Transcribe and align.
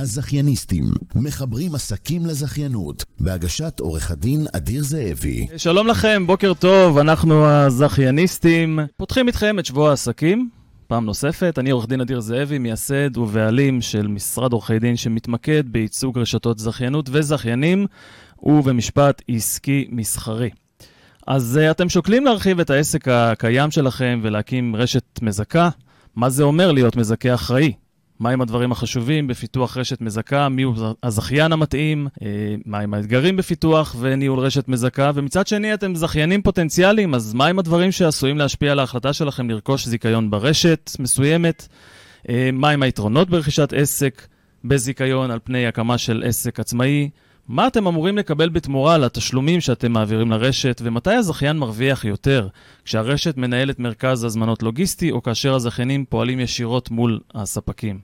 הזכייניסטים, 0.00 0.84
מחברים 1.14 1.74
עסקים 1.74 2.26
לזכיינות, 2.26 3.04
בהגשת 3.20 3.80
עורך 3.80 4.10
הדין 4.10 4.46
אדיר 4.56 4.82
זאבי. 4.82 5.46
שלום 5.56 5.86
לכם, 5.86 6.26
בוקר 6.26 6.54
טוב, 6.54 6.98
אנחנו 6.98 7.46
הזכייניסטים. 7.46 8.78
פותחים 8.96 9.26
איתכם 9.26 9.58
את 9.58 9.66
שבוע 9.66 9.90
העסקים. 9.90 10.48
פעם 10.86 11.04
נוספת, 11.04 11.58
אני 11.58 11.70
עורך 11.70 11.88
דין 11.88 12.00
אדיר 12.00 12.20
זאבי, 12.20 12.58
מייסד 12.58 13.16
ובעלים 13.16 13.80
של 13.80 14.06
משרד 14.06 14.52
עורכי 14.52 14.78
דין 14.78 14.96
שמתמקד 14.96 15.62
בייצוג 15.66 16.18
רשתות 16.18 16.58
זכיינות 16.58 17.08
וזכיינים 17.12 17.86
ובמשפט 18.42 19.22
עסקי 19.28 19.88
מסחרי. 19.90 20.50
אז 21.26 21.60
uh, 21.62 21.70
אתם 21.70 21.88
שוקלים 21.88 22.24
להרחיב 22.24 22.60
את 22.60 22.70
העסק 22.70 23.08
הקיים 23.08 23.70
שלכם 23.70 24.20
ולהקים 24.22 24.76
רשת 24.76 25.04
מזכה? 25.22 25.68
מה 26.16 26.30
זה 26.30 26.42
אומר 26.42 26.72
להיות 26.72 26.96
מזכה 26.96 27.34
אחראי? 27.34 27.72
מהם 28.20 28.40
הדברים 28.40 28.72
החשובים 28.72 29.26
בפיתוח 29.26 29.76
רשת 29.76 30.00
מזכה, 30.00 30.48
מיהו 30.48 30.74
הזכיין 31.02 31.52
המתאים, 31.52 32.08
אה, 32.22 32.28
מהם 32.66 32.94
האתגרים 32.94 33.36
בפיתוח 33.36 33.96
וניהול 34.00 34.38
רשת 34.38 34.68
מזכה, 34.68 35.10
ומצד 35.14 35.46
שני 35.46 35.74
אתם 35.74 35.94
זכיינים 35.94 36.42
פוטנציאליים, 36.42 37.14
אז 37.14 37.34
מהם 37.34 37.58
הדברים 37.58 37.92
שעשויים 37.92 38.38
להשפיע 38.38 38.72
על 38.72 38.78
ההחלטה 38.78 39.12
שלכם 39.12 39.50
לרכוש 39.50 39.86
זיכיון 39.86 40.30
ברשת 40.30 40.90
מסוימת, 40.98 41.68
אה, 42.28 42.50
מהם 42.52 42.82
היתרונות 42.82 43.30
ברכישת 43.30 43.72
עסק 43.72 44.26
בזיכיון 44.64 45.30
על 45.30 45.38
פני 45.44 45.66
הקמה 45.66 45.98
של 45.98 46.22
עסק 46.26 46.60
עצמאי, 46.60 47.10
מה 47.50 47.66
אתם 47.66 47.86
אמורים 47.86 48.18
לקבל 48.18 48.48
בתמורה 48.48 48.98
לתשלומים 48.98 49.60
שאתם 49.60 49.92
מעבירים 49.92 50.30
לרשת, 50.30 50.80
ומתי 50.84 51.14
הזכיין 51.14 51.58
מרוויח 51.58 52.04
יותר? 52.04 52.48
כשהרשת 52.84 53.36
מנהלת 53.36 53.78
מרכז 53.78 54.24
הזמנות 54.24 54.62
לוגיסטי, 54.62 55.10
או 55.10 55.22
כאשר 55.22 55.54
הזכיינים 55.54 56.04
פועלים 56.04 56.40
ישירות 56.40 56.90
מול 56.90 57.20
הספקים. 57.34 58.00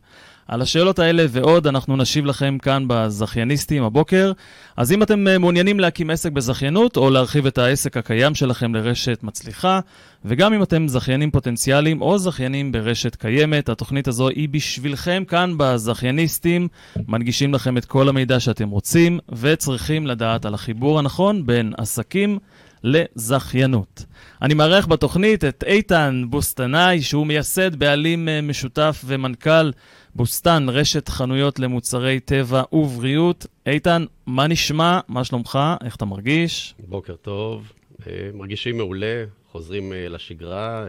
על 0.48 0.62
השאלות 0.62 0.98
האלה 0.98 1.24
ועוד 1.30 1.66
אנחנו 1.66 1.96
נשיב 1.96 2.26
לכם 2.26 2.58
כאן 2.58 2.84
בזכייניסטים 2.88 3.82
הבוקר. 3.82 4.32
אז 4.76 4.92
אם 4.92 5.02
אתם 5.02 5.28
אה, 5.28 5.38
מעוניינים 5.38 5.80
להקים 5.80 6.10
עסק 6.10 6.32
בזכיינות 6.32 6.96
או 6.96 7.10
להרחיב 7.10 7.46
את 7.46 7.58
העסק 7.58 7.96
הקיים 7.96 8.34
שלכם 8.34 8.74
לרשת 8.74 9.18
מצליחה, 9.22 9.80
וגם 10.24 10.52
אם 10.52 10.62
אתם 10.62 10.88
זכיינים 10.88 11.30
פוטנציאליים 11.30 12.02
או 12.02 12.18
זכיינים 12.18 12.72
ברשת 12.72 13.14
קיימת, 13.14 13.68
התוכנית 13.68 14.08
הזו 14.08 14.28
היא 14.28 14.48
בשבילכם 14.48 15.22
כאן 15.28 15.52
בזכייניסטים. 15.56 16.68
מנגישים 17.08 17.54
לכם 17.54 17.76
את 17.76 17.84
כל 17.84 18.08
המידע 18.08 18.40
שאתם 18.40 18.68
רוצים 18.68 19.18
וצריכים 19.32 20.06
לדעת 20.06 20.44
על 20.44 20.54
החיבור 20.54 20.98
הנכון 20.98 21.46
בין 21.46 21.72
עסקים 21.78 22.38
לזכיינות. 22.86 24.04
אני 24.42 24.54
מארח 24.54 24.86
בתוכנית 24.86 25.44
את 25.44 25.64
איתן 25.66 26.24
בוסטנאי, 26.28 27.02
שהוא 27.02 27.26
מייסד, 27.26 27.76
בעלים 27.76 28.28
אה, 28.28 28.40
משותף 28.40 29.02
ומנכ"ל 29.06 29.70
בוסטן, 30.14 30.66
רשת 30.68 31.08
חנויות 31.08 31.58
למוצרי 31.58 32.20
טבע 32.20 32.62
ובריאות. 32.72 33.46
איתן, 33.66 34.04
מה 34.26 34.46
נשמע? 34.46 35.00
מה 35.08 35.24
שלומך? 35.24 35.58
איך 35.84 35.96
אתה 35.96 36.04
מרגיש? 36.04 36.74
בוקר 36.78 37.16
טוב. 37.16 37.72
אה, 38.06 38.30
מרגישים 38.34 38.76
מעולה, 38.76 39.24
חוזרים 39.52 39.92
אה, 39.92 40.08
לשגרה 40.08 40.86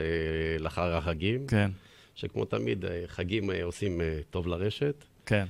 לאחר 0.59 0.95
החגים. 0.95 1.47
כן. 1.47 1.71
שכמו 2.15 2.45
תמיד, 2.45 2.85
חגים 3.07 3.49
עושים 3.63 4.01
טוב 4.29 4.47
לרשת. 4.47 5.03
כן, 5.25 5.45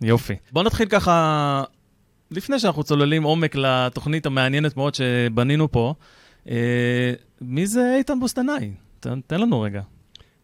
יופי. 0.00 0.34
בוא 0.52 0.62
נתחיל 0.62 0.88
ככה 0.88 1.64
לפני 2.30 2.58
שאנחנו 2.58 2.82
צוללים 2.84 3.22
עומק 3.22 3.54
לתוכנית 3.54 4.26
המעניינת 4.26 4.76
מאוד 4.76 4.94
שבנינו 4.94 5.72
פה, 5.72 5.94
אה, 6.48 7.12
מי 7.40 7.66
זה 7.66 7.94
איתן 7.98 8.20
בוסטנאי? 8.20 8.72
תן, 9.00 9.20
תן 9.20 9.40
לנו 9.40 9.60
רגע. 9.60 9.82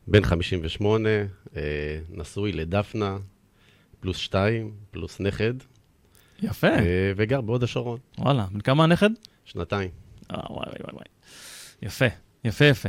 בן 0.07 0.25
58, 0.25 1.09
אה, 1.57 1.63
נשוי 2.11 2.53
לדפנה, 2.53 3.17
פלוס 4.01 4.17
שתיים, 4.17 4.73
פלוס 4.91 5.21
נכד. 5.21 5.55
יפה. 6.43 6.67
אה, 6.67 7.13
וגר 7.17 7.41
בהוד 7.41 7.63
השרון. 7.63 7.99
וואלה, 8.19 8.47
בן 8.53 8.61
כמה 8.61 8.85
הנכד? 8.85 9.11
שנתיים. 9.45 9.91
אה, 10.31 10.37
וואי 10.51 10.67
וואי 10.69 10.93
וואי. 10.93 11.05
יפה, 11.83 12.07
יפה 12.45 12.65
יפה. 12.65 12.89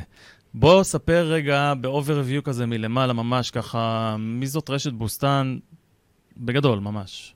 בוא 0.53 0.83
ספר 0.83 1.27
רגע 1.31 1.73
ב-overview 1.81 2.41
כזה 2.43 2.65
מלמעלה 2.65 3.13
ממש, 3.13 3.51
ככה, 3.51 4.15
מי 4.19 4.47
זאת 4.47 4.69
רשת 4.69 4.93
בוסטן? 4.93 5.57
בגדול, 6.37 6.79
ממש. 6.79 7.33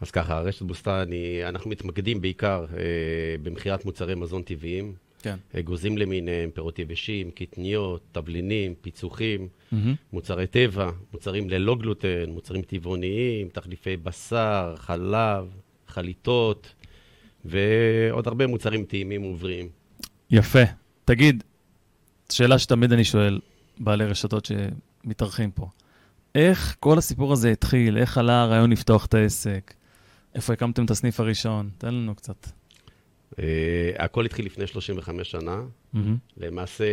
אז 0.00 0.10
ככה, 0.10 0.40
רשת 0.40 0.62
בוסתן, 0.62 1.10
אנחנו 1.48 1.70
מתמקדים 1.70 2.20
בעיקר 2.20 2.64
אה, 2.76 2.84
במכירת 3.42 3.84
מוצרי 3.84 4.14
מזון 4.14 4.42
טבעיים. 4.42 4.94
כן. 5.22 5.36
אגוזים 5.58 5.98
למיניהם, 5.98 6.50
פירות 6.50 6.78
יבשים, 6.78 7.30
קטניות, 7.30 8.00
תבלינים, 8.12 8.74
פיצוחים, 8.80 9.48
mm-hmm. 9.48 9.76
מוצרי 10.12 10.46
טבע, 10.46 10.90
מוצרים 11.12 11.50
ללא 11.50 11.76
גלוטן, 11.76 12.24
מוצרים 12.28 12.62
טבעוניים, 12.62 13.48
תחליפי 13.48 13.96
בשר, 13.96 14.74
חלב, 14.76 15.46
חליטות, 15.88 16.74
ועוד 17.44 18.26
הרבה 18.26 18.46
מוצרים 18.46 18.84
טעימים 18.84 19.24
ובריאים. 19.24 19.68
יפה. 20.30 20.62
תגיד, 21.04 21.44
שאלה 22.32 22.58
שתמיד 22.58 22.92
אני 22.92 23.04
שואל, 23.04 23.40
בעלי 23.78 24.04
רשתות 24.04 24.48
שמתארחים 25.04 25.50
פה, 25.50 25.66
איך 26.34 26.76
כל 26.80 26.98
הסיפור 26.98 27.32
הזה 27.32 27.50
התחיל? 27.50 27.98
איך 27.98 28.18
עלה 28.18 28.42
הרעיון 28.42 28.70
לפתוח 28.70 29.06
את 29.06 29.14
העסק? 29.14 29.74
איפה 30.34 30.52
הקמתם 30.52 30.84
את 30.84 30.90
הסניף 30.90 31.20
הראשון? 31.20 31.70
תן 31.78 31.94
לנו 31.94 32.14
קצת. 32.14 32.46
Uh, 33.32 33.36
הכל 33.98 34.24
התחיל 34.24 34.46
לפני 34.46 34.66
35 34.66 35.30
שנה. 35.30 35.62
Mm-hmm. 35.94 35.98
למעשה, 36.36 36.84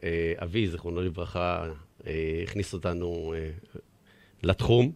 uh, 0.00 0.42
אבי, 0.42 0.68
זיכרונו 0.68 1.00
לברכה, 1.00 1.66
uh, 2.00 2.04
הכניס 2.42 2.74
אותנו 2.74 3.34
uh, 3.34 3.78
לתחום, 4.42 4.92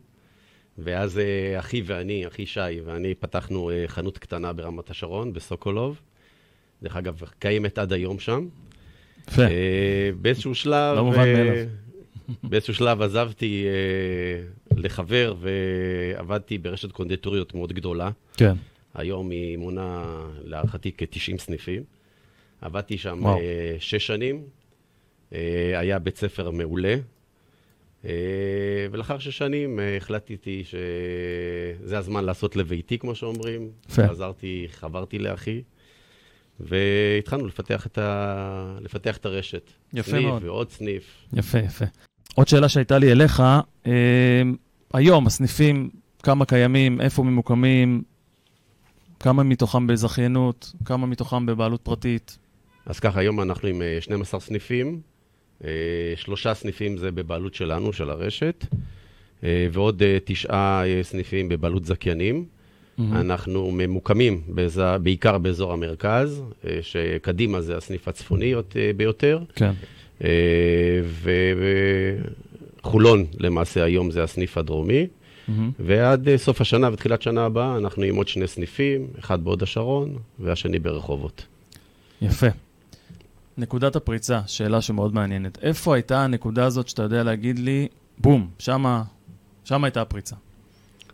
ואז 0.78 1.16
uh, 1.16 1.58
אחי 1.58 1.82
ואני, 1.86 2.26
אחי 2.26 2.46
שי 2.46 2.80
ואני, 2.84 3.14
פתחנו 3.14 3.70
uh, 3.70 3.88
חנות 3.88 4.18
קטנה 4.18 4.52
ברמת 4.52 4.90
השרון, 4.90 5.32
בסוקולוב. 5.32 6.00
דרך 6.82 6.96
אגב, 6.96 7.22
קיימת 7.38 7.78
עד 7.78 7.92
היום 7.92 8.18
שם. 8.18 8.48
יפה. 9.28 9.46
Uh, 9.46 9.50
באיזשהו 10.20 10.54
שלב... 10.54 10.96
לא 10.96 11.04
מובן 11.04 11.32
מאליו. 11.32 11.66
באיזשהו 12.42 12.74
שלב 12.74 13.02
עזבתי 13.02 13.64
אה, 13.66 14.44
לחבר 14.76 15.34
ועבדתי 15.40 16.58
ברשת 16.58 16.92
קונדטוריות 16.92 17.54
מאוד 17.54 17.72
גדולה. 17.72 18.10
כן. 18.36 18.54
היום 18.94 19.30
היא 19.30 19.58
מונה 19.58 20.04
להערכתי 20.44 20.92
כ-90 20.98 21.38
סניפים. 21.38 21.82
עבדתי 22.60 22.98
שם 22.98 23.26
אה, 23.26 23.76
שש 23.78 24.06
שנים, 24.06 24.42
אה, 25.32 25.78
היה 25.78 25.98
בית 25.98 26.16
ספר 26.16 26.50
מעולה. 26.50 26.96
אה, 28.04 28.10
ולאחר 28.90 29.18
שש 29.18 29.38
שנים 29.38 29.78
החלטתי 29.96 30.62
שזה 30.64 31.98
הזמן 31.98 32.24
לעשות 32.24 32.56
לביתי, 32.56 32.98
כמו 32.98 33.14
שאומרים. 33.14 33.70
יפה. 33.88 34.08
חזרתי, 34.08 34.66
חברתי 34.70 35.18
לאחי. 35.18 35.62
והתחלנו 36.60 37.46
לפתח 37.46 37.86
את, 37.86 37.98
ה... 37.98 38.78
לפתח 38.80 39.16
את 39.16 39.26
הרשת. 39.26 39.70
יפה 39.92 40.10
סניף 40.10 40.24
מאוד. 40.24 40.44
ועוד 40.44 40.70
סניף. 40.70 41.04
יפה, 41.32 41.58
יפה. 41.58 41.84
עוד 42.34 42.48
שאלה 42.48 42.68
שהייתה 42.68 42.98
לי 42.98 43.12
אליך, 43.12 43.42
אה, 43.86 43.92
היום 44.94 45.26
הסניפים, 45.26 45.90
כמה 46.22 46.44
קיימים, 46.44 47.00
איפה 47.00 47.22
ממוקמים, 47.22 48.02
כמה 49.20 49.42
מתוכם 49.42 49.86
בזכיינות, 49.86 50.72
כמה 50.84 51.06
מתוכם 51.06 51.46
בבעלות 51.46 51.80
פרטית? 51.80 52.38
אז 52.86 53.00
ככה, 53.00 53.20
היום 53.20 53.40
אנחנו 53.40 53.68
עם 53.68 53.82
12 54.00 54.40
אה, 54.40 54.44
סניפים, 54.44 55.00
אה, 55.64 55.70
שלושה 56.16 56.54
סניפים 56.54 56.96
זה 56.96 57.10
בבעלות 57.10 57.54
שלנו, 57.54 57.92
של 57.92 58.10
הרשת, 58.10 58.66
אה, 59.44 59.66
ועוד 59.72 60.02
תשעה 60.24 60.82
סניפים 61.02 61.48
בבעלות 61.48 61.84
זכיינים. 61.84 62.44
Mm-hmm. 62.44 63.02
אנחנו 63.14 63.70
ממוקמים 63.72 64.42
בזה, 64.48 64.98
בעיקר 64.98 65.38
באזור 65.38 65.72
המרכז, 65.72 66.42
שקדימה 66.80 67.60
זה 67.60 67.76
הסניף 67.76 68.08
הצפוני 68.08 68.54
ביותר. 68.96 69.38
כן. 69.54 69.72
וחולון 72.82 73.24
למעשה 73.38 73.84
היום 73.84 74.10
זה 74.10 74.22
הסניף 74.22 74.58
הדרומי. 74.58 75.06
Mm-hmm. 75.48 75.52
ועד 75.78 76.28
אה, 76.28 76.38
סוף 76.38 76.60
השנה 76.60 76.92
ותחילת 76.92 77.22
שנה 77.22 77.44
הבאה 77.44 77.76
אנחנו 77.76 78.02
עם 78.02 78.16
עוד 78.16 78.28
שני 78.28 78.46
סניפים, 78.46 79.06
אחד 79.18 79.44
בהוד 79.44 79.62
השרון 79.62 80.16
והשני 80.38 80.78
ברחובות. 80.78 81.46
יפה. 82.22 82.46
נקודת 83.58 83.96
הפריצה, 83.96 84.40
שאלה 84.46 84.80
שמאוד 84.80 85.14
מעניינת. 85.14 85.58
איפה 85.62 85.94
הייתה 85.94 86.24
הנקודה 86.24 86.64
הזאת 86.64 86.88
שאתה 86.88 87.02
יודע 87.02 87.22
להגיד 87.22 87.58
לי, 87.58 87.88
בום, 88.18 88.50
שמה, 88.58 89.02
שמה 89.64 89.86
הייתה 89.86 90.02
הפריצה? 90.02 90.36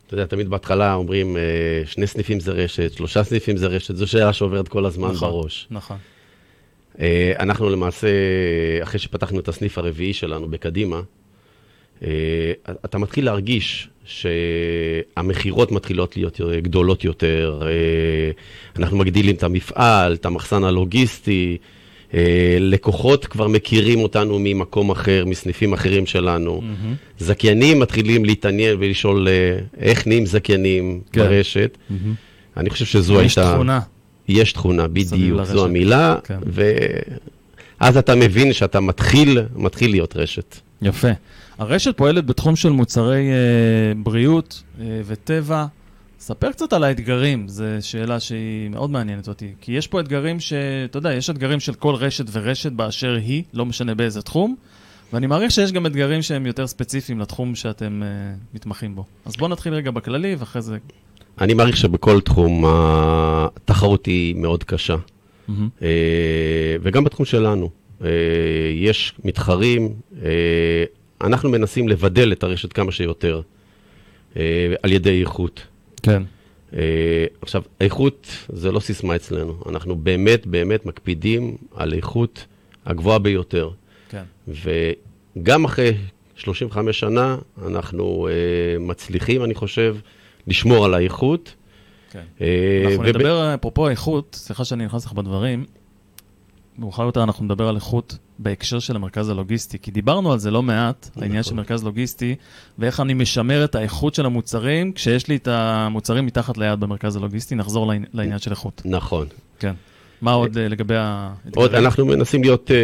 אתה 0.06 0.14
יודע, 0.14 0.26
תמיד 0.26 0.48
בהתחלה 0.48 0.94
אומרים, 0.94 1.36
אה, 1.36 1.42
שני 1.86 2.06
סניפים 2.06 2.40
זה 2.40 2.52
רשת, 2.52 2.92
שלושה 2.92 3.24
סניפים 3.24 3.56
זה 3.56 3.66
רשת, 3.66 3.96
זו 3.96 4.06
שאלה 4.06 4.32
שעוברת 4.32 4.68
כל 4.68 4.86
הזמן 4.86 5.10
נכון, 5.10 5.30
בראש. 5.30 5.68
נכון. 5.70 5.96
אה, 7.00 7.32
אנחנו 7.38 7.70
למעשה, 7.70 8.08
אחרי 8.82 8.98
שפתחנו 8.98 9.40
את 9.40 9.48
הסניף 9.48 9.78
הרביעי 9.78 10.12
שלנו 10.12 10.48
בקדימה, 10.48 11.00
אה, 12.02 12.08
אתה 12.84 12.98
מתחיל 12.98 13.24
להרגיש 13.24 13.88
שהמכירות 14.04 15.72
מתחילות 15.72 16.16
להיות 16.16 16.40
גדולות 16.62 17.04
יותר, 17.04 17.62
אה, 17.62 18.30
אנחנו 18.76 18.96
מגדילים 18.98 19.34
את 19.34 19.42
המפעל, 19.42 20.14
את 20.14 20.26
המחסן 20.26 20.64
הלוגיסטי, 20.64 21.56
לקוחות 22.60 23.26
כבר 23.26 23.48
מכירים 23.48 23.98
אותנו 23.98 24.38
ממקום 24.40 24.90
אחר, 24.90 25.24
מסניפים 25.26 25.72
אחרים 25.72 26.06
שלנו. 26.06 26.60
Mm-hmm. 26.60 27.24
זכיינים 27.24 27.80
מתחילים 27.80 28.24
להתעניין 28.24 28.76
ולשאול 28.80 29.28
איך 29.78 30.06
נהיים 30.06 30.26
זכיינים 30.26 31.00
כן. 31.12 31.20
ברשת. 31.20 31.78
Mm-hmm. 31.90 31.94
אני 32.56 32.70
חושב 32.70 32.84
שזו 32.84 33.18
הייתה... 33.18 33.40
יש 33.40 33.54
תכונה. 33.54 33.80
יש 34.28 34.52
תכונה, 34.52 34.88
בדיוק, 34.88 35.44
זו 35.44 35.64
המילה, 35.64 36.16
כן. 36.24 36.38
ואז 37.80 37.96
אתה 37.96 38.14
מבין 38.14 38.52
שאתה 38.52 38.80
מתחיל, 38.80 39.40
מתחיל 39.56 39.90
להיות 39.90 40.16
רשת. 40.16 40.56
יפה. 40.82 41.08
הרשת 41.58 41.96
פועלת 41.96 42.26
בתחום 42.26 42.56
של 42.56 42.70
מוצרי 42.70 43.30
אה, 43.30 43.94
בריאות 43.96 44.62
אה, 44.80 45.00
וטבע. 45.06 45.66
ספר 46.20 46.52
קצת 46.52 46.72
על 46.72 46.84
האתגרים, 46.84 47.48
זו 47.48 47.64
שאלה 47.80 48.20
שהיא 48.20 48.68
מאוד 48.70 48.90
מעניינת 48.90 49.28
אותי. 49.28 49.52
כי 49.60 49.72
יש 49.72 49.86
פה 49.86 50.00
אתגרים 50.00 50.40
ש... 50.40 50.52
אתה 50.84 50.98
יודע, 50.98 51.14
יש 51.14 51.30
אתגרים 51.30 51.60
של 51.60 51.74
כל 51.74 51.94
רשת 51.94 52.24
ורשת 52.32 52.72
באשר 52.72 53.14
היא, 53.14 53.42
לא 53.54 53.66
משנה 53.66 53.94
באיזה 53.94 54.22
תחום, 54.22 54.56
ואני 55.12 55.26
מעריך 55.26 55.50
שיש 55.50 55.72
גם 55.72 55.86
אתגרים 55.86 56.22
שהם 56.22 56.46
יותר 56.46 56.66
ספציפיים 56.66 57.20
לתחום 57.20 57.54
שאתם 57.54 58.02
uh, 58.02 58.54
מתמחים 58.54 58.94
בו. 58.94 59.04
אז 59.24 59.36
בואו 59.36 59.50
נתחיל 59.50 59.74
רגע 59.74 59.90
בכללי, 59.90 60.34
ואחרי 60.38 60.62
זה... 60.62 60.78
אני 61.40 61.54
מעריך 61.54 61.76
שבכל 61.76 62.20
תחום 62.20 62.64
התחרות 62.66 64.06
היא 64.06 64.34
מאוד 64.34 64.64
קשה. 64.64 64.96
Mm-hmm. 64.96 65.52
וגם 66.82 67.04
בתחום 67.04 67.26
שלנו. 67.26 67.70
יש 68.74 69.12
מתחרים, 69.24 69.94
אנחנו 71.20 71.50
מנסים 71.50 71.88
לבדל 71.88 72.32
את 72.32 72.42
הרשת 72.42 72.72
כמה 72.72 72.92
שיותר 72.92 73.40
על 74.82 74.92
ידי 74.92 75.20
איכות. 75.20 75.66
כן. 76.02 76.22
עכשיו, 77.40 77.62
איכות 77.80 78.26
זה 78.48 78.72
לא 78.72 78.80
סיסמה 78.80 79.16
אצלנו. 79.16 79.62
אנחנו 79.68 79.96
באמת 79.96 80.46
באמת 80.46 80.86
מקפידים 80.86 81.56
על 81.74 81.94
איכות 81.94 82.46
הגבוהה 82.86 83.18
ביותר. 83.18 83.70
כן. 84.08 84.22
וגם 85.36 85.64
אחרי 85.64 85.94
35 86.36 87.00
שנה, 87.00 87.36
אנחנו 87.66 88.28
מצליחים, 88.80 89.44
אני 89.44 89.54
חושב, 89.54 89.96
לשמור 90.48 90.84
על 90.84 90.94
האיכות. 90.94 91.54
כן. 92.10 92.22
Uh, 92.38 92.42
אנחנו. 92.86 93.02
נדבר, 93.02 93.54
אפרופו 93.54 93.88
איכות, 93.88 94.36
סליחה 94.40 94.64
שאני 94.64 94.84
נכנס 94.84 95.06
לך 95.06 95.12
בדברים, 95.12 95.64
מאוחר 96.78 97.02
יותר 97.02 97.22
אנחנו 97.22 97.44
נדבר 97.44 97.68
על 97.68 97.76
איכות 97.76 98.18
בהקשר 98.38 98.78
של 98.78 98.96
המרכז 98.96 99.28
הלוגיסטי, 99.28 99.78
כי 99.78 99.90
דיברנו 99.90 100.32
על 100.32 100.38
זה 100.38 100.50
לא 100.50 100.62
מעט, 100.62 101.06
נכון. 101.10 101.22
העניין 101.22 101.42
של 101.42 101.54
מרכז 101.54 101.84
לוגיסטי, 101.84 102.34
ואיך 102.78 103.00
אני 103.00 103.14
משמר 103.14 103.64
את 103.64 103.74
האיכות 103.74 104.14
של 104.14 104.26
המוצרים 104.26 104.92
כשיש 104.92 105.28
לי 105.28 105.36
את 105.36 105.48
המוצרים 105.48 106.26
מתחת 106.26 106.58
ליד 106.58 106.80
במרכז 106.80 107.16
הלוגיסטי, 107.16 107.54
נחזור 107.54 107.92
לעניין 108.12 108.38
של 108.38 108.50
איכות. 108.50 108.82
נכון. 108.84 109.26
כן. 109.58 109.74
מה 110.22 110.32
עוד 110.32 110.58
אה, 110.58 110.68
לגבי 110.68 110.94
האתגרים? 110.96 111.52
עוד, 111.54 111.74
אנחנו 111.74 112.06
מנסים 112.06 112.42
להיות 112.42 112.70
אה, 112.70 112.76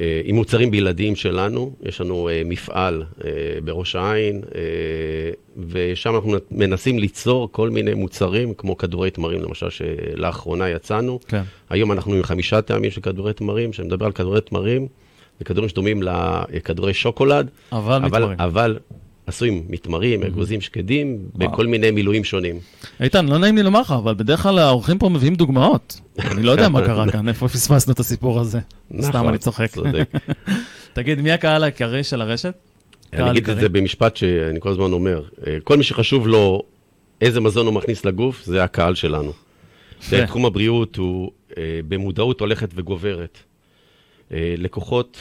אה, 0.00 0.20
עם 0.24 0.36
מוצרים 0.36 0.70
בלעדיים 0.70 1.16
שלנו. 1.16 1.72
יש 1.82 2.00
לנו 2.00 2.28
מפעל 2.44 3.04
בראש 3.64 3.96
העין, 3.96 4.42
ושם 5.68 6.14
אנחנו 6.14 6.32
מנסים 6.50 6.98
ליצור 6.98 7.48
כל 7.52 7.70
מיני 7.70 7.94
מוצרים, 7.94 8.54
כמו 8.54 8.76
כדורי 8.76 9.10
תמרים, 9.10 9.42
למשל, 9.42 9.70
שלאחרונה 9.70 10.68
יצאנו. 10.68 11.20
כן. 11.28 11.42
היום 11.70 11.92
אנחנו 11.92 12.14
עם 12.14 12.22
חמישה 12.22 12.62
טעמים 12.62 12.90
של 12.90 13.00
כדורי 13.00 13.32
תמרים, 13.32 13.72
שאני 13.72 13.88
מדבר 13.88 14.06
על 14.06 14.12
כדורי 14.12 14.40
תמרים, 14.40 14.86
זה 15.38 15.44
כדורים 15.44 15.68
שדומים 15.68 16.02
לכדורי 16.02 16.94
שוקולד. 16.94 17.50
אבל, 17.72 18.04
אבל 18.04 18.06
מתמרים. 18.06 18.40
אבל 18.40 18.78
עשויים 19.28 19.62
מתמרים, 19.68 20.22
אגוזים 20.22 20.60
שקדים, 20.60 21.18
בכל 21.34 21.66
מיני 21.66 21.90
מילואים 21.90 22.24
שונים. 22.24 22.60
איתן, 23.00 23.26
לא 23.26 23.38
נעים 23.38 23.56
לי 23.56 23.62
לומר 23.62 23.80
לך, 23.80 23.90
אבל 23.90 24.14
בדרך 24.14 24.42
כלל 24.42 24.58
האורחים 24.58 24.98
פה 24.98 25.08
מביאים 25.08 25.34
דוגמאות. 25.34 26.00
אני 26.18 26.42
לא 26.42 26.50
יודע 26.50 26.68
מה 26.68 26.86
קרה 26.86 27.10
כאן, 27.10 27.28
איפה 27.28 27.48
פספסנו 27.48 27.92
את 27.92 28.00
הסיפור 28.00 28.40
הזה. 28.40 28.58
נכון, 28.90 29.10
סתם 29.10 29.28
אני 29.28 29.38
צוחק. 29.38 29.70
תגיד, 30.92 31.20
מי 31.20 31.32
הקהל 31.32 31.62
העיקרי 31.62 32.04
של 32.04 32.20
הרשת? 32.20 32.54
אני 33.12 33.30
אגיד 33.30 33.50
את 33.50 33.60
זה 33.60 33.68
במשפט 33.68 34.16
שאני 34.16 34.60
כל 34.60 34.68
הזמן 34.68 34.92
אומר. 34.92 35.22
כל 35.64 35.76
מי 35.76 35.82
שחשוב 35.84 36.28
לו 36.28 36.62
איזה 37.20 37.40
מזון 37.40 37.66
הוא 37.66 37.74
מכניס 37.74 38.04
לגוף, 38.04 38.44
זה 38.44 38.64
הקהל 38.64 38.94
שלנו. 38.94 39.32
תחום 40.26 40.46
הבריאות 40.46 40.96
הוא 40.96 41.30
במודעות 41.88 42.40
הולכת 42.40 42.68
וגוברת. 42.74 43.38
לקוחות, 44.30 45.18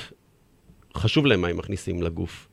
חשוב 0.98 1.26
להם 1.26 1.42
מה 1.42 1.48
הם 1.48 1.58
מכניסים 1.58 2.04
לגוף. 2.04 2.48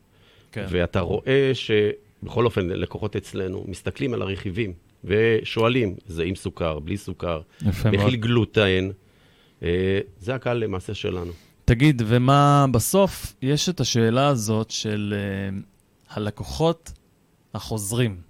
כן. 0.54 0.66
ואתה 0.68 1.00
רואה 1.00 1.52
שבכל 1.54 2.44
אופן, 2.44 2.66
לקוחות 2.66 3.16
אצלנו 3.16 3.64
מסתכלים 3.68 4.14
על 4.14 4.22
הרכיבים 4.22 4.72
ושואלים, 5.04 5.94
זה 6.06 6.24
עם 6.24 6.34
סוכר, 6.34 6.78
בלי 6.78 6.96
סוכר, 6.96 7.40
מכיל 7.92 8.16
גלוטן, 8.16 8.90
אה, 9.62 10.00
זה 10.20 10.34
הקהל 10.34 10.56
למעשה 10.56 10.94
שלנו. 10.94 11.32
תגיד, 11.64 12.02
ומה 12.06 12.66
בסוף 12.70 13.34
יש 13.42 13.68
את 13.68 13.80
השאלה 13.80 14.28
הזאת 14.28 14.70
של 14.70 15.14
uh, 15.14 16.14
הלקוחות 16.16 16.92
החוזרים. 17.54 18.20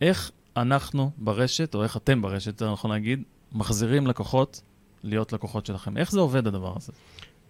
איך 0.00 0.30
אנחנו 0.56 1.10
ברשת, 1.16 1.74
או 1.74 1.82
איך 1.82 1.96
אתם 1.96 2.22
ברשת, 2.22 2.46
יותר 2.46 2.72
נכון 2.72 2.90
להגיד, 2.90 3.22
מחזירים 3.52 4.06
לקוחות 4.06 4.60
להיות 5.02 5.32
לקוחות 5.32 5.66
שלכם? 5.66 5.96
איך 5.96 6.10
זה 6.10 6.20
עובד 6.20 6.46
הדבר 6.46 6.72
הזה? 6.76 6.92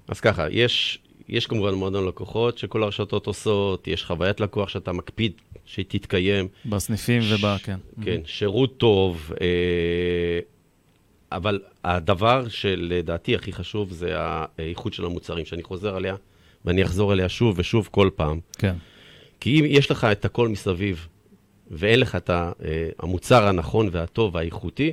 אז 0.09 0.21
ככה, 0.21 0.51
יש, 0.51 0.99
יש 1.31 1.47
כמובן 1.47 1.75
מועדון 1.75 2.07
לקוחות 2.07 2.59
שכל 2.59 2.83
הרשתות 2.83 3.27
עושות, 3.27 3.89
יש 3.89 4.05
חוויית 4.05 4.41
לקוח 4.41 4.69
שאתה 4.69 4.93
מקפיד 4.93 5.33
שהיא 5.65 5.85
תתקיים. 5.89 6.49
בסניפים 6.67 7.23
ש... 7.23 7.33
וב... 7.33 7.57
כן. 7.63 7.77
כן, 8.03 8.21
שירות 8.25 8.77
טוב, 8.77 9.33
אה, 9.41 10.41
אבל 11.33 11.61
הדבר 11.85 12.49
שלדעתי 12.49 13.35
הכי 13.35 13.53
חשוב 13.53 13.93
זה 13.93 14.13
האיכות 14.17 14.93
של 14.93 15.05
המוצרים, 15.05 15.45
שאני 15.45 15.63
חוזר 15.63 15.97
עליה, 15.97 16.15
ואני 16.65 16.83
אחזור 16.83 17.13
אליה 17.13 17.29
שוב 17.29 17.55
ושוב 17.59 17.89
כל 17.93 18.11
פעם. 18.17 18.41
כן. 18.59 18.75
כי 19.41 19.61
אם 19.61 19.65
יש 19.69 19.91
לך 19.91 20.05
את 20.05 20.25
הכל 20.25 20.49
מסביב, 20.49 21.09
ואין 21.71 22.01
לך 22.01 22.17
את 22.17 22.31
אה, 22.31 22.53
המוצר 22.99 23.47
הנכון 23.47 23.89
והטוב 23.93 24.35
והאיכותי, 24.35 24.93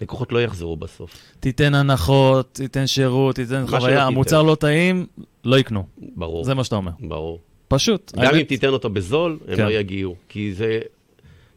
לקוחות 0.00 0.32
לא 0.32 0.42
יחזרו 0.42 0.76
בסוף. 0.76 1.16
תיתן 1.40 1.74
הנחות, 1.74 2.50
תיתן 2.52 2.86
שירות, 2.86 3.36
תיתן 3.36 3.66
חוויה, 3.66 4.06
המוצר 4.06 4.42
לא 4.42 4.54
טעים, 4.54 5.06
לא 5.44 5.58
יקנו. 5.58 5.86
ברור. 5.98 6.44
זה 6.44 6.54
מה 6.54 6.64
שאתה 6.64 6.76
אומר. 6.76 6.92
ברור. 7.00 7.40
פשוט. 7.68 8.12
גם 8.16 8.22
האמת... 8.22 8.34
אם 8.34 8.42
תיתן 8.42 8.68
אותו 8.68 8.90
בזול, 8.90 9.38
הם 9.48 9.56
כן. 9.56 9.64
לא 9.64 9.70
יגיעו. 9.70 10.16
כי 10.28 10.54
זה, 10.54 10.80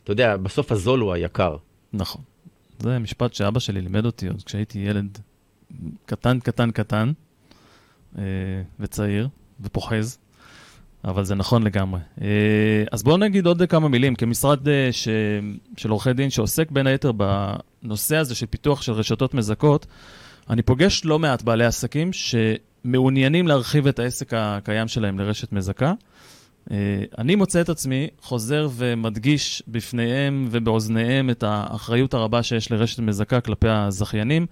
אתה 0.03 0.11
יודע, 0.11 0.37
בסוף 0.37 0.71
הזול 0.71 0.99
הוא 0.99 1.13
היקר. 1.13 1.57
נכון. 1.93 2.21
זה 2.79 2.99
משפט 2.99 3.33
שאבא 3.33 3.59
שלי 3.59 3.81
לימד 3.81 4.05
אותי 4.05 4.27
עוד 4.27 4.43
כשהייתי 4.43 4.79
ילד 4.79 5.17
קטן, 6.05 6.39
קטן, 6.39 6.71
קטן, 6.71 7.11
אה, 8.17 8.23
וצעיר, 8.79 9.27
ופוחז. 9.61 10.17
אבל 11.05 11.23
זה 11.23 11.35
נכון 11.35 11.63
לגמרי. 11.63 11.99
אה, 12.21 12.27
אז 12.91 13.03
בואו 13.03 13.17
נגיד 13.17 13.45
עוד 13.45 13.61
כמה 13.69 13.89
מילים. 13.89 14.15
כמשרד 14.15 14.67
אה, 14.67 14.89
ש... 14.91 15.07
של 15.77 15.89
עורכי 15.89 16.13
דין 16.13 16.29
שעוסק 16.29 16.71
בין 16.71 16.87
היתר 16.87 17.11
בנושא 17.11 18.15
הזה 18.15 18.35
של 18.35 18.45
פיתוח 18.45 18.81
של 18.81 18.91
רשתות 18.91 19.33
מזכות, 19.33 19.85
אני 20.49 20.61
פוגש 20.61 21.05
לא 21.05 21.19
מעט 21.19 21.41
בעלי 21.41 21.65
עסקים 21.65 22.13
שמעוניינים 22.85 23.47
להרחיב 23.47 23.87
את 23.87 23.99
העסק 23.99 24.33
הקיים 24.33 24.87
שלהם 24.87 25.19
לרשת 25.19 25.51
מזכה. 25.51 25.93
אה, 26.71 26.77
אני 27.17 27.35
מוצא 27.35 27.61
את 27.61 27.69
עצמי 27.69 28.07
חוזר 28.21 28.69
ומדגיש 28.75 29.63
בפניהם 29.67 30.47
ובאוזניהם 30.51 31.29
את 31.29 31.43
האחריות 31.47 32.13
הרבה 32.13 32.43
שיש 32.43 32.71
לרשת 32.71 32.99
מזכה 32.99 33.41
כלפי 33.41 33.69
הזכיינים. 33.69 34.45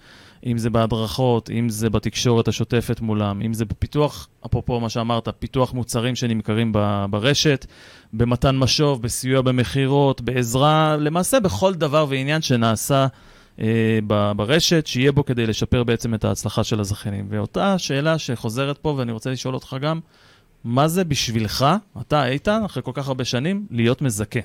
אם 0.46 0.58
זה 0.58 0.70
בהדרכות, 0.70 1.50
אם 1.50 1.70
זה 1.70 1.90
בתקשורת 1.90 2.48
השוטפת 2.48 3.02
מולם, 3.02 3.42
אם 3.42 3.54
זה 3.54 3.66
בפיתוח, 3.66 4.28
אפרופו 4.46 4.80
מה 4.80 4.90
שאמרת, 4.90 5.30
פיתוח 5.40 5.74
מוצרים 5.74 6.16
שנמכרים 6.16 6.72
ברשת, 7.10 7.66
במתן 8.13 8.58
משוב, 8.58 9.02
בסיוע 9.02 9.42
במכירות, 9.42 10.22
בעזרה, 10.22 10.98
למעשה 11.00 11.40
בכל 11.40 11.74
דבר 11.74 12.06
ועניין 12.10 12.42
שנעשה 12.42 13.08
ברשת, 14.36 14.88
שיהיה 14.88 15.12
בו 15.12 15.26
כדי 15.26 15.48
לשפר 15.48 15.84
בעצם 15.84 16.14
את 16.14 16.26
ההצלחה 16.26 16.64
של 16.64 16.80
הזכיינים. 16.80 17.26
ואותה 17.30 17.78
שאלה 17.78 18.18
שחוזרת 18.18 18.78
פה, 18.78 18.96
ואני 18.98 19.12
רוצה 19.12 19.32
לשאול 19.32 19.54
אותך 19.54 19.76
גם, 19.82 20.00
מה 20.64 20.88
זה 20.88 21.04
בשבילך, 21.04 21.66
אתה, 22.02 22.28
איתן, 22.28 22.62
אחרי 22.66 22.84
כל 22.84 22.92
כך 22.94 23.08
הרבה 23.08 23.26
שנים, 23.26 23.68
להיות 23.72 24.02
מזכה? 24.02 24.40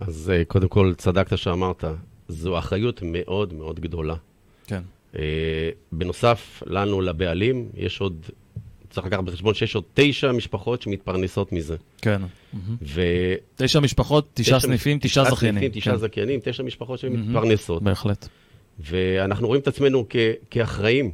אז 0.00 0.32
אה, 0.34 0.44
קודם 0.44 0.68
כל, 0.68 0.94
צדקת 0.96 1.38
שאמרת, 1.38 1.84
זו 2.28 2.58
אחריות 2.58 3.00
מאוד 3.04 3.54
מאוד 3.54 3.80
גדולה. 3.80 4.14
כן. 4.66 4.82
Uh, 5.12 5.16
בנוסף, 5.92 6.62
לנו, 6.66 7.00
לבעלים, 7.00 7.68
יש 7.74 8.00
עוד, 8.00 8.26
צריך 8.90 9.06
לקחת 9.06 9.24
בחשבון 9.24 9.54
שיש 9.54 9.74
עוד 9.74 9.84
תשע 9.94 10.32
משפחות 10.32 10.82
שמתפרנסות 10.82 11.52
מזה. 11.52 11.76
כן. 12.02 12.22
ו... 12.82 13.02
תשע 13.56 13.80
משפחות, 13.80 14.28
תשעה 14.34 14.60
סניפים, 14.60 14.98
תשעה 14.98 15.24
זכיינים. 15.30 15.58
תשעה 15.58 15.70
סניפים, 15.70 15.80
תשעה 15.80 15.94
כן. 15.94 16.00
זכיינים, 16.00 16.40
תשע 16.44 16.62
משפחות 16.62 16.98
שמתפרנסות. 16.98 17.82
בהחלט. 17.82 18.28
ואנחנו 18.80 19.46
רואים 19.46 19.62
את 19.62 19.68
עצמנו 19.68 20.06
כ- 20.10 20.16
כאחראים. 20.50 21.10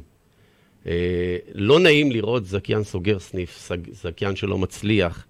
Uh, 0.83 0.87
לא 1.53 1.79
נעים 1.79 2.11
לראות 2.11 2.45
זכיין 2.45 2.83
סוגר 2.83 3.19
סניף, 3.19 3.69
זכיין 3.91 4.35
שלא 4.35 4.57
מצליח. 4.57 5.25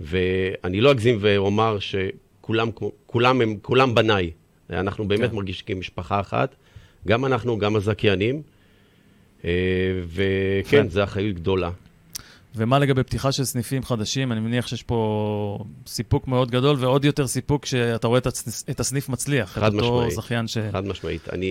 ואני 0.00 0.80
לא 0.80 0.92
אגזים 0.92 1.18
ואומר 1.20 1.78
שכולם 1.78 2.70
כולם 3.06 3.40
הם, 3.40 3.56
כולם 3.62 3.94
בניי. 3.94 4.30
אנחנו 4.70 5.08
באמת 5.08 5.30
כן. 5.30 5.36
מרגישים 5.36 5.66
כמשפחה 5.66 6.20
אחת. 6.20 6.54
גם 7.08 7.24
אנחנו, 7.24 7.58
גם 7.58 7.76
הזכיינים, 7.76 8.42
וכן, 10.08 10.88
זו 10.88 11.04
אחריות 11.04 11.36
גדולה. 11.36 11.70
ומה 12.56 12.78
לגבי 12.78 13.02
פתיחה 13.02 13.32
של 13.32 13.44
סניפים 13.44 13.82
חדשים? 13.82 14.32
אני 14.32 14.40
מניח 14.40 14.66
שיש 14.66 14.82
פה 14.82 15.58
סיפוק 15.86 16.28
מאוד 16.28 16.50
גדול, 16.50 16.76
ועוד 16.80 17.04
יותר 17.04 17.26
סיפוק 17.26 17.62
כשאתה 17.62 18.06
רואה 18.06 18.20
את 18.70 18.80
הסניף 18.80 19.08
מצליח. 19.08 19.50
חד 19.50 19.74
משמעית. 19.74 20.10
זכיין 20.10 20.46
ש... 20.46 20.58
חד 20.72 20.86
משמעית. 20.86 21.28
אני, 21.28 21.46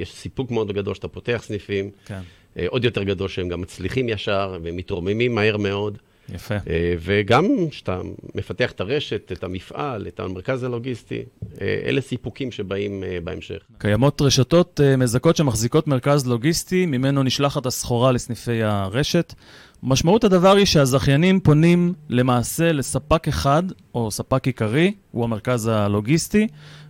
יש 0.00 0.12
סיפוק 0.12 0.50
מאוד 0.50 0.72
גדול 0.72 0.94
שאתה 0.94 1.08
פותח 1.08 1.42
סניפים. 1.46 1.90
כן. 2.06 2.20
עוד 2.66 2.84
יותר 2.84 3.02
גדול 3.02 3.28
שהם 3.28 3.48
גם 3.48 3.60
מצליחים 3.60 4.08
ישר, 4.08 4.58
ומתרוממים 4.62 5.34
מהר 5.34 5.56
מאוד. 5.56 5.98
יפה. 6.34 6.54
וגם 7.00 7.46
כשאתה 7.70 8.00
מפתח 8.34 8.70
את 8.70 8.80
הרשת, 8.80 9.32
את 9.32 9.44
המפעל, 9.44 10.06
את 10.06 10.20
המרכז 10.20 10.62
הלוגיסטי, 10.62 11.22
אלה 11.60 12.00
סיפוקים 12.00 12.50
שבאים 12.50 13.04
בהמשך. 13.24 13.58
קיימות 13.78 14.22
רשתות 14.22 14.80
מזכות 14.98 15.36
שמחזיקות 15.36 15.86
מרכז 15.86 16.26
לוגיסטי, 16.26 16.86
ממנו 16.86 17.22
נשלחת 17.22 17.66
הסחורה 17.66 18.12
לסניפי 18.12 18.62
הרשת. 18.62 19.34
משמעות 19.82 20.24
הדבר 20.24 20.56
היא 20.56 20.66
שהזכיינים 20.66 21.40
פונים 21.40 21.92
למעשה 22.08 22.72
לספק 22.72 23.28
אחד, 23.28 23.62
או 23.94 24.10
ספק 24.10 24.46
עיקרי, 24.46 24.94
הוא 25.10 25.24
המרכז 25.24 25.66
הלוגיסטי, 25.66 26.46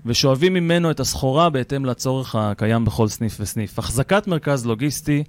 ושואבים 0.07 0.55
ממנו 0.55 0.91
את 0.91 1.01
הסחורה 1.01 1.51
בהתאם 1.51 1.85
לצורך 1.85 2.35
הקיים 2.35 2.85
בכל 2.85 3.09
סניף 3.09 3.37
וסניף. 3.41 3.79
החזקת 3.79 4.27
מרכז 4.27 4.67
לוגיסטי 4.67 5.25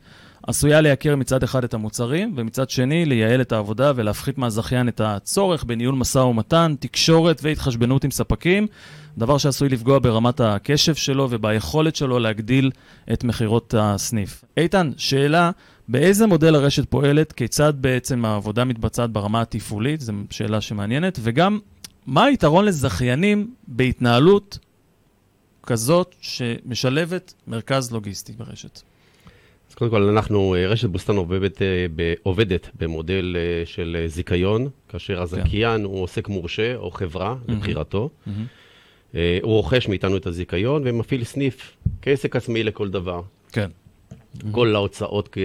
עשויה 0.47 0.81
לייקר 0.81 1.15
מצד 1.15 1.43
אחד 1.43 1.63
את 1.63 1.73
המוצרים, 1.73 2.33
ומצד 2.37 2.69
שני 2.69 3.05
לייעל 3.05 3.41
את 3.41 3.51
העבודה 3.51 3.91
ולהפחית 3.95 4.37
מהזכיין 4.37 4.87
את 4.87 5.01
הצורך 5.01 5.63
בניהול 5.63 5.95
משא 5.95 6.17
ומתן, 6.19 6.75
תקשורת 6.79 7.39
והתחשבנות 7.43 8.03
עם 8.03 8.11
ספקים, 8.11 8.67
דבר 9.17 9.37
שעשוי 9.37 9.69
לפגוע 9.69 9.99
ברמת 9.99 10.39
הקשב 10.39 10.95
שלו 10.95 11.27
וביכולת 11.29 11.95
שלו 11.95 12.19
להגדיל 12.19 12.71
את 13.13 13.23
מכירות 13.23 13.73
הסניף. 13.77 14.43
איתן, 14.57 14.91
שאלה, 14.97 15.51
באיזה 15.87 16.27
מודל 16.27 16.55
הרשת 16.55 16.89
פועלת, 16.89 17.31
כיצד 17.31 17.73
בעצם 17.75 18.25
העבודה 18.25 18.65
מתבצעת 18.65 19.09
ברמה 19.09 19.41
התפעולית, 19.41 20.01
זו 20.01 20.13
שאלה 20.29 20.61
שמעניינת, 20.61 21.19
וגם 21.21 21.59
מה 22.05 22.23
היתרון 22.23 22.65
לזכיינים 22.65 23.53
בהתנהלות 23.67 24.57
כזאת 25.63 26.15
שמשלבת 26.21 27.33
מרכז 27.47 27.91
לוגיסטי 27.91 28.33
ברשת? 28.33 28.81
אז 29.71 29.75
קודם 29.75 29.91
כל, 29.91 30.03
אנחנו, 30.03 30.55
רשת 30.67 30.89
בוסתן 30.89 31.15
עובדת, 31.15 31.61
עובדת 32.23 32.69
במודל 32.79 33.35
של 33.65 34.03
זיכיון, 34.07 34.69
כאשר 34.89 35.21
הזכיין 35.21 35.77
כן. 35.77 35.83
הוא 35.83 36.03
עוסק 36.03 36.27
מורשה 36.27 36.75
או 36.75 36.91
חברה 36.91 37.35
mm-hmm. 37.35 37.51
לבחירתו. 37.51 38.09
Mm-hmm. 38.27 39.11
הוא 39.41 39.53
רוכש 39.53 39.87
מאיתנו 39.87 40.17
את 40.17 40.25
הזיכיון 40.25 40.81
ומפעיל 40.85 41.23
סניף 41.23 41.77
כעסק 42.01 42.35
עצמי 42.35 42.63
לכל 42.63 42.89
דבר. 42.89 43.21
כן. 43.51 43.69
כל 44.51 44.75
ההוצאות, 44.75 45.37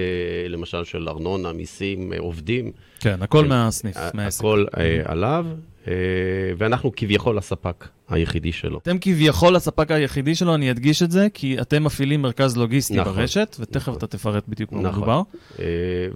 למשל, 0.49 0.85
של 0.85 1.09
ארנונה, 1.09 1.53
מיסים, 1.53 2.13
עובדים. 2.19 2.73
כן, 3.01 3.23
הכל 3.23 3.47
מהסניף, 3.47 3.97
מהעסק. 4.15 4.41
הכל 4.41 4.65
עליו, 5.05 5.47
ואנחנו 6.59 6.93
כביכול 6.97 7.39
הספק 7.39 7.89
היחידי 8.09 8.53
שלו. 8.53 8.79
אתם 8.79 8.99
כביכול 9.01 9.57
הספק 9.57 9.91
היחידי 9.91 10.35
שלו, 10.35 10.55
אני 10.55 10.71
אדגיש 10.71 11.03
את 11.03 11.11
זה, 11.11 11.27
כי 11.35 11.61
אתם 11.61 11.85
מפעילים 11.85 12.23
מרכז 12.23 12.57
לוגיסטי 12.57 12.97
נכון, 12.97 13.13
ברשת, 13.13 13.57
ותכף 13.61 13.83
נכון. 13.83 13.95
אתה 13.95 14.07
תפרט 14.07 14.45
בדיוק 14.49 14.73
מה 14.73 14.81
נכון. 14.81 14.99
מדובר. 14.99 15.23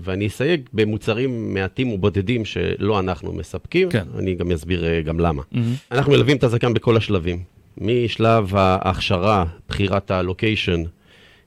ואני 0.03 0.27
אסייג 0.27 0.61
במוצרים 0.73 1.55
מעטים 1.55 1.91
ובודדים 1.93 2.45
שלא 2.45 2.99
אנחנו 2.99 3.33
מספקים, 3.33 3.91
כן. 3.91 4.05
אני 4.19 4.35
גם 4.35 4.53
אסביר 4.53 5.01
גם 5.01 5.21
למה. 5.21 5.43
מהמם. 5.53 5.75
אנחנו 5.93 6.13
מלווים 6.13 6.37
את 6.37 6.45
הזכיין 6.45 6.75
בכל 6.75 6.97
השלבים, 6.97 7.43
משלב 7.79 8.57
ההכשרה, 8.57 9.45
בחירת 9.69 10.11
הלוקיישן, 10.11 10.83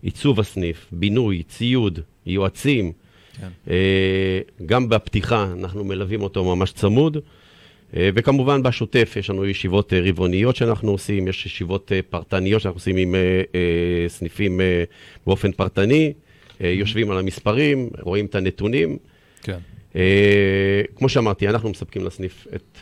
עיצוב 0.02 0.40
הסניף, 0.40 0.88
בינוי, 0.92 1.44
ציוד, 1.44 2.00
יועצים. 2.26 2.92
כן. 3.38 3.48
אה, 3.70 4.40
גם 4.66 4.90
בפתיחה 4.90 5.48
אנחנו 5.60 5.84
מלווים 5.84 6.22
אותו 6.22 6.56
ממש 6.56 6.72
צמוד. 6.72 7.18
אה, 7.96 8.10
וכמובן 8.16 8.64
בשוטף 8.64 9.14
יש 9.20 9.30
לנו 9.30 9.46
ישיבות 9.46 9.94
אה, 9.94 10.00
רבעוניות 10.04 10.56
שאנחנו 10.56 10.92
עושים, 10.92 11.28
יש 11.28 11.46
ישיבות 11.46 11.92
אה, 11.92 12.00
פרטניות 12.10 12.62
שאנחנו 12.62 12.78
עושים 12.78 12.98
עם 12.98 13.16
סניפים 14.08 14.62
באופן 15.28 15.52
פרטני, 15.52 16.14
אה, 16.62 16.68
יושבים 16.68 17.12
על 17.12 17.18
המספרים, 17.18 17.90
רואים 18.02 18.26
את 18.26 18.36
הנתונים. 18.36 18.98
כן. 19.44 19.58
כמו 20.96 21.10
שאמרתי, 21.10 21.48
אנחנו 21.48 21.70
מספקים 21.70 22.06
לסניף 22.06 22.48
את, 22.56 22.78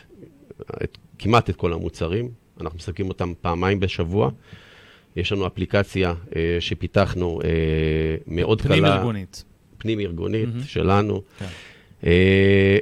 את, 0.84 0.98
כמעט 1.18 1.50
את 1.50 1.56
כל 1.56 1.72
המוצרים, 1.72 2.28
אנחנו 2.60 2.78
מספקים 2.78 3.08
אותם 3.08 3.32
פעמיים 3.40 3.80
בשבוע. 3.80 4.30
יש 5.16 5.32
לנו 5.32 5.46
אפליקציה 5.46 6.14
אה, 6.36 6.56
שפיתחנו 6.60 7.40
אה, 7.44 7.48
מאוד 8.26 8.62
קלה. 8.62 8.70
פנים 8.70 8.84
ארגונית. 8.84 9.44
פנים 9.78 10.00
ארגונית 10.00 10.48
מהמם. 10.48 10.62
שלנו. 10.62 11.22
כן. 11.38 11.46
אה, 12.04 12.78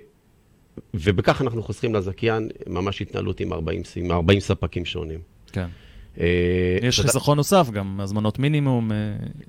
ובכך 0.95 1.43
אנחנו 1.43 1.63
חוסכים 1.63 1.95
לזכיין 1.95 2.49
ממש 2.67 3.03
התנהלות 3.03 3.41
עם 3.41 3.53
40, 3.53 3.85
ס- 3.85 3.97
עם 3.97 4.13
40 4.13 4.41
ספקים 4.41 4.85
שונים. 4.85 5.19
כן. 5.53 5.67
אה, 6.21 6.27
יש 6.83 6.97
שאתה- 6.97 7.09
חיסכון 7.09 7.37
נוסף, 7.37 7.71
גם 7.73 8.01
הזמנות 8.01 8.39
מינימום. 8.39 8.93
אה, 8.93 8.97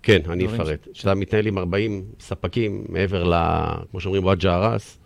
כן, 0.04 0.20
אני 0.30 0.46
אפרט. 0.46 0.88
כשאתה 0.94 1.13
מתנהל 1.16 1.48
עם 1.48 1.58
40 1.58 2.04
ספקים 2.20 2.84
מעבר 2.90 3.24
ל... 3.24 3.34
כמו 3.92 4.00
שאומרים, 4.01 4.24
וואג'ה 4.24 4.54
הרס, 4.56 4.98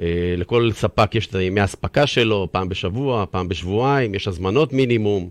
אה, 0.00 0.06
לכל 0.36 0.70
ספק 0.72 1.14
יש 1.14 1.26
את 1.26 1.34
ימי 1.34 1.60
האספקה 1.60 2.06
שלו, 2.06 2.48
פעם 2.52 2.68
בשבוע, 2.68 3.24
פעם 3.30 3.48
בשבועיים, 3.48 4.14
יש 4.14 4.28
הזמנות 4.28 4.72
מינימום. 4.72 5.28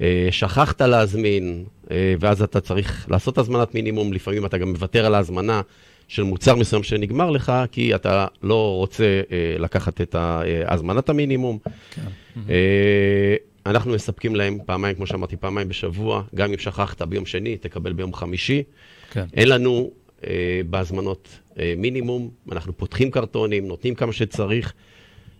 אה, 0.00 0.28
שכחת 0.30 0.82
להזמין, 0.82 1.64
אה, 1.90 2.14
ואז 2.20 2.42
אתה 2.42 2.60
צריך 2.60 3.06
לעשות 3.10 3.38
הזמנת 3.38 3.74
מינימום, 3.74 4.12
לפעמים 4.12 4.46
אתה 4.46 4.58
גם 4.58 4.68
מוותר 4.70 5.06
על 5.06 5.14
ההזמנה 5.14 5.60
של 6.08 6.22
מוצר 6.22 6.54
מסוים 6.56 6.82
שנגמר 6.82 7.30
לך, 7.30 7.52
כי 7.72 7.94
אתה 7.94 8.26
לא 8.42 8.74
רוצה 8.76 9.04
אה, 9.32 9.56
לקחת 9.58 10.00
את 10.00 10.14
ה- 10.14 10.42
אה, 10.44 10.72
הזמנת 10.74 11.08
המינימום. 11.08 11.58
כן. 11.90 12.02
אה, 12.48 13.34
אנחנו 13.66 13.92
מספקים 13.92 14.36
להם 14.36 14.58
פעמיים, 14.66 14.94
כמו 14.96 15.06
שאמרתי, 15.06 15.36
פעמיים 15.36 15.68
בשבוע, 15.68 16.22
גם 16.34 16.50
אם 16.52 16.58
שכחת 16.58 17.02
ביום 17.02 17.26
שני, 17.26 17.56
תקבל 17.56 17.92
ביום 17.92 18.12
חמישי. 18.14 18.62
כן. 19.10 19.24
אין 19.34 19.48
לנו 19.48 19.90
אה, 20.26 20.30
בהזמנות 20.70 21.28
אה, 21.58 21.74
מינימום, 21.76 22.30
אנחנו 22.52 22.76
פותחים 22.76 23.10
קרטונים, 23.10 23.66
נותנים 23.68 23.94
כמה 23.94 24.12
שצריך, 24.12 24.72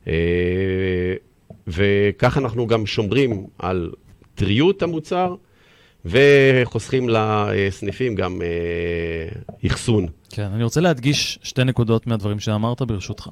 אה, 0.09 0.13
וככה 1.67 2.41
אנחנו 2.41 2.67
גם 2.67 2.87
שומרים 2.87 3.47
על 3.59 3.93
טריות 4.35 4.83
המוצר, 4.83 5.35
וחוסכים 6.07 7.09
לסניפים 7.09 8.15
גם 8.15 8.43
אה, 8.43 9.67
אחסון. 9.67 10.07
כן, 10.31 10.51
אני 10.55 10.65
רוצה 10.65 10.81
להדגיש 10.81 11.39
שתי 11.43 11.65
נקודות 11.65 12.07
מהדברים 12.07 12.41
שאמרת, 12.41 12.83
ברשותך. 12.83 13.29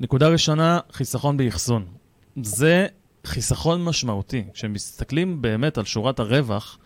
נקודה 0.00 0.28
ראשונה, 0.28 0.78
חיסכון 0.92 1.36
באחסון. 1.36 1.86
זה 2.42 2.86
חיסכון 3.26 3.84
משמעותי. 3.84 4.44
כשמסתכלים 4.54 5.42
באמת 5.42 5.78
על 5.78 5.84
שורת 5.84 6.18
הרווח, 6.18 6.78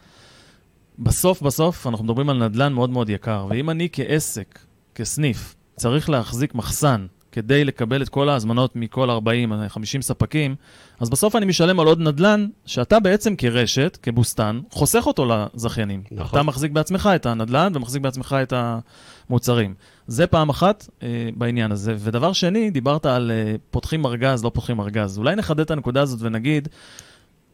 בסוף 0.99 1.43
בסוף 1.43 1.87
אנחנו 1.87 2.05
מדברים 2.05 2.31
על 2.31 2.49
נדל"ן 2.49 2.73
מאוד 2.73 2.91
מאוד 2.91 3.11
יקר, 3.11 3.47
ואם 3.51 3.71
אני 3.71 3.89
כעסק, 3.93 4.59
כסניף, 4.95 5.55
צריך 5.77 6.11
להחזיק 6.11 6.55
מחסן 6.55 7.07
כדי 7.33 7.65
לקבל 7.65 8.03
את 8.03 8.09
כל 8.09 8.29
ההזמנות 8.29 8.77
מכל 8.77 9.11
40, 9.11 9.53
50 9.69 10.03
ספקים, 10.03 10.55
אז 11.01 11.11
בסוף 11.11 11.37
אני 11.37 11.47
משלם 11.47 11.81
על 11.81 11.87
עוד 11.87 12.01
נדל"ן, 12.01 12.47
שאתה 12.67 13.01
בעצם 13.01 13.37
כרשת, 13.37 13.99
כבוסתן, 14.03 14.61
חוסך 14.71 15.07
אותו 15.07 15.27
לזכיינים. 15.27 16.03
נכון. 16.11 16.27
אתה 16.31 16.43
מחזיק 16.43 16.73
בעצמך 16.73 17.09
את 17.17 17.27
הנדל"ן 17.27 17.73
ומחזיק 17.75 18.03
בעצמך 18.03 18.37
את 18.43 18.53
המוצרים. 19.29 19.75
זה 20.07 20.27
פעם 20.27 20.49
אחת 20.49 20.89
אה, 21.03 21.29
בעניין 21.37 21.73
הזה. 21.73 21.95
ודבר 21.99 22.33
שני, 22.33 22.71
דיברת 22.71 23.07
על 23.07 23.31
אה, 23.31 23.55
פותחים 23.71 24.07
ארגז, 24.07 24.45
לא 24.45 24.51
פותחים 24.55 24.81
ארגז. 24.81 25.19
אולי 25.19 25.37
נחדד 25.37 25.61
את 25.61 25.71
הנקודה 25.71 26.03
הזאת 26.03 26.19
ונגיד, 26.23 26.69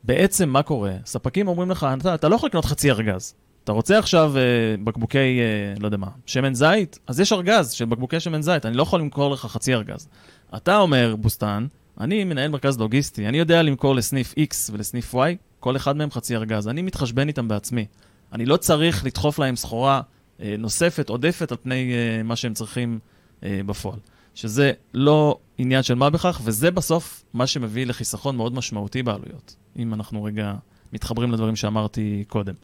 בעצם 0.04 0.48
מה 0.48 0.62
קורה? 0.62 0.92
ספקים 1.06 1.48
אומרים 1.48 1.70
לך, 1.70 1.86
אתה, 2.00 2.14
אתה 2.14 2.28
לא 2.28 2.34
יכול 2.34 2.46
לקנות 2.46 2.64
חצי 2.64 2.90
ארגז. 2.90 3.34
אתה 3.64 3.72
רוצה 3.72 3.98
עכשיו 3.98 4.32
אה, 4.36 4.42
בקבוקי, 4.84 5.18
אה, 5.40 5.74
לא 5.80 5.86
יודע 5.86 5.96
מה, 5.96 6.08
שמן 6.26 6.54
זית? 6.54 6.98
אז 7.06 7.20
יש 7.20 7.32
ארגז 7.32 7.70
של 7.70 7.84
בקבוקי 7.84 8.20
שמן 8.20 8.42
זית, 8.42 8.66
אני 8.66 8.76
לא 8.76 8.82
יכול 8.82 9.00
למכור 9.00 9.30
לך 9.30 9.40
חצי 9.40 9.74
ארגז. 9.74 10.08
אתה 10.56 10.76
אומר, 10.76 11.16
בוסתן, 11.18 11.66
אני 12.00 12.24
מנהל 12.24 12.50
מרכז 12.50 12.78
לוגיסטי, 12.78 13.28
אני 13.28 13.38
יודע 13.38 13.62
למכור 13.62 13.94
לסניף 13.94 14.32
X 14.32 14.72
ולסניף 14.72 15.14
Y, 15.14 15.18
כל 15.60 15.76
אחד 15.76 15.96
מהם 15.96 16.10
חצי 16.10 16.36
ארגז, 16.36 16.68
אני 16.68 16.82
מתחשבן 16.82 17.28
איתם 17.28 17.48
בעצמי. 17.48 17.86
אני 18.32 18.46
לא 18.46 18.56
צריך 18.56 19.04
לדחוף 19.04 19.38
להם 19.38 19.56
סחורה 19.56 20.00
אה, 20.40 20.54
נוספת, 20.58 21.08
עודפת, 21.08 21.52
על 21.52 21.58
פני 21.62 21.92
אה, 21.92 22.22
מה 22.22 22.36
שהם 22.36 22.54
צריכים 22.54 22.98
אה, 23.42 23.60
בפועל. 23.66 23.98
שזה 24.34 24.72
לא 24.94 25.38
עניין 25.58 25.82
של 25.82 25.94
מה 25.94 26.10
בכך, 26.10 26.40
וזה 26.44 26.70
בסוף 26.70 27.24
מה 27.34 27.46
שמביא 27.46 27.86
לחיסכון 27.86 28.36
מאוד 28.36 28.54
משמעותי 28.54 29.02
בעלויות, 29.02 29.56
אם 29.78 29.94
אנחנו 29.94 30.24
רגע 30.24 30.54
מתחברים 30.92 31.32
לדברים 31.32 31.56
שאמרתי 31.56 32.24
קודם. 32.28 32.54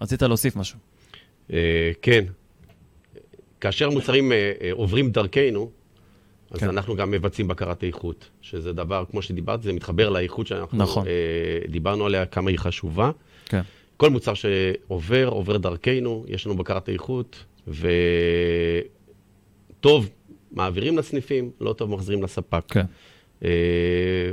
רצית 0.00 0.22
להוסיף 0.22 0.56
משהו. 0.56 0.78
אה, 1.52 1.90
כן. 2.02 2.24
כאשר 3.60 3.90
מוצרים 3.90 4.32
אה, 4.32 4.52
אה, 4.60 4.72
עוברים 4.72 5.10
דרכנו, 5.10 5.70
אז 6.50 6.60
כן. 6.60 6.68
אנחנו 6.68 6.96
גם 6.96 7.10
מבצעים 7.10 7.48
בקרת 7.48 7.84
איכות, 7.84 8.28
שזה 8.40 8.72
דבר, 8.72 9.04
כמו 9.10 9.22
שדיברת, 9.22 9.62
זה 9.62 9.72
מתחבר 9.72 10.08
לאיכות 10.08 10.46
שאנחנו 10.46 10.78
נכון. 10.78 11.06
אה, 11.06 11.12
דיברנו 11.68 12.06
עליה, 12.06 12.26
כמה 12.26 12.50
היא 12.50 12.58
חשובה. 12.58 13.10
כן. 13.44 13.60
כל 13.96 14.10
מוצר 14.10 14.34
שעובר, 14.34 15.28
עובר 15.28 15.56
דרכנו, 15.56 16.24
יש 16.28 16.46
לנו 16.46 16.56
בקרת 16.56 16.88
איכות, 16.88 17.44
וטוב, 19.78 20.10
מעבירים 20.52 20.98
לסניפים, 20.98 21.50
לא 21.60 21.72
טוב, 21.72 21.90
מחזירים 21.90 22.22
לספק. 22.22 22.64
כן. 22.68 22.84
אה, 23.44 24.30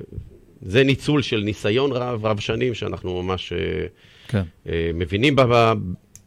זה 0.62 0.84
ניצול 0.84 1.22
של 1.22 1.40
ניסיון 1.40 1.92
רב, 1.92 2.26
רב 2.26 2.40
שנים, 2.40 2.74
שאנחנו 2.74 3.24
ממש 3.24 3.54
אה, 3.54 3.58
כן. 4.28 4.44
אה, 4.68 4.92
מבינים 4.94 5.36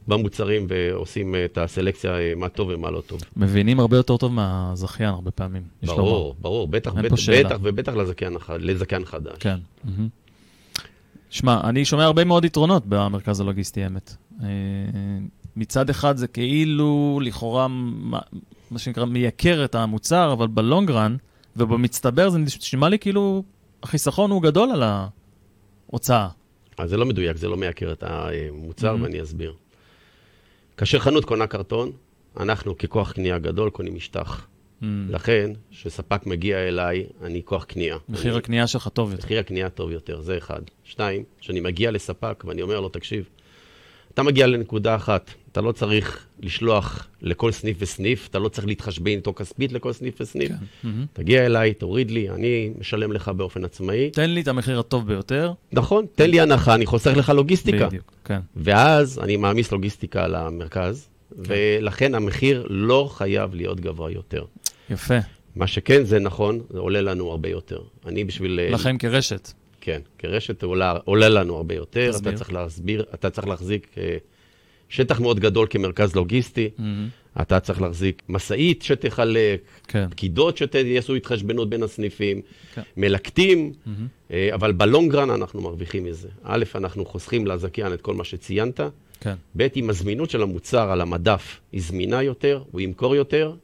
במוצרים 0.08 0.66
ועושים 0.68 1.34
אה, 1.34 1.44
את 1.44 1.58
הסלקציה, 1.58 2.18
אה, 2.18 2.32
מה 2.36 2.48
טוב 2.48 2.68
ומה 2.74 2.90
לא 2.90 3.00
טוב. 3.00 3.20
מבינים 3.36 3.80
הרבה 3.80 3.96
יותר 3.96 4.16
טוב 4.16 4.32
מהזכיין 4.32 5.08
הרבה 5.08 5.30
פעמים. 5.30 5.62
ברור, 5.82 6.34
ברור, 6.40 6.68
בטח, 6.68 6.94
בטח. 6.94 7.14
בטח 7.38 7.56
ובטח 7.62 7.94
לזכיין, 7.94 8.36
לזכיין 8.58 9.04
חדש. 9.04 9.36
כן. 9.40 9.58
שמע, 11.30 11.60
אני 11.64 11.84
שומע 11.84 12.04
הרבה 12.04 12.24
מאוד 12.24 12.44
יתרונות 12.44 12.86
במרכז 12.86 13.40
הלוגיסטי 13.40 13.86
אמת. 13.86 14.16
מצד 15.56 15.90
אחד 15.90 16.16
זה 16.16 16.26
כאילו 16.26 17.20
לכאורה, 17.22 17.68
מה 17.68 18.18
מה 18.70 18.78
שנקרא, 18.78 19.04
מייקר 19.04 19.64
את 19.64 19.74
המוצר, 19.74 20.32
אבל 20.32 20.46
בלונגרן 20.46 21.16
ובמצטבר 21.56 22.30
זה 22.30 22.38
נשמע 22.38 22.88
לי 22.88 22.98
כאילו 22.98 23.42
החיסכון 23.82 24.30
הוא 24.30 24.42
גדול 24.42 24.70
על 24.70 24.82
ההוצאה. 24.82 26.28
אז 26.78 26.90
זה 26.90 26.96
לא 26.96 27.06
מדויק, 27.06 27.36
זה 27.36 27.48
לא 27.48 27.56
מייקר 27.56 27.92
את 27.92 28.04
המוצר, 28.06 28.96
Mhm. 28.98 29.02
ואני 29.02 29.22
אסביר. 29.22 29.54
כאשר 30.76 30.98
חנות 30.98 31.24
קונה 31.24 31.46
קרטון, 31.46 31.92
אנחנו 32.40 32.78
ככוח 32.78 33.12
קנייה 33.12 33.38
גדול 33.38 33.70
קונים 33.70 33.94
משטח. 33.94 34.46
Mm. 34.82 34.84
לכן, 35.08 35.50
כשספק 35.70 36.26
מגיע 36.26 36.58
אליי, 36.68 37.06
אני 37.22 37.42
כוח 37.44 37.64
קנייה. 37.64 37.96
מחיר 38.08 38.30
אני- 38.32 38.38
הקנייה 38.38 38.66
שלך 38.66 38.88
טוב 38.88 39.10
יותר. 39.12 39.24
מחיר 39.24 39.38
הקנייה 39.40 39.68
טוב 39.70 39.90
יותר, 39.90 40.20
זה 40.20 40.38
אחד. 40.38 40.60
שתיים, 40.84 41.22
כשאני 41.40 41.60
מגיע 41.60 41.90
לספק 41.90 42.44
ואני 42.46 42.62
אומר 42.62 42.80
לו, 42.80 42.88
תקשיב, 42.88 43.28
אתה 44.14 44.22
מגיע 44.22 44.46
לנקודה 44.46 44.96
אחת, 44.96 45.30
אתה 45.58 45.66
לא 45.66 45.72
צריך 45.72 46.26
לשלוח 46.40 47.08
לכל 47.22 47.52
סניף 47.52 47.76
וסניף, 47.80 48.28
אתה 48.30 48.38
לא 48.38 48.48
צריך 48.48 48.66
להתחשבן 48.66 49.10
איתו 49.10 49.34
כספית 49.34 49.72
לכל 49.72 49.92
סניף 49.92 50.20
וסניף. 50.20 50.52
כן. 50.82 50.88
תגיע 51.12 51.46
אליי, 51.46 51.74
תוריד 51.74 52.10
לי, 52.10 52.30
אני 52.30 52.70
משלם 52.78 53.12
לך 53.12 53.28
באופן 53.28 53.64
עצמאי. 53.64 54.10
תן 54.10 54.30
לי 54.30 54.40
את 54.40 54.48
המחיר 54.48 54.78
הטוב 54.78 55.06
ביותר. 55.06 55.52
נכון, 55.72 56.06
תן 56.14 56.30
לי 56.30 56.40
הנחה, 56.40 56.74
אני 56.74 56.86
חוסך 56.86 57.16
לך 57.16 57.28
לוגיסטיקה. 57.28 57.86
בדיוק, 57.86 58.12
כן. 58.24 58.40
ואז 58.56 59.18
אני 59.18 59.36
מעמיס 59.36 59.72
לוגיסטיקה 59.72 60.28
למרכז, 60.28 61.08
ולכן 61.38 62.14
המחיר 62.14 62.66
לא 62.70 63.10
חייב 63.12 63.54
להיות 63.54 63.80
גבוה 63.80 64.10
יותר. 64.10 64.44
יפה. 64.90 65.18
מה 65.56 65.66
שכן, 65.66 66.04
זה 66.04 66.18
נכון, 66.18 66.60
זה 66.70 66.78
עולה 66.78 67.00
לנו 67.00 67.30
הרבה 67.30 67.48
יותר. 67.48 67.80
אני 68.06 68.24
בשביל... 68.24 68.60
אה, 68.60 68.70
לכם 68.70 68.98
כרשת. 68.98 69.52
כן, 69.80 70.00
כרשת 70.18 70.62
עולה, 70.62 70.94
עולה 71.04 71.28
לנו 71.28 71.56
הרבה 71.56 71.74
יותר, 71.74 72.12
תסביר. 72.12 72.30
אתה 72.30 72.38
צריך 72.38 72.52
להסביר, 72.52 73.04
אתה 73.14 73.30
צריך 73.30 73.46
להחזיק 73.46 73.86
אה, 73.98 74.16
שטח 74.88 75.20
מאוד 75.20 75.40
גדול 75.40 75.66
כמרכז 75.70 76.16
לוגיסטי, 76.16 76.68
מהמם. 76.78 77.08
אתה 77.42 77.60
צריך 77.60 77.80
להחזיק 77.80 78.22
משאית 78.28 78.82
שתחלק, 78.82 79.60
כן. 79.88 80.06
פקידות 80.10 80.56
שיעשו 80.56 81.14
התחשבנות 81.14 81.70
בין 81.70 81.82
הסניפים, 81.82 82.40
כן. 82.74 82.82
מלקטים, 82.96 83.72
מהמם. 83.86 84.06
אה, 84.32 84.50
אבל 84.54 84.72
בלונגרן 84.72 85.30
אנחנו 85.30 85.60
מרוויחים 85.60 86.04
מזה. 86.04 86.28
א', 86.42 86.64
אנחנו 86.74 87.04
חוסכים 87.04 87.46
לזכיין 87.46 87.92
את 87.92 88.00
כל 88.00 88.14
מה 88.14 88.24
שציינת, 88.24 88.80
כן. 89.20 89.34
ב', 89.56 89.66
אם 89.76 89.90
הזמינות 89.90 90.30
של 90.30 90.42
המוצר 90.42 90.90
על 90.90 91.00
המדף 91.00 91.60
היא 91.72 91.82
זמינה 91.82 92.22
יותר, 92.22 92.62
הוא 92.70 92.80
ימכור 92.80 93.16
יותר, 93.16 93.54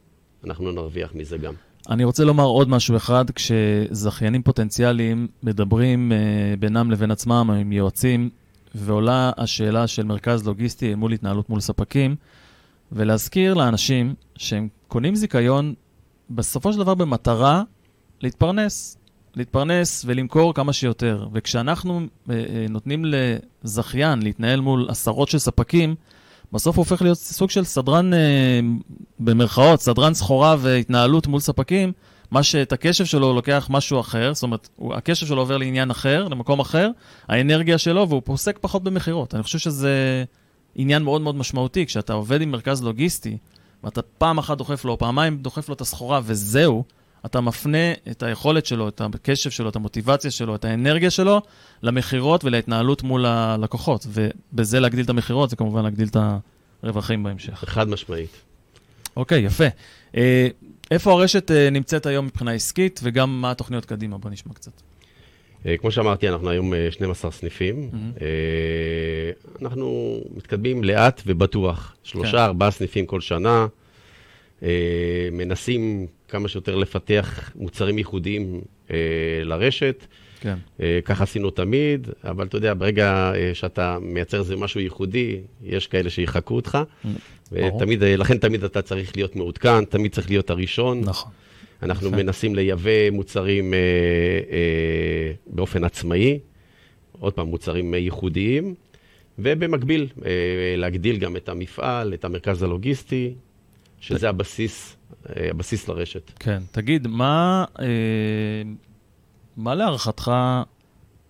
אנחנו 0.44 0.72
נרוויח 0.72 1.14
מזה 1.14 1.38
גם. 1.38 1.54
אני 1.90 2.04
רוצה 2.04 2.24
לומר 2.24 2.44
עוד 2.44 2.68
משהו 2.68 2.96
אחד, 2.96 3.30
כשזכיינים 3.30 4.42
פוטנציאליים 4.42 5.28
מדברים 5.42 6.12
אה, 6.12 6.18
בינם 6.58 6.90
לבין 6.90 7.10
עצמם, 7.10 7.50
עם 7.60 7.72
יועצים, 7.72 8.30
ועולה 8.74 9.30
השאלה 9.36 9.86
של 9.86 10.02
מרכז 10.02 10.46
לוגיסטי 10.46 10.94
מול 10.94 11.12
התנהלות 11.12 11.50
מול 11.50 11.60
ספקים, 11.60 12.16
ולהזכיר 12.92 13.54
לאנשים 13.54 14.14
שהם 14.36 14.68
קונים 14.88 15.14
זיכיון 15.14 15.74
בסופו 16.30 16.72
של 16.72 16.78
דבר 16.78 16.94
במטרה 16.94 17.62
להתפרנס. 18.20 18.98
להתפרנס 19.36 20.04
ולמכור 20.06 20.54
כמה 20.54 20.72
שיותר. 20.72 21.26
וכשאנחנו 21.32 22.00
אה, 22.30 22.34
אה, 22.34 22.66
נותנים 22.70 23.04
לזכיין 23.04 24.22
להתנהל 24.22 24.60
מול 24.60 24.86
עשרות 24.90 25.28
של 25.28 25.38
ספקים, 25.38 25.94
בסוף 26.52 26.76
הוא 26.76 26.82
הופך 26.82 27.02
להיות 27.02 27.18
סוג 27.18 27.50
של 27.50 27.64
סדרן, 27.64 28.14
אה, 28.14 28.60
במרכאות, 29.20 29.80
סדרן 29.80 30.14
סחורה 30.14 30.56
והתנהלות 30.58 31.26
מול 31.26 31.40
ספקים, 31.40 31.92
מה 32.30 32.42
שאת 32.42 32.72
הקשב 32.72 33.04
שלו 33.04 33.26
הוא 33.26 33.34
לוקח 33.34 33.66
משהו 33.70 34.00
אחר, 34.00 34.34
זאת 34.34 34.42
אומרת, 34.42 34.68
הוא, 34.76 34.94
הקשב 34.94 35.26
שלו 35.26 35.40
עובר 35.40 35.56
לעניין 35.56 35.90
אחר, 35.90 36.28
למקום 36.28 36.60
אחר, 36.60 36.90
האנרגיה 37.28 37.78
שלו, 37.78 38.08
והוא 38.08 38.22
פוסק 38.24 38.58
פחות 38.60 38.82
במכירות. 38.82 39.34
אני 39.34 39.42
חושב 39.42 39.58
שזה 39.58 40.24
עניין 40.74 41.02
מאוד 41.02 41.20
מאוד 41.20 41.34
משמעותי. 41.34 41.86
כשאתה 41.86 42.12
עובד 42.12 42.40
עם 42.40 42.50
מרכז 42.50 42.82
לוגיסטי, 42.82 43.36
ואתה 43.84 44.02
פעם 44.02 44.38
אחת 44.38 44.58
דוחף 44.58 44.84
לו, 44.84 44.98
פעמיים 44.98 45.36
דוחף 45.36 45.68
לו 45.68 45.74
את 45.74 45.80
הסחורה, 45.80 46.20
וזהו, 46.24 46.84
אתה 47.26 47.40
מפנה 47.40 47.92
את 48.10 48.22
היכולת 48.22 48.66
שלו, 48.66 48.88
את 48.88 49.00
הקשב 49.00 49.50
שלו, 49.50 49.68
את 49.68 49.76
המוטיבציה 49.76 50.30
שלו, 50.30 50.54
את 50.54 50.64
האנרגיה 50.64 51.10
שלו, 51.10 51.40
למכירות 51.82 52.44
ולהתנהלות 52.44 53.02
מול 53.02 53.26
הלקוחות. 53.26 54.06
ובזה 54.08 54.80
להגדיל 54.80 55.04
את 55.04 55.10
המכירות, 55.10 55.50
זה 55.50 55.56
כמובן 55.56 55.82
להגדיל 55.82 56.08
את 56.08 56.16
הרווחים 56.82 57.22
בהמשך. 57.22 57.54
חד 57.54 57.88
משמעית. 57.88 58.30
אוקיי, 59.16 59.42
יפה. 59.42 59.64
אה, 60.92 60.96
איפה 60.96 61.12
הרשת 61.12 61.50
אה, 61.50 61.70
נמצאת 61.70 62.06
היום 62.06 62.26
מבחינה 62.26 62.52
עסקית, 62.52 63.00
וגם 63.02 63.40
מה 63.40 63.50
התוכניות 63.50 63.84
קדימה? 63.84 64.18
בוא 64.18 64.30
נשמע 64.30 64.52
קצת. 64.52 64.72
אה, 65.66 65.76
כמו 65.76 65.90
שאמרתי, 65.90 66.28
אנחנו 66.28 66.50
היום 66.50 66.74
אה, 66.74 66.88
12 66.90 67.30
סניפים. 67.30 67.90
Mhm. 67.92 68.22
אה, 68.22 68.26
אנחנו 69.62 70.20
מתקדמים 70.36 70.84
לאט 70.84 71.22
ובטוח. 71.26 71.96
שלושה, 72.02 72.30
כן. 72.30 72.38
ארבעה 72.38 72.70
סניפים 72.70 73.06
כל 73.06 73.20
שנה. 73.20 73.66
אה, 74.62 75.28
מנסים 75.32 76.06
כמה 76.28 76.48
שיותר 76.48 76.76
לפתח 76.76 77.52
מוצרים 77.56 77.98
ייחודיים 77.98 78.60
אה, 78.90 78.96
לרשת. 79.44 80.06
כן. 80.44 80.54
אה, 80.80 80.98
ככה 81.04 81.24
עשינו 81.24 81.50
תמיד, 81.50 82.08
אבל 82.24 82.46
אתה 82.46 82.56
יודע, 82.56 82.74
ברגע 82.74 83.32
אה, 83.34 83.50
שאתה 83.54 83.98
מייצר 84.02 84.38
איזה 84.38 84.56
משהו 84.56 84.80
ייחודי, 84.80 85.40
יש 85.62 85.86
כאלה 85.86 86.10
שיחקו 86.10 86.56
אותך. 86.56 86.78
ותמיד, 87.52 88.02
אה, 88.02 88.16
לכן 88.16 88.38
תמיד 88.38 88.64
אתה 88.64 88.82
צריך 88.82 89.16
להיות 89.16 89.36
מעודכן, 89.36 89.84
תמיד 89.84 90.12
צריך 90.12 90.30
להיות 90.30 90.50
הראשון. 90.50 91.00
נכון. 91.00 91.32
אנחנו 91.82 92.08
יפה. 92.08 92.16
מנסים 92.16 92.54
לייבא 92.54 93.10
מוצרים 93.12 93.74
אה, 93.74 93.78
אה, 94.50 95.32
באופן 95.46 95.84
עצמאי, 95.84 96.38
עוד 97.18 97.32
פעם, 97.32 97.46
מוצרים 97.46 97.94
אה, 97.94 97.98
ייחודיים, 97.98 98.74
ובמקביל 99.38 100.08
אה, 100.24 100.30
להגדיל 100.76 101.16
גם 101.16 101.36
את 101.36 101.48
המפעל, 101.48 102.14
את 102.14 102.24
המרכז 102.24 102.62
הלוגיסטי, 102.62 103.34
שזה 104.00 104.28
הבסיס, 104.28 104.96
אה, 105.28 105.50
הבסיס 105.50 105.88
לרשת. 105.88 106.30
כן. 106.38 106.62
תגיד, 106.72 107.06
מה, 107.06 107.64
אה, 107.78 107.86
מה 109.56 109.74
להערכתך 109.74 110.32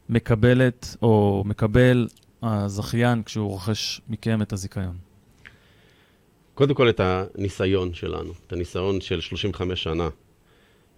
מקבלת 0.09 0.97
או 1.03 1.43
מקבל 1.47 2.09
הזכיין 2.43 3.23
כשהוא 3.23 3.49
רוכש 3.49 4.01
מכם 4.09 4.43
את 4.43 4.53
הזיכיון? 4.53 4.97
קודם 6.55 6.75
כל 6.75 6.89
את 6.89 7.01
הניסיון 7.01 7.95
שלנו, 7.95 8.33
את 8.47 8.53
הניסיון 8.53 9.01
של 9.01 9.21
35 9.21 9.83
שנה. 9.83 10.09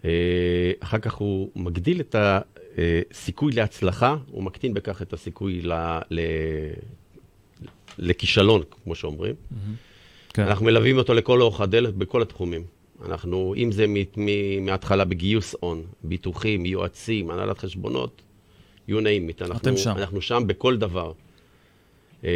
אה, 0.05 0.73
אחר 0.81 0.99
כך 0.99 1.15
הוא 1.15 1.51
מגדיל 1.57 2.01
את 2.01 2.17
הסיכוי 2.19 3.53
להצלחה, 3.53 4.17
הוא 4.31 4.43
מקטין 4.43 4.75
בכך 4.75 5.03
את 5.03 5.13
הסיכוי 5.13 5.63
ל... 5.63 5.73
ל... 6.11 6.21
לכישלון, 7.99 8.63
כמו 8.85 8.95
שאומרים. 8.95 9.35
כן. 10.29 10.43
אנחנו 10.43 10.67
מלווים 10.67 10.99
אותו 10.99 11.15
לכל 11.15 11.43
אורך 11.43 11.61
הדלת 11.61 11.95
בכל 11.95 12.23
התחומים. 12.23 12.63
אנחנו, 13.05 13.55
אם 13.57 13.73
זה 13.73 13.85
מ- 13.89 14.25
מההתחלה 14.67 15.05
בגיוס 15.05 15.55
הון, 15.61 15.83
ביטוחים, 16.05 16.67
יועצים, 16.67 17.31
הנהלת 17.31 17.59
חשבונות, 17.59 18.23
you 18.89 18.93
name 18.93 18.95
it. 19.41 19.45
אנחנו, 19.45 19.57
אתם 19.57 19.77
שם. 19.77 19.95
אנחנו 19.97 20.21
שם 20.23 20.43
בכל 20.47 20.77
דבר. 20.77 21.13
אה, 22.25 22.31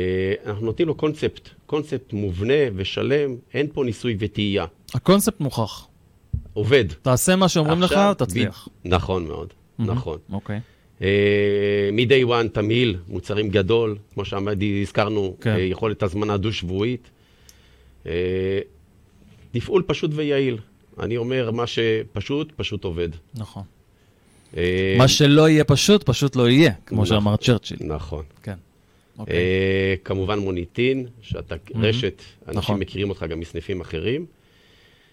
אנחנו 0.46 0.66
נותנים 0.66 0.88
לו 0.88 0.94
קונספט, 0.94 1.48
קונספט 1.66 2.12
מובנה 2.12 2.54
ושלם, 2.74 3.36
אין 3.54 3.66
פה 3.72 3.84
ניסוי 3.84 4.16
וטעייה. 4.18 4.64
הקונספט 4.94 5.40
מוכח. 5.40 5.86
עובד. 6.52 6.84
תעשה 7.02 7.36
מה 7.36 7.48
שאומרים 7.48 7.82
לך, 7.82 8.00
תצליח. 8.18 8.68
ב- 8.84 8.88
נכון 8.88 9.24
מאוד, 9.24 9.48
נכון. 9.78 10.18
אוקיי. 10.32 10.60
אה, 11.02 11.08
מ-day 11.92 12.28
one 12.28 12.48
תמהיל, 12.52 12.96
מוצרים 13.08 13.48
גדול, 13.48 13.96
כמו 14.14 14.24
שהזכרנו, 14.24 15.36
כן. 15.40 15.50
אה, 15.50 15.60
יכולת 15.60 16.02
הזמנה 16.02 16.36
דו-שבועית. 16.36 17.10
אה, 18.06 18.12
תפעול 19.50 19.82
פשוט 19.86 20.10
ויעיל. 20.14 20.58
אני 21.00 21.16
אומר, 21.16 21.50
מה 21.50 21.66
שפשוט, 21.66 22.52
פשוט 22.56 22.84
עובד. 22.84 23.08
נכון. 23.34 23.62
אה, 24.56 24.94
מה 24.98 25.08
שלא 25.08 25.48
יהיה 25.48 25.64
פשוט, 25.64 26.02
פשוט 26.02 26.36
לא 26.36 26.48
יהיה, 26.48 26.72
כמו 26.86 27.02
נכון. 27.02 27.06
שאמר 27.06 27.36
צ'רצ'יל. 27.36 27.76
נכון. 27.80 28.24
כן. 28.42 28.54
אוקיי. 29.18 29.34
אה, 29.34 29.94
כמובן 30.04 30.38
מוניטין, 30.38 31.06
שאתה 31.22 31.54
רשת, 31.74 32.22
נכון. 32.42 32.56
אנשים 32.56 32.78
מכירים 32.78 33.10
אותך 33.10 33.24
גם 33.28 33.40
מסניפים 33.40 33.80
אחרים. 33.80 34.26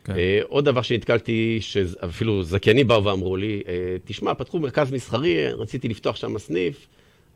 כן. 0.04 0.14
אה, 0.16 0.40
עוד 0.48 0.66
דבר 0.66 0.82
שנתקלתי, 0.82 1.58
שאפילו 1.62 2.44
זכיינים 2.44 2.88
באו 2.88 3.04
ואמרו 3.04 3.38
לי, 3.38 3.62
תשמע, 4.06 4.34
פתחו 4.34 4.60
מרכז 4.60 4.92
מסחרי, 4.92 5.52
רציתי 5.54 5.88
לפתוח 5.88 6.16
שם 6.16 6.38
סניף. 6.38 6.88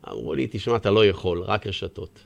אמרו 0.08 0.34
לי, 0.34 0.46
תשמע, 0.50 0.76
אתה 0.76 0.90
לא 0.90 1.06
יכול, 1.06 1.42
רק 1.42 1.66
רשתות. 1.66 2.24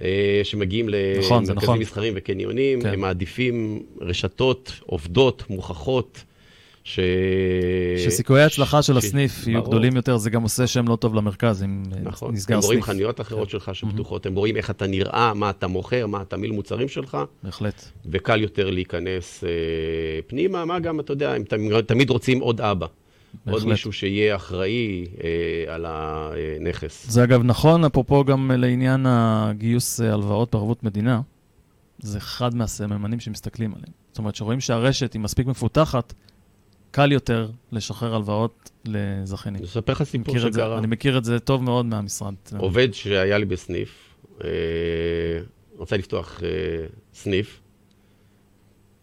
אה, 0.00 0.40
שמגיעים 0.44 0.86
נכון, 1.18 1.44
למרכזים 1.44 1.54
נכון. 1.56 1.78
מסחריים 1.78 2.12
וקניונים, 2.16 2.82
כן. 2.82 2.88
הם 2.88 3.00
מעדיפים 3.00 3.82
רשתות 4.00 4.72
עובדות, 4.86 5.44
מוכחות, 5.50 6.24
ש... 6.84 7.00
שסיכויי 8.04 8.42
ההצלחה 8.42 8.82
של 8.82 9.00
ש- 9.00 9.04
הסניף 9.04 9.46
יהיו 9.46 9.58
ברור. 9.60 9.68
גדולים 9.72 9.96
יותר, 9.96 10.16
זה 10.16 10.30
גם 10.30 10.42
עושה 10.42 10.66
שם 10.66 10.88
לא 10.88 10.96
טוב 10.96 11.14
למרכז, 11.14 11.62
אם 11.62 11.82
נכון, 12.02 12.34
נסגר 12.34 12.54
הם 12.54 12.60
רואים 12.62 12.80
סניף. 12.80 12.90
חנויות 12.90 13.20
אחרות 13.20 13.50
שלך 13.50 13.70
שפתוחות, 13.74 14.26
הם 14.26 14.34
רואים 14.34 14.56
איך 14.56 14.70
אתה 14.70 14.86
נראה, 14.86 15.34
מה 15.34 15.50
אתה 15.50 15.66
מוכר, 15.66 16.06
מה 16.06 16.20
התמהיל 16.20 16.52
מוצרים 16.52 16.88
שלך, 16.88 17.18
בהחלט. 17.42 17.84
וקל 18.10 18.42
יותר 18.42 18.70
להיכנס 18.70 19.44
אה, 19.44 19.50
פנימה, 20.26 20.64
מה 20.64 20.78
גם, 20.78 21.00
אתה 21.00 21.12
יודע, 21.12 21.34
הם 21.34 21.42
תמיד 21.86 22.10
רוצים 22.10 22.40
עוד 22.40 22.60
אבא. 22.60 22.86
עוד 23.44 23.54
בהחלט. 23.54 23.68
מישהו 23.68 23.92
שיהיה 23.92 24.36
אחראי 24.36 25.06
אה, 25.24 25.74
על 25.74 25.86
הנכס. 25.88 27.06
זה 27.10 27.24
אגב 27.24 27.42
נכון, 27.42 27.84
אפרופו 27.84 28.24
גם 28.24 28.50
לעניין 28.54 29.06
הגיוס 29.08 30.00
אה, 30.00 30.12
הלוואות 30.12 30.50
בערבות 30.52 30.82
מדינה, 30.84 31.20
זה 31.98 32.18
אחד 32.18 32.54
מהסממנים 32.54 33.20
שמסתכלים 33.20 33.74
עליהם. 33.74 33.92
זאת 34.10 34.18
אומרת, 34.18 34.34
שרואים 34.34 34.60
שהרשת 34.60 35.12
היא 35.12 35.20
מספיק 35.20 35.46
מפותחת, 35.46 36.14
קל 36.90 37.12
יותר 37.12 37.50
לשחרר 37.72 38.14
הלוואות 38.14 38.70
לזכיינים. 38.84 39.60
אני 39.60 39.68
אספר 39.68 39.92
לך 39.92 40.02
סיפור 40.02 40.38
זה- 40.38 40.48
שקרה. 40.52 40.78
אני 40.78 40.86
מכיר 40.86 41.18
את 41.18 41.24
זה 41.24 41.40
טוב 41.40 41.62
מאוד 41.62 41.86
מהמשרד. 41.86 42.34
עובד 42.58 42.94
שהיה 42.94 43.38
לי 43.38 43.44
בסניף, 43.44 44.14
אה, 44.44 44.48
רצה 45.78 45.96
לפתוח 45.96 46.40
אה, 46.42 46.48
סניף, 47.14 47.60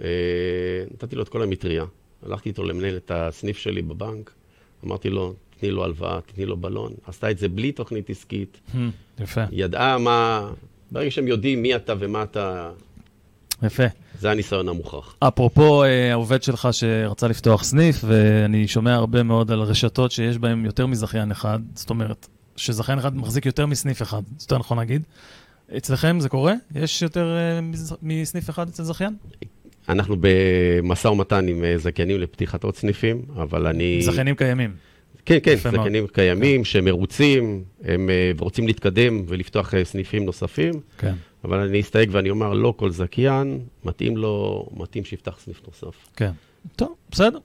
אה, 0.02 0.08
נתתי 0.94 1.16
לו 1.16 1.24
את 1.24 1.30
כל 1.30 1.42
המטריה. 1.42 1.86
הלכתי 2.26 2.50
איתו 2.50 2.64
למנהל 2.64 2.98
את 2.98 3.12
הסניף 3.16 3.58
שלי 3.58 3.82
בבנק, 3.82 4.32
אמרתי 4.86 5.10
לו, 5.10 5.34
תני 5.60 5.72
לו 5.72 5.84
הלוואה, 5.84 6.20
תני 6.36 6.46
לו 6.46 6.58
בלון. 6.58 6.94
עשתה 7.08 7.32
את 7.32 7.38
זה 7.38 7.50
בלי 7.50 7.72
תוכנית 7.72 8.10
עסקית, 8.10 8.60
Hmm, 8.74 8.78
יפה, 9.20 9.42
ידעה 9.52 9.98
מה... 9.98 10.50
ברגע 10.92 11.12
שהם 11.12 11.28
יודעים 11.28 11.62
מי 11.62 11.76
אתה 11.76 11.94
ומה 12.00 12.24
אתה, 12.24 12.72
יפה. 13.64 13.84
זה 14.20 14.32
הניסיון 14.32 14.70
המוכח. 14.70 15.16
אפרופו 15.20 15.84
אה, 15.84 16.12
העובד 16.12 16.44
שלך 16.44 16.68
שרצה 16.72 17.28
לפתוח 17.28 17.64
סניף, 17.64 18.04
ואני 18.08 18.68
שומע 18.68 18.94
הרבה 18.94 19.24
מאוד 19.24 19.52
על 19.52 19.62
רשתות 19.62 20.12
שיש 20.12 20.38
בהן 20.38 20.66
יותר 20.66 20.88
מזכיין 20.88 21.32
אחד, 21.32 21.60
זאת 21.76 21.90
אומרת, 21.90 22.28
שזכיין 22.56 23.00
אחד 23.00 23.18
מחזיק 23.18 23.46
יותר 23.46 23.66
מסניף 23.66 24.02
אחד, 24.02 24.22
זה 24.38 24.44
יותר 24.44 24.58
נכון 24.58 24.78
להגיד. 24.78 25.04
אצלכם 25.78 26.20
זה 26.20 26.30
קורה? 26.30 26.54
יש 26.76 27.02
יותר 27.02 27.36
אה, 27.36 27.60
מסניף 28.02 28.50
אחד 28.50 28.70
אצל 28.70 28.84
זכיין? 28.84 29.16
אנחנו 29.90 30.16
במשא 30.20 31.08
ומתן 31.08 31.48
עם 31.48 31.64
אה, 31.64 31.78
זכיינים 31.78 32.20
לפתיחת 32.20 32.64
עוד 32.64 32.76
סניפים, 32.76 33.22
אבל 33.36 33.68
אני... 33.68 34.02
זכיינים 34.02 34.36
קיימים. 34.36 34.76
כן, 35.26 35.38
כן. 35.44 35.56
זכיינים 35.56 36.08
קיימים 36.08 36.66
שמרוצים, 36.66 37.64
הם 37.84 38.10
אה, 38.10 38.32
רוצים 38.40 38.68
להתקדם 38.68 39.24
ולפתוח 39.28 39.74
אה, 39.74 39.86
סניפים 39.86 40.26
נוספים, 40.26 40.74
כן. 40.98 41.14
אבל 41.44 41.60
אני 41.60 41.82
אסתייג 41.82 42.10
ואני 42.12 42.30
אומר, 42.30 42.54
לא 42.54 42.74
כל 42.78 42.92
זכיין, 42.92 43.60
מתאים 43.86 44.18
לו, 44.18 44.66
מתאים 44.74 45.06
שיפתח 45.06 45.36
סניף 45.40 45.62
נוסף. 45.68 45.96
כן. 46.16 46.32
טוב, 46.76 46.96
בסדר. 47.12 47.38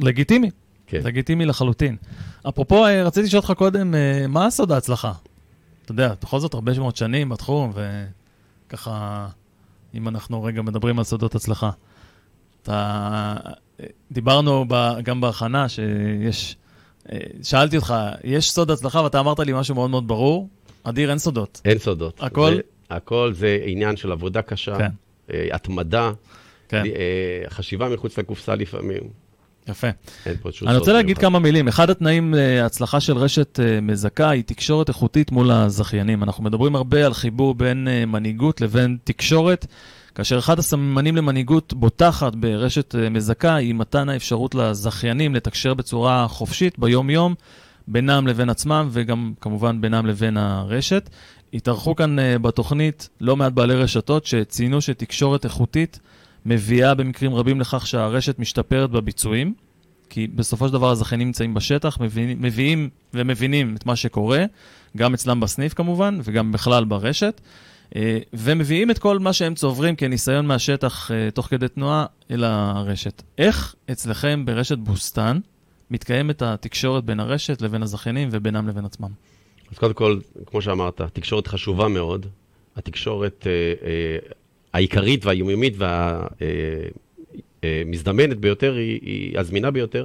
לגיטימי. 0.00 0.50
כן. 0.86 1.00
לגיטימי 1.04 1.46
לחלוטין. 1.46 1.96
אפרופו, 2.48 2.82
רציתי 3.04 3.26
לשאול 3.26 3.42
אותך 3.42 3.52
קודם, 3.58 3.94
מה 4.28 4.46
הסוד 4.46 4.72
ההצלחה? 4.72 5.12
אתה 5.84 5.92
יודע, 5.92 6.14
בכל 6.22 6.40
זאת 6.40 6.54
הרבה 6.54 6.78
מאוד 6.78 6.96
שנים 6.96 7.28
בתחום, 7.28 7.72
וככה, 8.66 9.28
אם 9.94 10.08
אנחנו 10.08 10.42
רגע 10.42 10.62
מדברים 10.62 10.98
על 10.98 11.04
סודות 11.04 11.34
הצלחה. 11.34 11.70
אתה... 12.62 13.34
דיברנו 14.10 14.64
ב... 14.68 14.94
גם 15.02 15.20
בהכנה 15.20 15.68
שיש... 15.68 16.56
אה, 17.12 17.18
שאלתי 17.42 17.76
אותך, 17.76 17.94
יש 18.24 18.50
סוד 18.50 18.70
הצלחה, 18.70 19.02
ואתה 19.02 19.20
אמרת 19.20 19.38
לי 19.38 19.52
משהו 19.52 19.74
מאוד 19.74 19.90
מאוד 19.90 20.08
ברור. 20.08 20.48
אדיר, 20.82 21.10
אין 21.10 21.18
סודות. 21.18 21.60
אין 21.64 21.78
סודות. 21.78 22.22
הכל? 22.22 22.54
זה, 22.54 22.60
הכל 22.90 23.32
זה 23.32 23.58
עניין 23.64 23.96
של 23.96 24.12
עבודה 24.12 24.42
קשה, 24.42 24.78
כן. 24.78 24.90
אה, 25.32 25.48
התמדה, 25.52 26.12
כן, 26.68 26.82
אה, 26.86 27.50
חשיבה 27.50 27.88
מחוץ 27.88 28.18
לקופסה 28.18 28.54
לפעמים. 28.54 29.23
יפה. 29.68 29.86
אני 30.66 30.76
רוצה 30.76 30.92
להגיד. 30.92 31.18
כמה 31.18 31.38
מילים. 31.38 31.68
אחד 31.68 31.90
התנאים 31.90 32.34
להצלחה 32.36 33.00
של 33.00 33.16
רשת 33.16 33.60
אה, 33.60 33.80
מזכה 33.80 34.30
היא 34.30 34.42
תקשורת 34.46 34.88
איכותית 34.88 35.32
מול 35.32 35.50
הזכיינים. 35.50 36.22
אנחנו 36.22 36.44
מדברים 36.44 36.76
הרבה 36.76 37.06
על 37.06 37.14
חיבור 37.14 37.54
בין 37.54 37.88
אה, 37.88 38.06
מנהיגות 38.06 38.60
לבין 38.60 38.96
תקשורת, 39.04 39.66
כאשר 40.14 40.38
אחד 40.38 40.58
הסממנים 40.58 41.16
למנהיגות 41.16 41.74
בוטחת 41.74 42.34
ברשת 42.34 42.94
אה, 42.94 43.10
מזכה 43.10 43.54
היא 43.54 43.74
מתן 43.74 44.08
האפשרות 44.08 44.54
לזכיינים 44.54 45.34
לתקשר 45.34 45.74
בצורה 45.74 46.28
חופשית 46.28 46.78
ביום-יום 46.78 47.34
בינם 47.88 48.26
לבין 48.26 48.50
עצמם 48.50 48.88
וגם 48.92 49.32
כמובן 49.40 49.80
בינם 49.80 50.06
לבין 50.06 50.36
הרשת. 50.36 51.10
התארחו 51.54 51.96
כאן 51.96 52.18
אה, 52.18 52.38
בתוכנית 52.38 53.08
לא 53.20 53.36
מעט 53.36 53.52
בעלי 53.52 53.74
רשתות 53.74 54.26
שציינו 54.26 54.80
שתקשורת 54.80 55.44
איכותית 55.44 56.00
מביאה 56.46 56.94
במקרים 56.94 57.34
רבים 57.34 57.60
לכך 57.60 57.86
שהרשת 57.86 58.38
משתפרת 58.38 58.90
בביצועים. 58.90 59.54
כי 60.10 60.26
בסופו 60.26 60.66
של 60.66 60.72
דבר 60.72 60.90
הזכיינים 60.90 61.26
נמצאים 61.26 61.54
בשטח, 61.54 62.00
מביאים, 62.00 62.42
מביאים 62.42 62.88
ומבינים 63.14 63.76
את 63.76 63.86
מה 63.86 63.96
שקורה, 63.96 64.44
גם 64.96 65.14
אצלם 65.14 65.40
בסניף 65.40 65.74
כמובן, 65.74 66.18
וגם 66.24 66.52
בכלל 66.52 66.84
ברשת, 66.84 67.40
אה, 67.96 68.18
ומביאים 68.32 68.90
את 68.90 68.98
כל 68.98 69.18
מה 69.18 69.32
שהם 69.32 69.54
צוברים 69.54 69.96
כניסיון 69.96 70.46
מהשטח 70.46 71.10
אה, 71.10 71.30
תוך 71.30 71.46
כדי 71.46 71.68
תנועה 71.68 72.06
אל 72.30 72.44
הרשת. 72.44 73.22
איך 73.38 73.74
אצלכם 73.92 74.44
ברשת 74.44 74.78
בוסתן 74.78 75.38
מתקיימת 75.90 76.42
התקשורת 76.42 77.04
בין 77.04 77.20
הרשת 77.20 77.62
לבין 77.62 77.82
הזכיינים 77.82 78.28
ובינם 78.32 78.68
לבין 78.68 78.84
עצמם? 78.84 79.10
אז 79.72 79.78
קודם 79.78 79.94
כל, 79.94 80.18
כמו 80.46 80.62
שאמרת, 80.62 81.00
תקשורת 81.00 81.46
חשובה 81.46 81.88
מאוד. 81.88 82.26
התקשורת 82.76 83.46
אה, 83.46 84.30
העיקרית 84.74 85.26
והיומיומית 85.26 85.74
והמזדמנת 87.62 88.38
ביותר, 88.38 88.74
היא, 88.74 89.00
היא 89.02 89.38
הזמינה 89.38 89.70
ביותר, 89.70 90.04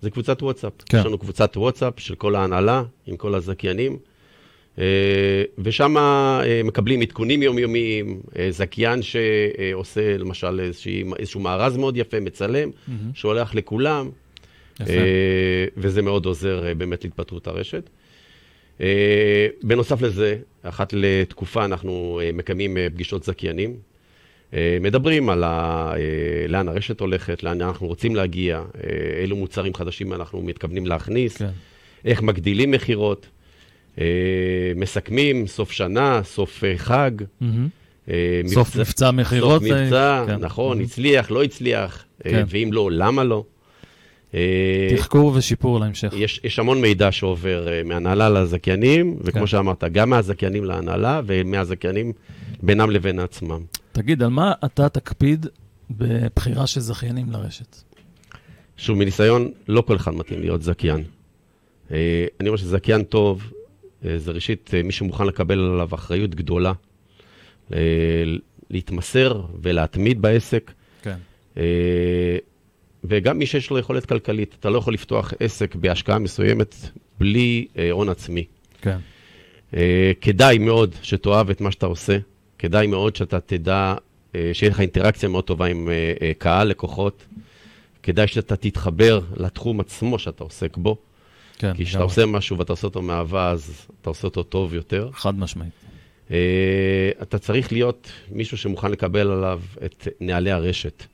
זה 0.00 0.10
קבוצת 0.10 0.42
וואטסאפ. 0.42 0.72
כן. 0.86 0.98
יש 0.98 1.06
לנו 1.06 1.18
קבוצת 1.18 1.56
וואטסאפ 1.56 2.00
של 2.00 2.14
כל 2.14 2.34
ההנהלה, 2.34 2.82
עם 3.06 3.16
כל 3.16 3.34
הזכיינים, 3.34 3.98
אה, 4.78 4.84
ושם 5.58 5.96
אה, 5.96 6.60
מקבלים 6.64 7.00
עדכונים 7.00 7.42
יומיומיים, 7.42 8.20
אה, 8.38 8.48
זכיין 8.50 9.00
שעושה 9.02 10.16
למשל 10.16 10.60
איזשהו 11.18 11.40
מארז 11.40 11.76
מאוד 11.76 11.96
יפה, 11.96 12.20
מצלם, 12.20 12.70
שולח 13.14 13.54
לכולם, 13.54 14.10
יפה. 14.80 14.92
אה, 14.92 15.66
וזה 15.76 16.02
מאוד 16.02 16.26
עוזר 16.26 16.66
אה, 16.66 16.74
באמת 16.74 17.04
להתפתחות 17.04 17.46
הרשת. 17.46 17.90
אה, 18.80 19.46
בנוסף 19.62 20.02
לזה, 20.02 20.36
אחת 20.62 20.92
לתקופה 20.96 21.64
אנחנו 21.64 22.20
אה, 22.22 22.30
מקיימים 22.32 22.76
אה, 22.76 22.86
פגישות 22.90 23.24
זכיינים. 23.24 23.91
אה, 24.54 24.78
מדברים 24.80 25.30
על 25.30 25.44
ה, 25.44 25.48
אה, 25.96 26.46
לאן 26.48 26.68
הרשת 26.68 27.00
הולכת, 27.00 27.42
לאן 27.42 27.62
אנחנו 27.62 27.86
רוצים 27.86 28.16
להגיע, 28.16 28.56
אה, 28.56 29.22
אילו 29.22 29.36
מוצרים 29.36 29.74
חדשים 29.74 30.12
אנחנו 30.12 30.42
מתכוונים 30.42 30.86
להכניס, 30.86 31.36
כן. 31.36 31.48
איך 32.04 32.22
מגדילים 32.22 32.70
מכירות, 32.70 33.26
מסכמים 34.76 35.46
סוף 35.46 35.72
שנה, 35.72 36.20
סוף 36.24 36.64
חג. 36.76 37.10
מהמם. 37.40 37.68
אה, 38.10 38.40
סוף 38.46 38.76
מבצע 38.76 39.10
מכירות. 39.10 39.62
סוף 39.62 39.70
מבצע, 39.72 40.24
כן. 40.26 40.36
נכון, 40.36 40.76
מהמם. 40.76 40.84
הצליח, 40.84 41.30
לא 41.30 41.42
הצליח, 41.42 42.04
כן. 42.22 42.44
ואם 42.48 42.70
לא, 42.72 42.90
למה 42.92 43.24
לא. 43.24 43.44
תחקור 44.96 45.32
ושיפור 45.34 45.80
להמשך. 45.80 46.12
יש, 46.16 46.40
יש 46.44 46.58
המון 46.58 46.80
מידע 46.80 47.12
שעובר 47.12 47.68
מהנהלה 47.84 48.28
לזכיינים, 48.28 49.16
וכמו 49.20 49.40
כן. 49.40 49.46
שאמרת, 49.46 49.84
גם 49.92 50.10
מהזכיינים 50.10 50.64
להנהלה 50.64 51.20
ומהזכיינים 51.26 52.12
בינם 52.62 52.90
לבין 52.90 53.18
עצמם. 53.18 53.60
תגיד, 53.92 54.22
על 54.22 54.28
מה 54.28 54.52
אתה 54.64 54.88
תקפיד 54.88 55.46
בבחירה 55.90 56.66
של 56.66 56.80
זכיינים 56.80 57.30
לרשת? 57.30 57.76
שוב, 58.76 58.98
מניסיון, 58.98 59.50
לא 59.68 59.80
כל 59.80 59.96
אחד 59.96 60.14
מתאים 60.14 60.40
להיות 60.40 60.62
זכיין. 60.62 61.04
Uh, 61.88 61.92
אני 62.40 62.48
אומר 62.48 62.56
שזכיין 62.56 63.02
טוב, 63.02 63.52
uh, 64.02 64.06
זה 64.16 64.32
ראשית 64.32 64.70
uh, 64.70 64.86
מי 64.86 64.92
שמוכן 64.92 65.26
לקבל 65.26 65.58
עליו 65.58 65.88
אחריות 65.94 66.34
גדולה, 66.34 66.72
להתמסר 68.70 69.42
ולהתמיד 69.62 70.22
בעסק. 70.22 70.72
כן. 71.02 71.16
אה, 71.56 72.36
וגם 73.04 73.38
מי 73.38 73.46
שיש 73.46 73.70
לו 73.70 73.78
יכולת 73.78 74.06
כלכלית, 74.06 74.56
אתה 74.60 74.70
לא 74.70 74.78
יכול 74.78 74.94
לפתוח 74.94 75.32
עסק 75.40 75.74
בהשקעה 75.74 76.18
מסוימת 76.18 76.74
בלי 77.18 77.66
אה, 77.78 77.90
הון 77.90 78.08
עצמי. 78.08 78.44
כן. 78.80 78.98
אה, 79.74 80.12
כדאי 80.20 80.58
מאוד 80.58 80.94
שתאהב 81.02 81.50
את 81.50 81.60
מה 81.60 81.70
שאתה 81.70 81.86
עושה, 81.86 82.18
כדאי 82.62 82.86
מאוד 82.86 83.16
שאתה 83.16 83.40
תדע, 83.40 83.94
אה, 84.34 84.50
שיהיה 84.52 84.70
לך 84.70 84.80
אינטראקציה 84.80 85.28
מאוד 85.28 85.44
טובה 85.44 85.66
עם 85.66 85.88
אה, 85.88 86.12
אה, 86.22 86.32
קהל, 86.38 86.68
לקוחות. 86.68 87.26
כדאי 88.02 88.26
שאתה 88.26 88.56
תתחבר 88.56 89.20
לתחום 89.36 89.80
עצמו 89.80 90.18
שאתה 90.18 90.44
עוסק 90.44 90.76
בו, 90.76 90.96
כן. 91.58 91.74
כי 91.74 91.84
כשאתה. 91.84 92.02
עושה 92.02 92.26
משהו 92.26 92.58
ואתה 92.58 92.72
עושה 92.72 92.86
אותו 92.86 93.02
מאהבה, 93.02 93.50
אז 93.50 93.86
אתה 94.00 94.10
עושה 94.10 94.26
אותו 94.26 94.42
טוב 94.42 94.74
יותר. 94.74 95.10
חד 95.12 95.38
משמעית. 95.38 95.72
אה, 96.30 97.10
אתה 97.22 97.38
צריך 97.38 97.72
להיות 97.72 98.12
מישהו 98.30 98.58
שמוכן 98.58 98.90
לקבל 98.90 99.30
עליו 99.30 99.60
את 99.84 100.08
נהלי 100.20 100.50
הרשת. 100.50 101.04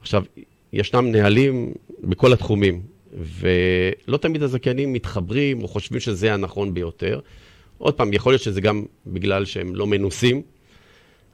עכשיו, 0.00 0.24
ישנם 0.72 1.12
נהלים 1.12 1.72
בכל 2.00 2.32
התחומים, 2.32 2.82
ולא 3.12 4.16
תמיד 4.16 4.42
הזכיינים 4.42 4.92
מתחברים 4.92 5.62
או 5.62 5.68
חושבים 5.68 6.00
שזה 6.00 6.34
הנכון 6.34 6.74
ביותר, 6.74 7.20
עוד 7.78 7.94
פעם, 7.94 8.12
יכול 8.12 8.32
להיות 8.32 8.42
שזה 8.42 8.60
גם 8.60 8.84
בגלל 9.06 9.44
שהם 9.44 9.74
לא 9.74 9.86
מנוסים, 9.86 10.42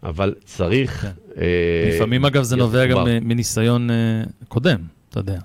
אבל 0.02 0.34
צריך... 0.44 1.00
כן. 1.00 1.11
אה, 1.40 1.90
לפעמים, 1.94 2.24
אגב, 2.24 2.42
זה 2.42 2.56
נובע 2.56 2.87
גם 2.87 3.06
מניסיון 3.22 3.90
אה, 3.90 3.96
קודם, 4.48 4.78
אתה 5.11 5.20
יודע. 5.20 5.38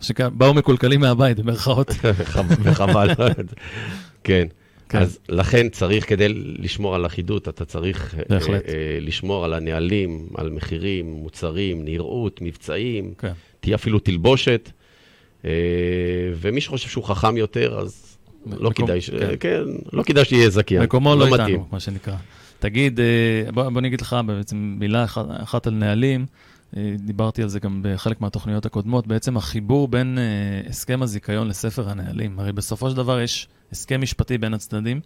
שבאו 0.00 0.54
מקולקלים 0.54 1.00
מהבית, 1.00 1.38
במרכאות. 1.38 1.90
וחבל. 2.62 3.08
כן. 4.24 4.46
כן. 4.90 4.98
אז 4.98 5.18
לכן 5.28 5.68
צריך, 5.68 6.08
כדי 6.08 6.28
לשמור 6.34 6.94
על 6.94 7.06
אחידות, 7.06 7.48
אתה 7.48 7.64
צריך 7.64 8.14
אה. 8.14 8.36
אה, 8.38 8.98
לשמור 9.00 9.44
על 9.44 9.52
הנהלים, 9.54 10.28
על 10.34 10.50
מחירים, 10.50 11.12
מוצרים, 11.12 11.84
נראות, 11.84 12.40
מבצעים, 12.42 13.14
כן. 13.18 13.32
תהיה 13.60 13.74
אפילו 13.74 13.98
תלבושת. 13.98 14.70
אה, 15.44 15.50
ומי 16.40 16.60
שחושב 16.60 16.88
שהוא 16.88 17.04
חכם 17.04 17.36
יותר, 17.36 17.78
אז 17.78 18.16
לא 18.46 18.70
מקום, 18.70 18.86
כדאי, 18.86 19.00
ש... 19.00 19.10
כן. 19.10 19.34
כן, 19.40 19.62
לא 19.92 20.02
כדאי 20.02 20.24
שיהיה 20.24 20.50
זכיין. 20.50 20.82
מקומו 20.82 21.14
לא, 21.14 21.28
לא 21.28 21.36
איתנו, 21.36 21.66
מה 21.72 21.80
שנקרא. 21.80 22.16
תגיד, 22.60 23.00
אה, 23.00 23.52
בוא, 23.52 23.68
בוא 23.68 23.80
אני 23.80 23.88
אגיד 23.88 24.00
לך 24.00 24.16
בעצם 24.26 24.76
מילה 24.78 25.04
אחת, 25.04 25.24
אחת 25.42 25.66
על 25.66 25.74
נהלים. 25.74 26.26
אה, 26.76 26.94
דיברתי 26.98 27.42
על 27.42 27.48
זה 27.48 27.60
גם 27.60 27.80
בחלק 27.84 28.20
מהתוכניות 28.20 28.66
הקודמות, 28.66 29.06
בעצם 29.06 29.36
החיבור 29.36 29.88
בין 29.88 30.18
uh, 30.18 30.68
הסכם 30.68 31.02
הזיכיון 31.02 31.48
לספר 31.48 31.90
הנהלים. 31.90 32.38
הרי 32.38 32.52
בסופו 32.52 32.90
של 32.90 32.96
דבר 32.96 33.20
יש 33.20 33.48
הסכם 33.72 34.00
משפטי 34.00 34.38
בין 34.38 34.54
הצדדים, 34.54 35.00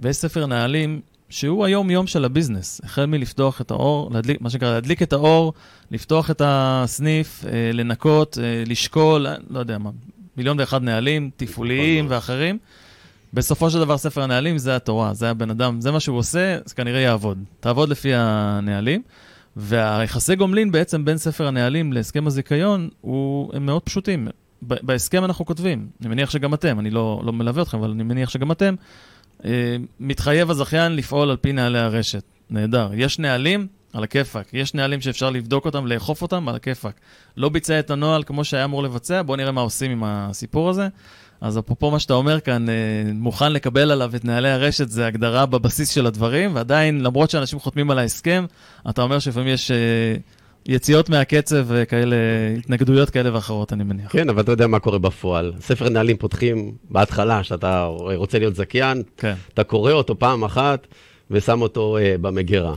ויש 0.00 0.16
ספר 0.16 0.46
נהלים 0.46 1.00
שהוא 1.28 1.64
היום-יום 1.64 2.06
של 2.06 2.24
הביזנס. 2.24 2.80
החל 2.84 3.06
מלפתוח 3.06 3.60
את 3.60 3.70
האור, 3.70 4.10
להדליק, 4.12 4.40
מה 4.40 4.50
שנקרא, 4.50 4.72
להדליק 4.72 5.02
את 5.02 5.12
האור, 5.12 5.52
לפתוח 5.90 6.30
את 6.30 6.42
הסניף, 6.44 7.44
לנקות, 7.72 8.38
לשקול, 8.66 9.26
לא 9.50 9.58
יודע 9.58 9.78
מה, 9.78 9.90
מיליון 10.36 10.60
ואחד 10.60 10.82
נהלים, 10.82 11.30
תפעוליים 11.36 12.06
ואחרים. 12.08 12.58
בסופו 13.34 13.70
של 13.70 13.78
דבר 13.78 13.98
ספר 13.98 14.22
הנהלים 14.22 14.58
זה 14.58 14.76
התורה, 14.76 15.14
זה 15.14 15.30
הבן 15.30 15.50
אדם, 15.50 15.80
זה 15.80 15.90
מה 15.90 16.00
שהוא 16.00 16.18
עושה, 16.18 16.58
זה 16.64 16.74
כנראה 16.74 17.00
יעבוד. 17.00 17.38
תעבוד 17.60 17.88
לפי 17.88 18.14
הנהלים. 18.14 19.02
והיחסי 19.56 20.36
גומלין 20.36 20.72
בעצם 20.72 21.04
בין 21.04 21.18
ספר 21.18 21.46
הנהלים 21.46 21.92
להסכם 21.92 22.26
הזיכיון, 22.26 22.88
הוא, 23.00 23.50
הם 23.54 23.66
מאוד 23.66 23.82
פשוטים. 23.82 24.28
בהסכם 24.62 25.24
אנחנו 25.24 25.44
כותבים, 25.44 25.88
אני 26.00 26.08
מניח 26.08 26.30
שגם 26.30 26.54
אתם, 26.54 26.80
אני 26.80 26.90
לא, 26.90 27.22
לא 27.24 27.32
מלווה 27.32 27.62
אתכם, 27.62 27.78
אבל 27.78 27.90
אני 27.90 28.02
מניח 28.02 28.30
שגם 28.30 28.52
אתם, 28.52 28.74
אה, 29.44 29.76
מתחייב 30.00 30.50
הזכיין 30.50 30.96
לפעול 30.96 31.30
על 31.30 31.36
פי 31.36 31.52
נהלי 31.52 31.78
הרשת. 31.78 32.22
נהדר. 32.50 32.90
יש 32.94 33.18
נהלים, 33.18 33.66
על 33.92 34.04
הכיפאק. 34.04 34.54
יש 34.54 34.74
נהלים 34.74 35.00
שאפשר 35.00 35.30
לבדוק 35.30 35.64
אותם, 35.64 35.86
לאכוף 35.86 36.22
אותם, 36.22 36.48
על 36.48 36.54
הכיפאק. 36.54 37.00
לא 37.36 37.48
ביצע 37.48 37.78
את 37.78 37.90
הנוהל 37.90 38.22
כמו 38.22 38.44
שהיה 38.44 38.64
אמור 38.64 38.82
לבצע, 38.82 39.22
בואו 39.22 39.36
נראה 39.36 39.52
מה 39.52 39.60
עושים 39.60 39.90
עם 39.90 40.02
הסיפור 40.04 40.70
הזה. 40.70 40.88
אז 41.40 41.58
אפרופו 41.58 41.90
מה 41.90 41.98
שאתה 41.98 42.14
אומר 42.14 42.40
כאן, 42.40 42.68
אה, 42.68 42.74
מוכן 43.14 43.52
לקבל 43.52 43.90
עליו 43.90 44.16
את 44.16 44.24
נהלי 44.24 44.48
הרשת, 44.48 44.88
זה 44.88 45.06
הגדרה 45.06 45.46
בבסיס 45.46 45.90
של 45.90 46.06
הדברים, 46.06 46.54
ועדיין, 46.54 47.00
למרות 47.00 47.30
שאנשים 47.30 47.58
חותמים 47.58 47.90
על 47.90 47.98
ההסכם, 47.98 48.44
אתה 48.90 49.02
אומר 49.02 49.18
שלפעמים 49.18 49.48
יש 49.48 49.70
אה, 49.70 49.76
יציאות 50.66 51.08
מהקצב 51.08 51.64
וכאלה, 51.66 52.16
התנגדויות 52.58 53.10
כאלה 53.10 53.34
ואחרות, 53.34 53.72
אני 53.72 53.84
מניח. 53.84 54.12
כן, 54.12 54.28
אבל 54.28 54.42
אתה 54.42 54.52
יודע 54.52 54.66
מה 54.66 54.78
קורה 54.78 54.98
בפועל. 54.98 55.52
ספר 55.60 55.88
נהלים 55.88 56.16
פותחים 56.16 56.72
בהתחלה, 56.90 57.44
שאתה 57.44 57.84
רוצה 58.14 58.38
להיות 58.38 58.56
זכיין, 58.56 59.02
כן. 59.16 59.34
אתה 59.54 59.64
קורא 59.64 59.92
אותו 59.92 60.18
פעם 60.18 60.44
אחת 60.44 60.86
ושם 61.30 61.62
אותו 61.62 61.98
uh, 61.98 62.18
במגירה. 62.18 62.74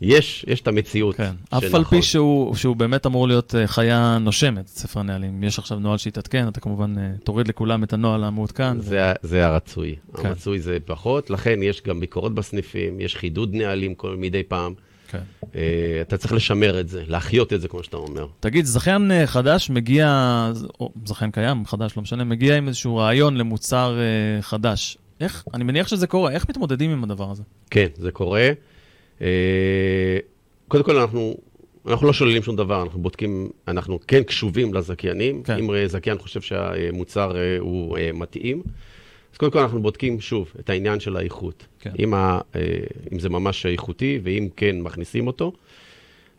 יש, 0.00 0.44
יש 0.48 0.60
את 0.60 0.68
המציאות. 0.68 1.16
כן, 1.16 1.32
אף 1.50 1.74
על 1.74 1.84
פי 1.84 2.02
שהוא, 2.02 2.54
שהוא 2.54 2.76
באמת 2.76 3.06
אמור 3.06 3.28
להיות 3.28 3.54
uh, 3.54 3.66
חיה 3.66 4.18
נושמת, 4.20 4.68
ספר 4.68 5.00
הנהלים. 5.00 5.44
יש 5.44 5.58
עכשיו 5.58 5.78
נוהל 5.78 5.98
שיתעדכן, 5.98 6.48
אתה 6.48 6.60
כמובן 6.60 6.94
uh, 6.96 7.24
תוריד 7.24 7.48
לכולם 7.48 7.84
את 7.84 7.92
הנוהל 7.92 8.24
המעודכן. 8.24 8.80
זה, 8.80 9.12
ו... 9.24 9.26
זה 9.28 9.46
הרצוי. 9.46 9.96
כן. 10.16 10.28
הרצוי 10.28 10.60
זה 10.60 10.78
פחות, 10.84 11.30
לכן 11.30 11.62
יש 11.62 11.82
גם 11.82 12.00
ביקורות 12.00 12.34
בסניפים, 12.34 13.00
יש 13.00 13.16
חידוד 13.16 13.54
נהלים 13.54 13.94
כל 13.94 14.16
מדי 14.16 14.42
פעם. 14.42 14.74
כן. 15.08 15.18
Uh, 15.42 15.46
אתה 16.00 16.16
צריך 16.16 16.32
לשמר 16.32 16.80
את 16.80 16.88
זה, 16.88 17.02
להחיות 17.06 17.52
את 17.52 17.60
זה, 17.60 17.68
כמו 17.68 17.82
שאתה 17.82 17.96
אומר. 17.96 18.26
תגיד, 18.40 18.64
זכיין 18.64 19.10
uh, 19.10 19.26
חדש 19.26 19.70
מגיע, 19.70 20.06
או 20.80 20.92
זכיין 21.04 21.30
קיים, 21.30 21.66
חדש, 21.66 21.96
לא 21.96 22.02
משנה, 22.02 22.24
מגיע 22.24 22.56
עם 22.56 22.68
איזשהו 22.68 22.96
רעיון 22.96 23.36
למוצר 23.36 23.98
uh, 23.98 24.42
חדש. 24.42 24.98
איך, 25.20 25.44
אני 25.54 25.64
מניח 25.64 25.88
שזה 25.88 26.06
קורה, 26.06 26.30
איך 26.30 26.48
מתמודדים 26.48 26.90
עם 26.90 27.04
הדבר 27.04 27.30
הזה? 27.30 27.42
כן, 27.70 27.86
זה 27.96 28.10
קורה. 28.10 28.50
אה, 29.22 30.18
קודם 30.68 30.84
כל, 30.84 30.96
אנחנו, 30.96 31.36
אנחנו 31.86 32.06
לא 32.06 32.12
שוללים 32.12 32.42
שום 32.42 32.56
דבר, 32.56 32.82
אנחנו 32.82 33.02
בודקים, 33.02 33.50
אנחנו 33.68 33.98
כן 34.06 34.22
קשובים 34.22 34.74
לזכיינים. 34.74 35.42
כן. 35.42 35.58
אם 35.58 35.86
זכיין 35.86 36.18
חושב 36.18 36.40
שהמוצר 36.40 37.36
אה, 37.36 37.56
הוא 37.58 37.98
אה, 37.98 38.10
מתאים, 38.14 38.62
אז 39.32 39.38
קודם 39.38 39.52
כל 39.52 39.58
אנחנו 39.58 39.82
בודקים 39.82 40.20
שוב 40.20 40.52
את 40.60 40.70
העניין 40.70 41.00
של 41.00 41.16
האיכות. 41.16 41.66
כן. 41.80 41.90
אם, 41.98 42.14
ה, 42.14 42.40
אם 43.12 43.18
זה 43.18 43.28
ממש 43.28 43.66
איכותי, 43.66 44.20
ואם 44.22 44.48
כן, 44.56 44.80
מכניסים 44.80 45.26
אותו. 45.26 45.52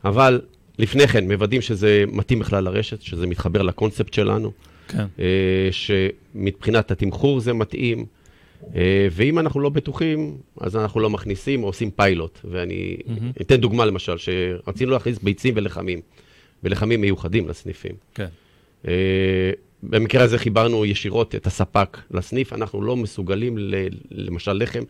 אבל 0.05 0.41
לפני 0.79 1.07
כן, 1.07 1.27
מוודאים 1.31 1.61
שזה 1.61 2.03
מתאים 2.07 2.39
בכלל 2.39 2.63
לרשת, 2.63 3.01
שזה 3.01 3.27
מתחבר 3.27 3.61
לקונספט 3.61 4.13
שלנו. 4.13 4.51
כן. 4.87 5.05
שמבחינת 5.71 6.91
התמחור 6.91 7.39
זה 7.39 7.53
מתאים. 7.53 8.05
אה, 8.75 9.07
ואם 9.11 9.39
אנחנו 9.39 9.59
לא 9.59 9.69
בטוחים, 9.69 10.37
אז 10.61 10.75
אנחנו 10.75 10.99
לא 10.99 11.09
מכניסים 11.09 11.63
או 11.63 11.67
עושים 11.67 11.91
פיילוט. 11.91 12.39
ואני 12.43 12.97
mm-hmm. 12.99 13.41
אתן 13.41 13.55
דוגמה 13.55 13.85
למשל, 13.85 14.17
שרצינו 14.17 14.91
להכניס 14.91 15.19
ביצים 15.19 15.53
ולחמים, 15.57 16.01
ולחמים 16.63 17.01
מיוחדים 17.01 17.49
לסניפים. 17.49 17.95
כן. 18.15 18.27
אה, 18.87 19.51
במקרה 19.83 20.23
הזה 20.23 20.37
חיברנו 20.37 20.85
ישירות 20.85 21.35
את 21.35 21.47
הספק 21.47 21.97
לסניף, 22.11 22.53
אנחנו 22.53 22.81
לא 22.81 22.95
מסוגלים, 22.95 23.57
ל, 23.57 23.75
למשל 24.11 24.53
לחם, 24.53 24.83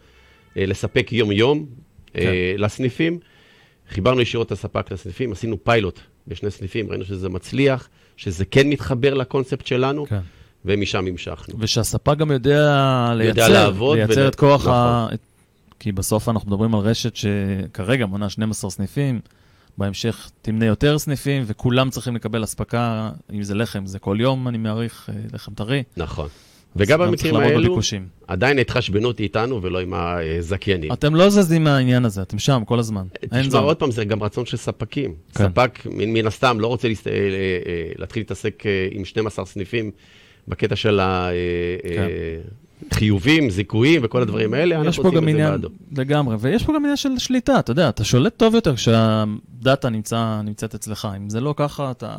אה, 0.57 0.65
לספק 0.65 1.11
יום-יום 1.11 1.65
כן. 2.13 2.31
לסניפים. 2.57 3.19
חיברנו 3.89 4.21
ישירות 4.21 4.47
את 4.47 4.51
הספק 4.51 4.91
לסניפים, 4.91 5.31
עשינו 5.31 5.63
פיילוט 5.63 5.99
בשני 6.27 6.51
סניפים, 6.51 6.89
ראינו 6.89 7.05
שזה 7.05 7.29
מצליח, 7.29 7.89
שזה 8.17 8.45
כן 8.45 8.69
מתחבר 8.69 9.13
לקונספט 9.13 9.67
שלנו. 9.67 10.05
כן. 10.05 10.19
ומשם 10.65 11.07
המשכנו. 11.07 11.55
ושהספק 11.59 12.17
גם 12.17 12.31
יודע 12.31 13.13
לייצר, 13.15 13.41
יודע 13.41 13.53
לעבוד 13.53 13.97
לייצר 13.97 14.21
ול... 14.21 14.27
את 14.27 14.35
כוח 14.35 14.61
נכון. 14.61 14.73
ה... 14.73 15.07
כי 15.79 15.91
בסוף 15.91 16.29
אנחנו 16.29 16.47
מדברים 16.47 16.75
על 16.75 16.81
רשת 16.81 17.15
שכרגע 17.15 18.05
מונה 18.05 18.29
12 18.29 18.71
סניפים, 18.71 19.19
בהמשך 19.77 20.31
תמנה 20.41 20.65
יותר 20.65 20.99
סניפים, 20.99 21.43
וכולם 21.45 21.89
צריכים 21.89 22.15
לקבל 22.15 22.43
אספקה, 22.43 23.09
אם 23.33 23.43
זה 23.43 23.55
לחם, 23.55 23.85
זה 23.85 23.99
כל 23.99 24.17
יום, 24.19 24.47
אני 24.47 24.57
מעריך, 24.57 25.09
אה, 25.09 25.19
לחם 25.33 25.53
טרי. 25.53 25.83
נכון. 25.97 26.27
וגם 26.75 26.99
במקרים 26.99 27.35
האלו, 27.35 27.79
עדיין 28.27 28.57
ההתחשבנות 28.57 29.17
היא 29.17 29.23
איתנו 29.23 29.61
ולא 29.61 29.79
עם 29.79 29.93
הזכיינים. 29.93 30.93
אתם 30.93 31.15
לא 31.15 31.29
זזים 31.29 31.63
מהעניין 31.63 32.05
הזה, 32.05 32.21
אתם 32.21 32.39
שם 32.39 32.63
כל 32.65 32.79
הזמן. 32.79 33.03
תשמע, 33.29 33.59
עוד 33.59 33.77
פעם, 33.77 33.91
זה 33.91 34.05
גם 34.05 34.23
רצון 34.23 34.45
של 34.45 34.57
ספקים. 34.57 35.13
כן. 35.35 35.43
ספק, 35.43 35.79
מן 35.85 36.27
הסתם, 36.27 36.59
לא 36.59 36.67
רוצה 36.67 36.87
להסת... 36.87 37.07
אה, 37.07 37.13
אה, 37.13 37.91
להתחיל 37.97 38.21
להתעסק 38.21 38.63
עם 38.91 39.05
12 39.05 39.45
סניפים 39.45 39.91
בקטע 40.47 40.75
של 40.75 40.99
החיובים, 42.91 43.43
כן. 43.43 43.49
זיכויים 43.49 44.01
וכל 44.03 44.21
הדברים 44.21 44.53
האלה, 44.53 44.81
אנחנו 44.81 45.03
עושים 45.03 45.29
את 45.29 45.35
זה 45.35 45.49
בעדו. 45.49 45.69
לגמרי, 45.97 46.35
ויש 46.39 46.63
פה 46.63 46.73
גם 46.73 46.79
עניין 46.79 46.95
של 46.97 47.17
שליטה, 47.17 47.59
אתה 47.59 47.71
יודע, 47.71 47.89
אתה 47.89 48.03
שולט 48.03 48.37
טוב 48.37 48.55
יותר 48.55 48.75
כשהדאטה 48.75 49.89
נמצא, 49.89 50.41
נמצאת 50.43 50.75
אצלך. 50.75 51.07
אם 51.17 51.29
זה 51.29 51.41
לא 51.41 51.53
ככה, 51.57 51.91
אתה... 51.91 52.15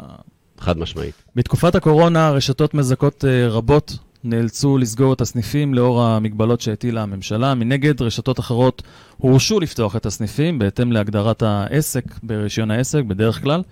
חד 0.59 0.79
משמעית. 0.79 1.15
בתקופת 1.37 1.75
הקורונה, 1.75 2.31
רשתות 2.31 2.75
מזכות 2.75 3.25
אה, 3.25 3.49
רבות 3.49 3.99
נאלצו 4.25 4.79
לסגור 4.79 5.13
את 5.13 5.21
הסניפים 5.21 5.75
לאור 5.75 6.03
המגבלות 6.03 6.61
שהטילה 6.61 7.03
הממשלה. 7.03 7.55
מנגד, 7.55 8.03
רשתות 8.03 8.41
אחרות 8.41 8.83
הורשו 9.19 9.61
לפתוח 9.61 9.97
את 9.97 10.07
הסניפים 10.07 10.59
בהתאם 10.59 10.93
להגדרת 10.93 11.43
העסק 11.43 12.05
ברישיון 12.23 12.71
העסק, 12.71 13.03
בדרך 13.03 13.43
כלל. 13.43 13.63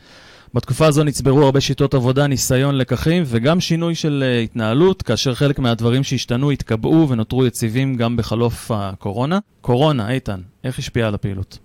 בתקופה 0.55 0.87
הזו 0.87 1.05
נצברו 1.05 1.43
הרבה 1.43 1.61
שיטות 1.61 1.95
עבודה, 1.95 2.27
ניסיון, 2.27 2.79
לקחים 2.79 3.23
וגם 3.27 3.61
שינוי 3.61 3.95
של 3.95 4.25
uh, 4.27 4.45
התנהלות, 4.45 5.03
כאשר 5.03 5.35
חלק 5.35 5.59
מהדברים 5.59 6.05
שהשתנו 6.05 6.51
התקבעו 6.51 7.09
ונותרו 7.09 7.47
יציבים 7.47 7.97
גם 7.97 8.17
בחלוף 8.17 8.71
הקורונה. 8.71 9.39
קורונה, 9.61 10.11
איתן, 10.13 10.41
איך 10.65 10.79
השפיעה 10.79 11.09
על 11.09 11.15
הפעילות? 11.15 11.59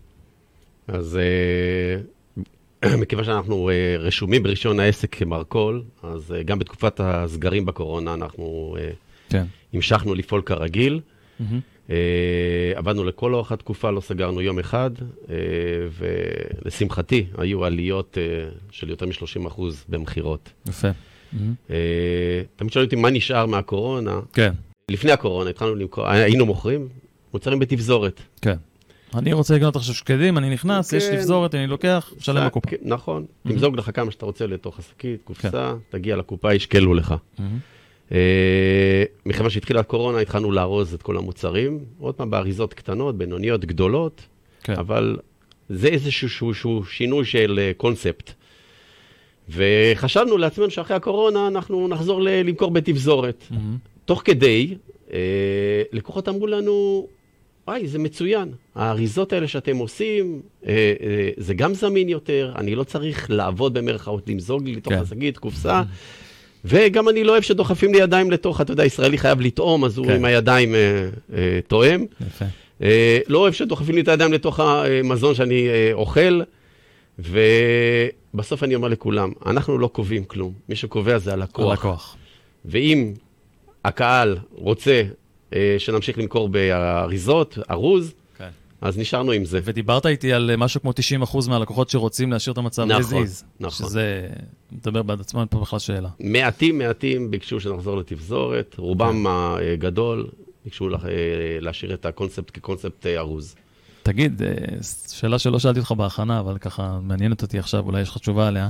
אז 0.88 1.20
uh, 2.84 2.88
מכיוון 3.02 3.26
שאנחנו 3.26 3.70
uh, 3.70 4.02
רשומים 4.02 4.44
ברישיון 4.44 4.80
העסק 4.80 5.16
כמרכול, 5.16 5.84
אז 6.04 6.34
גם 6.46 6.60
בתקופת 6.60 7.00
הסגרים 7.04 7.66
בקורונה 7.66 8.14
אנחנו 8.14 8.76
כן. 9.30 9.46
המשכנו 9.74 10.16
לפעול 10.16 10.42
כרגיל. 10.42 11.00
Mm-hmm. 11.00 11.44
אה, 11.90 11.96
עבדנו 12.76 13.04
לכל 13.04 13.34
אורך 13.34 13.52
התקופה, 13.52 13.92
לא 13.92 14.02
סגרנו 14.02 14.42
יום 14.42 14.60
אחד, 14.60 14.92
אה, 15.30 15.36
ולשמחתי 16.64 17.26
היו 17.38 17.66
עליות 17.66 18.18
אה, 18.18 18.50
של 18.72 18.90
יותר 18.90 19.06
מ-30% 19.06 19.62
במכירות. 19.90 20.50
יפה. 20.68 20.88
תמיד 22.56 22.72
שואלים 22.72 22.86
אותי 22.86 22.96
מה 22.96 23.10
נשאר 23.10 23.46
מהקורונה. 23.46 24.20
כן. 24.34 24.54
לפני 24.92 25.12
הקורונה 25.12 25.50
התחלנו 25.50 25.76
למכור, 25.76 26.08
היינו 26.08 26.46
מוכרים 26.46 26.88
מוצרים 27.34 27.60
בתפזורת. 27.60 28.22
כן. 28.42 28.56
אני 29.16 29.34
רוצה 29.34 29.56
לקנות 29.56 29.76
עכשיו 29.76 29.96
שקדים, 29.96 30.38
אני 30.38 30.50
נכנס, 30.50 30.94
יש 30.94 31.04
כן. 31.04 31.16
תפזורת, 31.16 31.56
אני 31.56 31.68
לוקח, 31.68 32.14
משלם 32.18 32.48
בקופה. 32.48 32.70
כן, 32.70 32.76
נכון, 32.82 33.26
תמזוג 33.48 33.78
לך 33.78 33.90
כמה 33.94 34.12
שאתה 34.12 34.26
רוצה 34.26 34.48
לתוך 34.48 34.80
השקית, 34.80 35.22
קופסה, 35.24 35.74
תגיע 35.90 36.16
לקופה, 36.16 36.54
ישקלו 36.54 36.94
לך. 36.94 37.16
אה, 37.40 37.46
מכיוון 39.26 39.50
שהתחילה 39.50 39.80
הקורונה, 39.80 40.20
התחלנו 40.20 40.52
לארוז 40.52 40.94
את 40.94 41.02
כל 41.02 41.18
המוצרים, 41.18 41.80
עוד 42.00 42.16
פעם 42.16 42.30
באריזות 42.30 42.74
קטנות, 42.74 43.18
בינוניות, 43.18 43.66
גדולות, 43.66 44.22
כן. 44.64 44.74
אבל 44.74 45.18
זה 45.70 45.88
איזשהו 45.88 46.30
שהוא, 46.30 46.54
שהוא 46.54 46.84
שינוי 46.86 47.26
של 47.26 47.60
אה, 47.62 47.72
קונספט. 47.78 48.32
וחשבנו 49.50 50.38
לעצמנו 50.38 50.70
שאחרי 50.72 50.96
הקורונה 50.96 51.48
אנחנו 51.48 51.88
נחזור 51.88 52.22
ל- 52.22 52.30
למכור 52.30 52.72
בתפזורת. 52.72 53.44
מהמם. 53.52 53.78
תוך 54.06 54.22
כדי, 54.26 54.76
אה, 55.14 55.20
לקוחות 55.92 56.30
אמרו 56.30 56.48
לנו, 56.48 57.08
וואי, 57.68 57.88
זה 57.88 58.00
מצוין. 58.00 58.52
האריזות 58.76 59.34
האלה 59.34 59.48
שאתם 59.48 59.78
עושים, 59.78 60.42
אה, 60.68 60.72
אה, 61.02 61.30
זה 61.38 61.54
גם 61.54 61.74
זמין 61.74 62.10
יותר, 62.10 62.54
אני 62.56 62.76
לא 62.76 62.84
צריך 62.84 63.30
לעבוד 63.30 63.74
במרכאות, 63.74 64.30
למזוג 64.30 64.64
לי 64.66 64.76
לתוך 64.76 64.94
כן. 64.94 65.00
השקית, 65.00 65.38
קופסה. 65.38 65.82
וגם 66.66 67.10
אני 67.10 67.24
לא 67.24 67.32
אוהב 67.32 67.44
שדוחפים 67.44 67.94
לי 67.94 68.00
ידיים 68.00 68.32
לתוך, 68.32 68.62
אתה 68.62 68.72
יודע, 68.72 68.86
ישראלי 68.86 69.18
חייב 69.18 69.42
לטעום, 69.42 69.86
אז 69.86 69.98
הוא 69.98 70.06
כן. 70.08 70.16
עם 70.16 70.26
הידיים 70.26 70.76
אה, 70.76 71.10
אה, 71.34 71.60
טועם. 71.68 72.06
יפה. 72.28 72.46
אה, 72.82 73.20
לא 73.28 73.38
אוהב 73.38 73.54
שדוחפים 73.54 73.96
לי 73.96 74.02
את 74.02 74.08
הידיים 74.08 74.34
לתוך 74.34 74.60
המזון 74.60 75.36
שאני 75.36 75.68
אה, 75.68 75.90
אוכל, 75.94 76.42
ובסוף 77.20 78.64
אני 78.64 78.76
אומר 78.76 78.88
לכולם, 78.88 79.32
אנחנו 79.46 79.78
לא 79.78 79.88
קובעים 79.88 80.24
כלום, 80.24 80.54
מי 80.70 80.76
שקובע 80.76 81.18
זה 81.18 81.34
הלקוח. 81.34 81.72
הלקוח. 81.72 82.18
ואם 82.66 83.14
הקהל 83.86 84.38
רוצה 84.52 85.04
אה, 85.54 85.76
שנמשיך 85.78 86.20
למכור 86.20 86.50
באריזות, 86.50 87.58
ארוז. 87.72 88.14
אז 88.86 88.98
נשארנו 88.98 89.32
עם 89.32 89.46
זה. 89.46 89.60
ודיברת 89.64 90.06
איתי 90.06 90.34
על 90.34 90.52
אה, 90.52 90.58
משהו 90.58 90.82
כמו 90.82 90.92
90% 91.24 91.50
מהלקוחות 91.50 91.90
שרוצים 91.90 92.32
להשאיר 92.32 92.54
את 92.54 92.58
המצב 92.58 92.84
נכון, 92.84 93.24
as 93.24 93.28
is. 93.28 93.44
נכון. 93.60 93.88
שזה, 93.88 94.28
מדבר 94.72 95.02
בעד 95.04 95.20
עצמו, 95.22 95.40
אין 95.40 95.48
פה 95.52 95.60
בכלל 95.60 95.80
שאלה. 95.80 96.10
מעטים 96.20 96.78
מעטים 96.78 97.32
ביקשו 97.32 97.60
שנחזור 97.60 97.98
לתפזורת, 97.98 98.76
רובם 98.78 99.26
הגדול 99.28 100.28
ביקשו 100.66 100.90
לח- 100.90 101.06
אה, 101.06 101.10
להשאיר 101.62 101.94
את 101.94 102.06
הקונספט 102.06 102.52
כקונספט 102.58 103.06
אה, 103.06 103.18
ארוז. 103.20 103.56
תגיד, 104.04 104.42
שאלה 105.14 105.40
שלא 105.40 105.60
שאלתי 105.60 105.80
אותך 105.80 105.92
בהכנה, 105.92 106.40
אבל 106.40 106.58
ככה 106.58 107.00
מעניינת 107.02 107.42
אותי 107.42 107.60
עכשיו, 107.60 107.86
אולי 107.86 108.02
יש 108.02 108.10
לך 108.10 108.18
תשובה 108.18 108.48
עליה. 108.48 108.70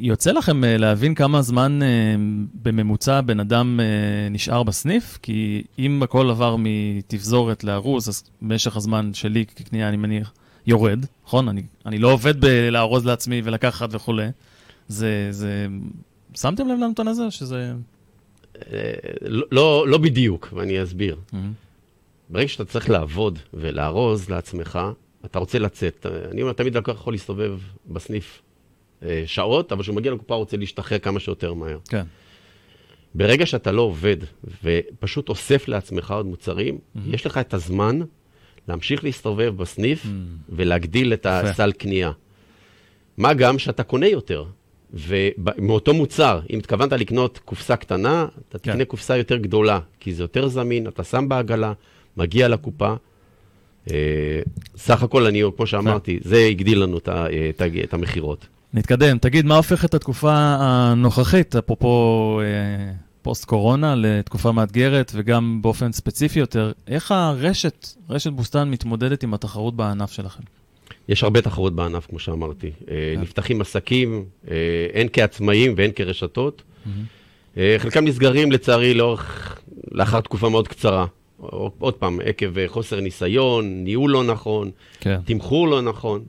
יוצא 0.00 0.32
לכם 0.32 0.64
אה, 0.64 0.76
להבין 0.76 1.14
כמה 1.14 1.42
זמן 1.42 1.82
אה, 1.82 1.88
בממוצע 2.62 3.20
בן 3.20 3.40
אדם 3.40 3.80
אה, 3.80 4.28
נשאר 4.30 4.62
בסניף? 4.62 5.18
כי 5.22 5.62
אם 5.78 6.02
הכל 6.02 6.30
עבר 6.30 6.56
מתפזורת 6.58 7.64
לארוז, 7.64 8.08
אז 8.08 8.24
משך 8.42 8.76
הזמן 8.76 9.14
שלי 9.14 9.46
כקנייה, 9.46 9.88
אני 9.88 9.96
מניח, 9.96 10.32
יורד, 10.66 11.06
נכון? 11.26 11.48
אני, 11.48 11.62
אני 11.86 11.98
לא 11.98 12.12
עובד 12.12 12.40
בלארוז 12.40 13.06
לעצמי 13.06 13.42
ולקחת 13.44 13.88
וכולי. 13.92 14.26
זה, 14.88 15.28
זה... 15.30 15.66
שמתם 16.34 16.68
לב 16.68 16.78
לנתון 16.78 17.08
הזה, 17.08 17.30
שזה... 17.30 17.72
לא- 19.22 19.46
לא 19.52 19.84
לא 19.88 19.98
בדיוק, 19.98 20.48
ואני 20.52 20.82
אסביר. 20.82 21.16
Mhm. 21.32 21.36
ברגע 22.30 22.48
שאתה 22.48 22.64
צריך 22.64 22.90
לעבוד 22.90 23.38
ולארוז 23.54 24.30
לעצמך, 24.30 24.78
אתה 25.24 25.38
רוצה 25.38 25.58
לצאת. 25.58 26.06
אני 26.30 26.42
אומר, 26.42 26.52
תמיד 26.52 26.76
לקוח 26.76 26.96
יכול 26.96 27.14
להסתובב 27.14 27.58
בסניף 27.86 28.42
שעות, 29.26 29.72
אבל 29.72 29.82
כשהוא 29.82 29.96
מגיע 29.96 30.12
לקופה 30.12 30.34
הוא 30.34 30.38
רוצה 30.40 30.56
להשתחרר 30.56 30.98
כמה 30.98 31.20
שיותר 31.20 31.54
מהר. 31.54 31.78
כן. 31.88 32.02
ברגע 33.14 33.46
שאתה 33.46 33.72
לא 33.72 33.82
עובד 33.82 34.16
ופשוט 34.64 35.28
אוסף 35.28 35.68
לעצמך 35.68 36.10
עוד 36.10 36.26
מוצרים, 36.26 36.78
יש 37.10 37.26
לך 37.26 37.38
את 37.38 37.54
הזמן 37.54 38.00
להמשיך 38.68 39.04
להסתובב 39.04 39.54
בסניף 39.56 40.06
ולהגדיל 40.48 41.12
את 41.12 41.18
יפה. 41.26 41.40
הסל 41.50 41.72
קנייה. 41.72 42.10
מה 43.16 43.34
גם 43.34 43.58
שאתה 43.58 43.82
קונה 43.82 44.06
יותר. 44.08 44.44
ומאותו 44.94 45.94
מוצר, 45.94 46.40
אם 46.50 46.58
התכוונת 46.58 46.92
לקנות 46.92 47.38
קופסה 47.44 47.76
קטנה, 47.76 48.26
אתה 48.48 48.58
כן. 48.58 48.70
תקנה 48.72 48.84
קופסה 48.84 49.16
יותר 49.16 49.36
גדולה, 49.36 49.80
כי 50.00 50.14
זה 50.14 50.22
יותר 50.22 50.48
זמין, 50.48 50.86
אתה 50.88 51.04
שם 51.04 51.28
בעגלה, 51.28 51.72
מגיע 52.16 52.48
לקופה. 52.48 52.94
אה, 53.90 54.40
סך 54.76 55.02
הכל, 55.02 55.26
אני, 55.26 55.42
כמו 55.56 55.66
שאמרתי, 55.66 56.18
זה 56.22 56.46
הגדיל 56.50 56.82
לנו 56.82 56.98
את 56.98 57.08
ה- 57.08 57.26
את 57.50 57.62
את 57.84 57.94
המכירות. 57.94 58.46
נתקדם. 58.74 59.18
תגיד, 59.18 59.46
מה 59.46 59.56
הופך 59.56 59.84
את 59.84 59.94
התקופה 59.94 60.32
הנוכחית, 60.34 61.56
אפרופו 61.56 62.40
אה, 62.42 62.92
פוסט-קורונה, 63.22 63.94
לתקופה 63.96 64.52
מאתגרת, 64.52 65.12
וגם 65.14 65.58
באופן 65.62 65.92
ספציפי 65.92 66.38
יותר, 66.38 66.72
איך 66.88 67.10
הרשת, 67.10 67.88
רשת 68.10 68.30
בוסתן, 68.32 68.70
מתמודדת 68.70 69.22
עם 69.22 69.34
התחרות 69.34 69.76
בענף 69.76 70.12
שלכם? 70.12 70.42
יש 71.08 71.22
הרבה 71.22 71.42
תחרות 71.42 71.74
בענף, 71.74 72.06
כמו 72.06 72.18
שאמרתי. 72.18 72.66
אה, 72.66 73.12
כן. 73.14 73.20
נפתחים 73.20 73.60
עסקים, 73.60 74.24
אה, 74.50 74.56
הן 74.94 75.06
כעצמאים 75.12 75.74
והן 75.76 75.90
כרשתות. 75.96 76.62
אה, 77.56 77.76
חלקם 77.78 78.04
נסגרים, 78.04 78.52
לצערי, 78.52 78.94
לאורך, 78.94 79.58
לאחר 79.92 80.20
תקופה 80.20 80.48
מאוד 80.48 80.68
קצרה. 80.68 81.06
עוד 81.78 81.94
פעם, 81.94 82.18
עקב 82.24 82.58
אה, 82.58 82.68
חוסר 82.68 83.00
ניסיון, 83.00 83.84
ניהול 83.84 84.10
לא 84.10 84.24
נכון, 84.24 84.70
כן. 85.00 85.18
תמחור 85.24 85.68
לא 85.68 85.82
נכון. 85.82 86.24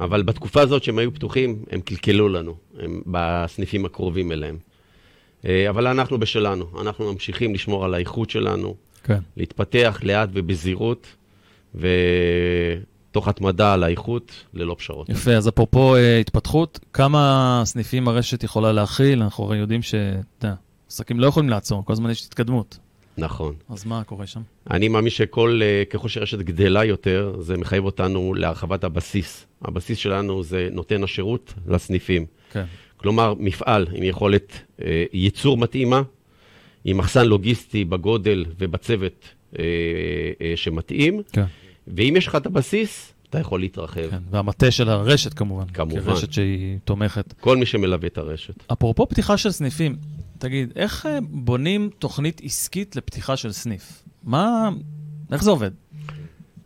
אבל 0.00 0.22
בתקופה 0.22 0.60
הזאת 0.60 0.82
שהם 0.84 0.98
היו 0.98 1.14
פתוחים, 1.14 1.64
הם 1.70 1.80
קלקלו 1.80 2.28
לנו, 2.28 2.54
הם 2.78 3.02
בסניפים 3.06 3.84
הקרובים 3.84 4.32
אליהם. 4.32 4.58
אה, 5.46 5.70
אבל 5.70 5.86
אנחנו 5.86 6.20
בשלנו, 6.20 6.66
אנחנו 6.80 7.12
ממשיכים 7.12 7.54
לשמור 7.54 7.84
על 7.84 7.94
האיכות 7.94 8.30
שלנו, 8.30 8.74
כן. 9.04 9.18
להתפתח 9.36 10.00
לאט 10.02 10.28
ובזהירות, 10.32 11.06
ותוך 11.74 13.28
התמדה 13.28 13.72
על 13.72 13.82
האיכות, 13.82 14.32
ללא 14.54 14.76
פשרות. 14.78 15.08
יפה, 15.08 15.32
אז 15.32 15.48
אפרופו 15.48 15.96
אה, 15.96 16.18
התפתחות, 16.18 16.80
כמה 16.92 17.62
סניפים 17.64 18.08
הרשת 18.08 18.44
יכולה 18.44 18.72
להכיל? 18.72 19.22
אנחנו 19.22 19.44
הרי 19.44 19.58
יודעים 19.58 19.82
ש... 19.82 19.94
עסקים 20.90 21.20
לא 21.20 21.26
יכולים 21.26 21.50
לעצור, 21.50 21.84
כל 21.84 21.92
הזמן 21.92 22.10
יש 22.10 22.26
התקדמות. 22.26 22.78
נכון. 23.18 23.54
אז 23.68 23.84
מה 23.84 24.04
קורה 24.04 24.26
שם? 24.26 24.40
אני 24.70 24.88
מאמין 24.88 25.10
שכל, 25.10 25.60
אה, 25.62 25.82
ככל 25.90 26.08
שרשת 26.08 26.38
גדלה 26.38 26.84
יותר, 26.84 27.36
זה 27.40 27.56
מחייב 27.56 27.84
אותנו 27.84 28.34
להרחבת 28.34 28.84
הבסיס. 28.84 29.46
הבסיס 29.62 29.98
שלנו 29.98 30.42
זה 30.42 30.68
נותן 30.72 31.04
השירות 31.04 31.54
לסניפים. 31.66 32.26
כן. 32.52 32.64
כלומר, 32.96 33.34
מפעל 33.38 33.86
עם 33.92 34.02
יכולת 34.02 34.52
אה, 34.82 35.04
ייצור 35.12 35.56
מתאימה, 35.58 36.02
עם 36.84 36.96
מחסן 36.96 37.26
לוגיסטי 37.26 37.84
בגודל 37.84 38.44
ובצוות 38.58 39.24
אה, 39.58 39.64
אה, 40.40 40.52
שמתאים, 40.56 41.22
כן. 41.32 41.44
ואם 41.86 42.14
יש 42.16 42.26
לך 42.26 42.36
את 42.36 42.46
הבסיס, 42.46 43.12
אתה 43.30 43.38
יכול 43.38 43.60
להתרחב. 43.60 44.10
כן. 44.10 44.18
והמטה 44.30 44.70
של 44.70 44.88
הרשת 44.88 45.34
כמובן. 45.34 45.64
כמובן. 45.66 46.00
כרשת 46.00 46.32
שהיא 46.32 46.78
תומכת. 46.84 47.32
כל 47.40 47.56
מי 47.56 47.66
שמלווה 47.66 48.06
את 48.06 48.18
הרשת. 48.18 48.72
אפרופו 48.72 49.06
פתיחה 49.08 49.36
של 49.36 49.50
סניפים, 49.50 49.96
תגיד, 50.38 50.72
איך 50.76 51.06
אה, 51.06 51.18
בונים 51.22 51.90
תוכנית 51.98 52.40
עסקית 52.44 52.96
לפתיחה 52.96 53.36
של 53.36 53.52
סניף? 53.52 54.02
מה... 54.24 54.70
איך 55.32 55.44
זה 55.44 55.50
עובד? 55.50 55.70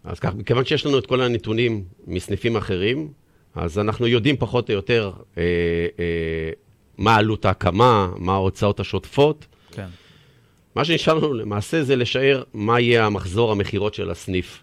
אז 0.04 0.20
כך, 0.20 0.34
מכיוון 0.34 0.64
שיש 0.64 0.86
לנו 0.86 0.98
את 0.98 1.06
כל 1.06 1.20
הנתונים 1.20 1.84
מסניפים 2.06 2.56
אחרים, 2.56 3.12
אז 3.54 3.78
אנחנו 3.78 4.06
יודעים 4.06 4.36
פחות 4.36 4.70
או 4.70 4.74
יותר 4.74 5.12
אה, 5.38 5.42
אה, 5.98 6.50
מה 6.98 7.16
עלות 7.16 7.44
ההקמה, 7.44 8.08
מה 8.16 8.32
ההוצאות 8.32 8.80
השוטפות. 8.80 9.46
כן. 9.72 9.86
מה 10.74 10.84
שנשאר 10.84 11.14
לנו 11.14 11.34
למעשה 11.34 11.84
זה 11.84 11.96
לשער 11.96 12.42
מה 12.54 12.80
יהיה 12.80 13.06
המחזור 13.06 13.52
המכירות 13.52 13.94
של 13.94 14.10
הסניף. 14.10 14.62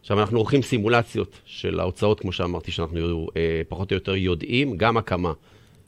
עכשיו, 0.00 0.20
אנחנו 0.20 0.38
עורכים 0.38 0.62
סימולציות 0.62 1.38
של 1.44 1.80
ההוצאות, 1.80 2.20
כמו 2.20 2.32
שאמרתי, 2.32 2.70
שאנחנו 2.70 3.28
אה, 3.36 3.62
פחות 3.68 3.92
או 3.92 3.96
יותר 3.96 4.16
יודעים, 4.16 4.76
גם 4.76 4.96
הקמה 4.96 5.32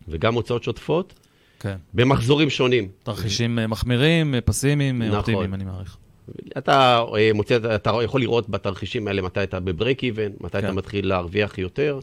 וגם 0.08 0.34
הוצאות 0.34 0.62
שוטפות, 0.62 1.14
כן. 1.60 1.76
במחזורים 1.94 2.50
שונים. 2.50 2.88
תרחישים 3.02 3.58
אה, 3.58 3.66
מחמירים, 3.66 4.34
אה, 4.34 4.40
פסימיים, 4.40 5.02
אה, 5.02 5.06
נכון. 5.06 5.18
אופטימיים, 5.18 5.54
אני 5.54 5.64
מעריך. 5.64 5.96
אתה 6.58 7.04
מוצא, 7.34 7.58
אתה 7.74 7.92
יכול 8.04 8.20
לראות 8.20 8.48
בתרחישים 8.48 9.08
האלה 9.08 9.22
מתי 9.22 9.42
אתה 9.42 9.60
בברייק 9.60 10.04
איבן, 10.04 10.30
מתי 10.40 10.60
כן. 10.60 10.64
אתה 10.64 10.72
מתחיל 10.72 11.08
להרוויח 11.08 11.58
יותר, 11.58 12.00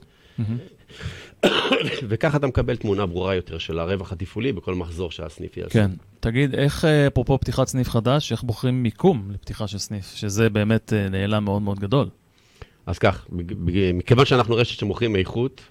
וככה 2.09 2.37
אתה 2.37 2.47
מקבל 2.47 2.75
תמונה 2.75 3.05
ברורה 3.05 3.35
יותר 3.35 3.57
של 3.57 3.79
הרווח 3.79 4.11
התפעולי 4.11 4.53
בכל 4.53 4.75
מחזור 4.75 5.11
שהסניף 5.11 5.57
יעשה. 5.57 5.73
כן. 5.73 5.91
תגיד, 6.19 6.55
איך, 6.55 6.85
אפרופו 6.85 7.37
פתיחת 7.39 7.67
סניף 7.67 7.89
חדש, 7.89 8.31
איך 8.31 8.43
בוחרים 8.43 8.83
מיקום 8.83 9.31
לפתיחה 9.31 9.67
של 9.67 9.77
סניף? 9.77 10.13
שזה 10.15 10.49
באמת 10.49 10.93
נעלם 11.11 11.43
מאוד 11.43 11.61
מאוד 11.61 11.79
גדול. 11.79 12.09
אז 12.85 12.99
כך, 12.99 13.25
מכיוון 13.93 14.25
שאנחנו 14.25 14.55
רשת 14.55 14.79
שמוכרים 14.79 15.15
איכות, 15.15 15.61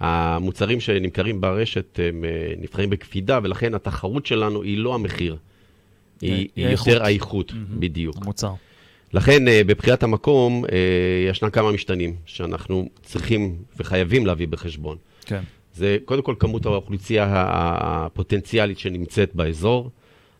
המוצרים 0.00 0.80
שנמכרים 0.80 1.40
ברשת 1.40 2.00
הם 2.08 2.24
אה, 2.24 2.54
נבחרים 2.58 2.90
בקפידה, 2.90 3.38
ולכן 3.42 3.74
התחרות 3.74 4.26
שלנו 4.26 4.62
היא 4.62 4.78
לא 4.78 4.94
המחיר, 4.94 5.36
היא, 6.20 6.30
היא 6.30 6.48
היא 6.56 6.66
האיכות. 6.66 6.86
יותר 6.86 7.04
האיכות, 7.04 7.52
מהמם. 7.52 7.80
בדיוק. 7.80 8.16
המוצר. 8.16 8.52
לכן 9.12 9.48
אה, 9.48 9.60
בבחירת 9.66 10.02
המקום 10.02 10.64
אה, 10.64 10.78
ישנם 11.30 11.50
כמה 11.50 11.72
משתנים 11.72 12.16
שאנחנו 12.26 12.88
צריכים 13.02 13.56
וחייבים 13.76 14.26
להביא 14.26 14.48
בחשבון. 14.48 14.96
כן. 15.26 15.40
זה 15.74 15.98
קודם 16.04 16.22
כל 16.22 16.34
כמות 16.38 16.66
האוכלוסייה 16.66 17.26
הפוטנציאלית 17.30 18.78
שנמצאת 18.78 19.34
באזור, 19.34 19.90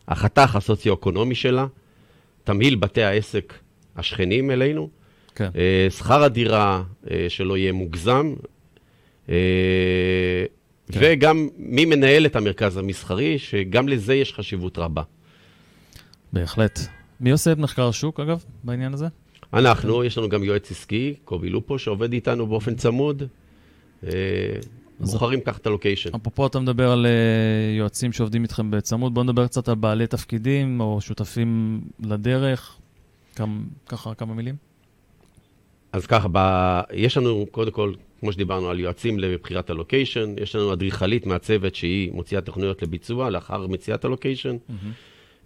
החתך 0.07 0.55
הסוציו-אקונומי 0.55 1.35
שלה, 1.35 1.65
תמהיל 2.43 2.75
בתי 2.75 3.03
העסק 3.03 3.53
השכנים 3.95 4.51
אלינו, 4.51 4.89
כן. 5.35 5.49
אה, 5.55 5.87
שכר 5.89 6.23
הדירה 6.23 6.83
אה, 7.11 7.25
שלא 7.29 7.57
יהיה 7.57 7.71
מוגזם, 7.71 8.33
אה, 8.37 8.54
כן. 9.27 9.33
וגם 10.91 11.47
מי 11.57 11.85
מנהל 11.85 12.25
את 12.25 12.35
המרכז 12.35 12.77
המסחרי, 12.77 13.39
שגם 13.39 13.87
לזה 13.87 14.15
יש 14.15 14.33
חשיבות 14.33 14.77
רבה. 14.77 15.01
בהחלט. 16.33 16.79
מי 17.19 17.31
עושה 17.31 17.51
את 17.51 17.57
מחקר 17.57 17.87
השוק, 17.87 18.19
אגב, 18.19 18.43
בעניין 18.63 18.93
הזה? 18.93 19.07
אנחנו, 19.53 20.03
יש 20.03 20.17
לנו 20.17 20.29
גם 20.29 20.43
יועץ 20.43 20.71
עסקי, 20.71 21.13
קובי 21.23 21.49
לופו, 21.49 21.79
שעובד 21.79 22.13
איתנו 22.13 22.47
באופן 22.47 22.75
צמוד. 22.75 23.23
אה, 24.03 24.09
בוחרים 24.99 25.41
ככה 25.41 25.57
את 25.57 25.67
הלוקיישן. 25.67 26.09
אפרופו, 26.15 26.47
אתה 26.47 26.59
מדבר 26.59 26.91
על 26.91 27.05
uh, 27.05 27.77
יועצים 27.77 28.13
שעובדים 28.13 28.43
איתכם 28.43 28.71
בצמוד, 28.71 29.13
בואו 29.13 29.23
נדבר 29.23 29.47
קצת 29.47 29.69
על 29.69 29.75
בעלי 29.75 30.07
תפקידים 30.07 30.79
או 30.79 31.01
שותפים 31.01 31.81
לדרך. 31.99 32.77
כמה, 33.35 33.57
ככה, 33.87 34.13
כמה 34.13 34.33
מילים? 34.33 34.55
אז 35.93 36.05
ככה, 36.05 36.27
ב... 36.31 36.37
יש 36.93 37.17
לנו, 37.17 37.45
קודם 37.51 37.71
כל, 37.71 37.93
כמו 38.19 38.31
שדיברנו 38.31 38.69
על 38.69 38.79
יועצים 38.79 39.19
לבחירת 39.19 39.69
הלוקיישן, 39.69 40.35
יש 40.41 40.55
לנו 40.55 40.73
אדריכלית 40.73 41.25
מהצוות 41.25 41.75
שהיא 41.75 42.11
מוציאה 42.11 42.41
תוכניות 42.41 42.81
לביצוע 42.81 43.29
לאחר 43.29 43.67
מציאת 43.67 44.05
הלוקיישן. 44.05 44.55
Mm-hmm. 44.55 44.73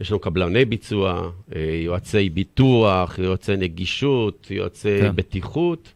יש 0.02 0.12
לנו 0.12 0.20
קבלני 0.20 0.66
ביצוע, 0.66 1.32
אה, 1.56 1.62
יועצי 1.84 2.30
ביטוח, 2.30 3.20
יועצי 3.20 3.58
נגישות, 3.58 4.48
יועצי 4.52 4.98
כן. 5.02 5.16
בטיחות, 5.16 5.94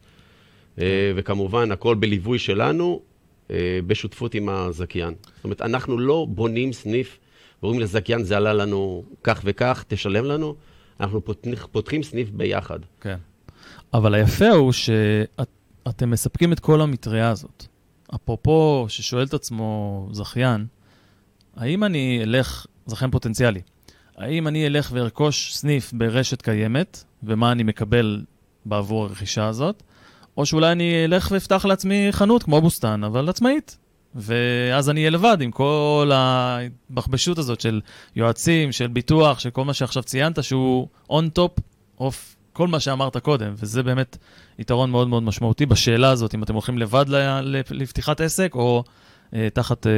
כן. 0.76 0.84
וכמובן, 1.16 1.72
הכל 1.72 1.96
בליווי 1.96 2.40
שלנו, 2.40 3.02
אה, 3.52 3.80
בשותפות 3.88 4.36
עם 4.36 4.50
הזכיין. 4.50 5.14
זאת 5.36 5.44
אומרת, 5.44 5.62
אנחנו 5.62 5.98
לא 5.98 6.26
בונים 6.30 6.74
סניף 6.74 7.20
ואומרים 7.64 7.82
לזכיין, 7.82 8.24
זה 8.24 8.38
עלה 8.38 8.54
לנו 8.54 9.04
כך 9.24 9.42
וכך, 9.44 9.86
תשלם 9.88 10.26
לנו. 10.26 10.56
אנחנו 11.00 11.26
פותח, 11.26 11.68
פותחים 11.72 12.04
סניף 12.04 12.30
ביחד. 12.30 12.80
כן. 13.02 13.16
אבל 13.94 14.14
היפה 14.14 14.50
הוא 14.50 14.72
שאתם 15.88 16.10
מספקים 16.10 16.54
את 16.54 16.60
כל 16.60 16.82
המטריה 16.82 17.30
הזאת. 17.30 17.66
אפרופו, 18.16 18.86
ששואל 18.90 19.24
את 19.24 19.34
עצמו 19.34 20.08
זכיין, 20.12 20.66
האם 21.56 21.84
אני 21.84 22.20
אלך, 22.24 22.66
זכיין 22.86 23.12
פוטנציאלי, 23.12 23.62
האם 24.18 24.48
אני 24.48 24.68
אלך 24.68 24.90
וארכוש 24.94 25.56
סניף 25.56 25.94
ברשת 25.94 26.42
קיימת, 26.42 27.04
ומה 27.24 27.52
אני 27.52 27.64
מקבל 27.64 28.24
בעבור 28.66 29.04
הרכישה 29.04 29.48
הזאת, 29.48 29.84
או 30.38 30.46
שאולי 30.46 30.72
אני 30.72 31.06
אלך 31.06 31.32
ואפתח 31.32 31.66
לעצמי 31.66 32.08
חנות 32.12 32.44
כמו 32.44 32.62
בוסתן, 32.62 33.04
אבל 33.04 33.30
עצמאית. 33.30 33.78
ואז 34.16 34.90
אני 34.90 35.00
אהיה 35.00 35.10
לבד 35.10 35.38
עם 35.42 35.52
כל 35.52 36.12
הבחבשות 36.14 37.38
הזאת 37.38 37.62
של 37.62 37.82
יועצים, 38.16 38.72
של 38.72 38.88
ביטוח, 38.88 39.40
של 39.40 39.50
כל 39.50 39.66
מה 39.66 39.74
שעכשיו 39.74 40.04
ציינת, 40.04 40.44
שהוא 40.44 40.88
on 41.10 41.40
top 41.40 41.62
of 42.00 42.14
כל 42.54 42.68
מה 42.68 42.80
שאמרת 42.80 43.18
קודם, 43.18 43.54
וזה 43.58 43.84
באמת 43.84 44.18
יתרון 44.60 44.92
מאוד 44.92 45.08
מאוד 45.08 45.24
משמעותי 45.24 45.66
בשאלה 45.66 46.10
הזאת, 46.10 46.36
אם 46.36 46.44
אתם 46.44 46.54
הולכים 46.54 46.78
לבד 46.78 47.06
לפתיחת 47.70 48.22
עסק 48.22 48.52
או 48.56 48.84
אה, 49.36 49.48
תחת 49.54 49.88
אה, 49.88 49.92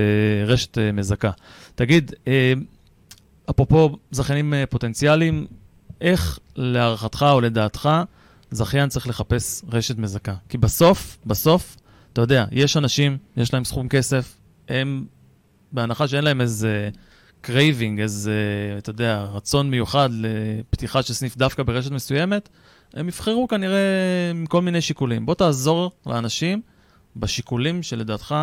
רשת 0.46 0.78
אה, 0.78 0.92
מזכה. 0.92 1.32
תגיד, 1.76 2.14
אה, 2.28 2.54
אפרופו 3.50 3.98
זכיינים 4.12 4.54
אה, 4.54 4.66
פוטנציאליים, 4.66 5.48
איך 6.02 6.40
להערכתך 6.56 7.26
או 7.32 7.42
לדעתך 7.42 7.90
זכיין 8.52 8.90
צריך 8.90 9.08
לחפש 9.08 9.62
רשת 9.72 9.98
מזכה. 9.98 10.34
כי 10.50 10.58
בסוף, 10.58 11.18
בסוף, 11.26 11.78
אתה 12.14 12.22
יודע, 12.22 12.46
יש 12.52 12.78
אנשים, 12.78 13.18
יש 13.38 13.54
להם 13.54 13.64
סכום 13.64 13.88
כסף, 13.88 14.38
הם, 14.70 15.06
בהנחה 15.72 16.08
שאין 16.08 16.24
להם 16.24 16.42
איזה 16.42 16.90
craving, 17.46 18.02
איזה, 18.02 18.34
אתה 18.78 18.90
יודע, 18.90 19.24
רצון 19.24 19.70
מיוחד 19.70 20.10
לפתיחה 20.12 21.04
של 21.04 21.14
סניף 21.14 21.38
דווקא 21.38 21.64
ברשת 21.64 21.92
מסוימת, 21.92 22.50
הם 22.94 23.08
יבחרו 23.08 23.48
כנראה 23.48 24.32
מכל 24.36 24.62
מיני 24.62 24.82
שיקולים. 24.82 25.26
בוא 25.26 25.36
תעזור 25.36 25.92
לאנשים 26.06 26.62
בשיקולים 27.16 27.84
שלדעתך 27.84 28.36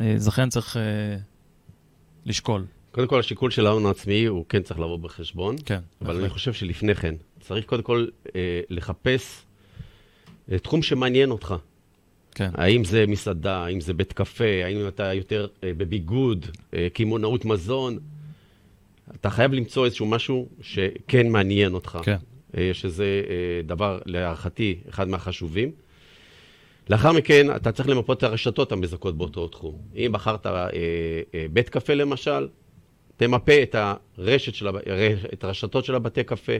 אה, 0.00 0.14
זכיין 0.16 0.48
צריך 0.48 0.76
אה, 0.76 0.82
לשקול. 2.26 2.64
קודם 2.90 3.06
כל, 3.06 3.20
השיקול 3.20 3.50
של 3.50 3.66
ההון 3.66 3.86
העצמי 3.86 4.24
הוא 4.24 4.44
כן 4.48 4.62
צריך 4.62 4.80
לבוא 4.80 4.98
בחשבון. 4.98 5.56
כן. 5.64 5.80
אבל 6.02 6.20
אני 6.20 6.28
חושב 6.28 6.52
שלפני 6.52 6.94
כן, 6.94 7.14
צריך 7.40 7.66
קודם 7.66 7.82
כל 7.82 8.06
אה, 8.36 8.60
לחפש 8.70 9.42
אה, 10.52 10.58
תחום 10.58 10.82
שמעניין 10.82 11.30
אותך. 11.30 11.54
כן. 12.34 12.50
האם 12.54 12.84
זה 12.84 13.04
מסעדה, 13.08 13.56
האם 13.56 13.80
זה 13.80 13.94
בית 13.94 14.12
קפה, 14.12 14.64
האם 14.64 14.88
אתה 14.88 15.14
יותר 15.14 15.46
אה, 15.64 15.72
בביגוד, 15.76 16.46
אה, 16.74 16.88
קמעונאות 16.92 17.44
מזון. 17.44 17.98
אתה 19.14 19.30
חייב 19.30 19.52
למצוא 19.52 19.84
איזשהו 19.84 20.06
משהו 20.06 20.48
שכן 20.60 21.28
מעניין 21.28 21.74
אותך. 21.74 21.98
כן. 22.02 22.16
אה, 22.56 22.70
שזה 22.72 23.22
אה, 23.28 23.62
דבר, 23.64 23.98
להערכתי, 24.06 24.80
אחד 24.88 25.08
מהחשובים. 25.08 25.70
לאחר 26.90 27.12
מכן, 27.12 27.56
אתה 27.56 27.72
צריך 27.72 27.88
למפות 27.88 28.18
את 28.18 28.22
הרשתות 28.22 28.72
המזכות 28.72 29.18
באותו 29.18 29.48
תחום. 29.48 29.78
אם 29.96 30.10
בחרת 30.12 30.46
אה, 30.46 30.68
אה, 31.34 31.46
בית 31.52 31.68
קפה 31.68 31.94
למשל, 31.94 32.48
תמפה 33.16 33.62
את, 33.62 33.76
הרשת 34.18 34.54
של, 34.54 34.68
את 35.32 35.44
הרשתות 35.44 35.84
של 35.84 35.94
הבתי 35.94 36.24
קפה, 36.24 36.52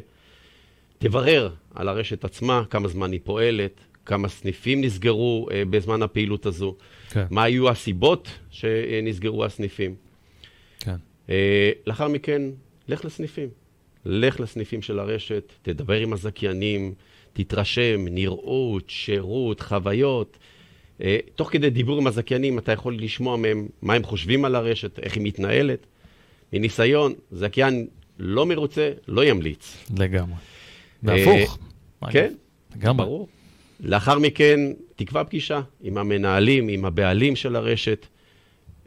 תברר 0.99 1.51
על 1.75 1.89
הרשת 1.89 2.25
עצמה, 2.25 2.63
כמה 2.71 2.89
זמן 2.89 3.13
היא 3.13 3.21
פועלת, 3.25 3.81
כמה 4.07 4.29
סניפים 4.29 4.81
נסגרו 4.81 5.49
בזמן 5.71 6.03
הפעילות 6.03 6.47
הזו, 6.47 6.77
כן. 7.11 7.25
מה 7.31 7.43
היו 7.43 7.69
הסיבות 7.71 8.29
שנסגרו 8.51 9.45
הסניפים. 9.45 9.95
כן. 10.81 10.97
Uh, 11.31 11.33
לאחר 11.87 12.09
מכן, 12.09 12.43
לך 12.89 13.05
לסניפים. 13.05 13.49
לך 14.05 14.41
לסניפים 14.41 14.83
של 14.83 14.99
הרשת, 14.99 15.53
תדבר 15.63 15.97
עם 16.01 16.13
הזכיינים, 16.13 16.95
תתרשם, 17.33 18.05
נראות, 18.11 18.91
שירות, 18.91 19.61
חוויות. 19.61 20.39
Uh, 20.99 21.03
תוך 21.35 21.53
כדי 21.53 21.71
דיבור 21.71 21.99
עם 21.99 22.07
הזכיינים, 22.07 22.59
אתה 22.59 22.73
יכול 22.73 22.99
לשמוע 22.99 23.37
מהם 23.37 23.69
מה 23.83 23.95
הם 23.95 24.03
חושבים 24.03 24.45
על 24.45 24.55
הרשת, 24.55 24.99
איך 24.99 25.15
היא 25.17 25.23
מתנהלת. 25.25 25.87
מניסיון, 26.53 27.15
זכיין 27.33 27.87
לא 28.19 28.47
מרוצה, 28.47 28.93
לא 29.09 29.25
ימליץ. 29.25 29.77
לגמרי. 29.99 30.37
והפוך. 31.03 31.59
אה, 32.05 32.13
כן, 32.13 32.33
לגמרי. 32.77 33.07
ברור. 33.07 33.29
לאחר 33.81 34.19
מכן, 34.19 34.61
תקבע 34.97 35.25
פגישה 35.25 35.61
עם 35.83 35.99
המנהלים, 35.99 36.69
עם 36.69 36.85
הבעלים 36.85 37.37
של 37.37 37.57
הרשת. 37.57 38.07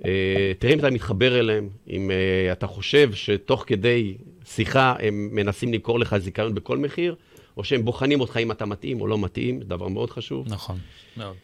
אה, 0.05 0.51
תראה 0.59 0.73
אם 0.73 0.79
אתה 0.79 0.89
מתחבר 0.89 1.39
אליהם, 1.39 1.69
אם 1.89 2.11
אה, 2.11 2.51
אתה 2.51 2.67
חושב 2.67 3.13
שתוך 3.13 3.63
כדי 3.67 4.17
שיחה 4.45 4.95
הם 4.99 5.29
מנסים 5.31 5.73
למכור 5.73 5.99
לך 5.99 6.17
זיכיון 6.17 6.55
בכל 6.55 6.77
מחיר, 6.77 7.15
או 7.57 7.63
שהם 7.63 7.85
בוחנים 7.85 8.21
אותך 8.21 8.37
אם 8.37 8.51
אתה 8.51 8.65
מתאים 8.65 9.01
או 9.01 9.07
לא 9.07 9.17
מתאים, 9.17 9.59
דבר 9.59 9.87
מאוד 9.87 10.09
חשוב. 10.09 10.47
נכון, 10.49 10.77
מאוד. 11.17 11.35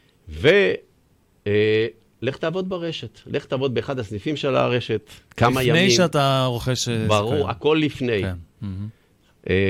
לך 2.21 2.37
תעבוד 2.37 2.69
ברשת, 2.69 3.19
לך 3.27 3.45
תעבוד 3.45 3.73
באחד 3.73 3.99
הסניפים 3.99 4.35
של 4.35 4.55
הרשת, 4.55 5.09
כמה 5.37 5.63
ימים. 5.63 5.75
לפני 5.75 5.91
שאתה 5.91 6.45
רוכש... 6.45 6.89
ברור. 6.89 7.49
הכל 7.49 7.79
לפני. 7.81 8.21
כן. 8.21 8.35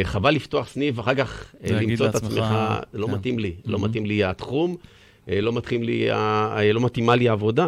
חבל 0.03 0.31
לפתוח 0.31 0.67
סניף, 0.67 0.97
ואחר 0.97 1.15
כך 1.15 1.55
למצוא 1.63 2.07
את 2.07 2.15
עצמך, 2.15 2.45
לא 2.93 3.07
כן. 3.07 3.13
מתאים 3.13 3.39
לי, 3.39 3.53
לא 3.65 3.79
מתאים 3.79 4.05
לי 4.05 4.23
התחום, 4.23 4.75
לא, 5.27 5.53
מתאים 5.53 5.83
לי, 5.83 6.11
uh, 6.11 6.15
לא 6.73 6.81
מתאימה 6.81 7.15
לי 7.15 7.29
העבודה. 7.29 7.67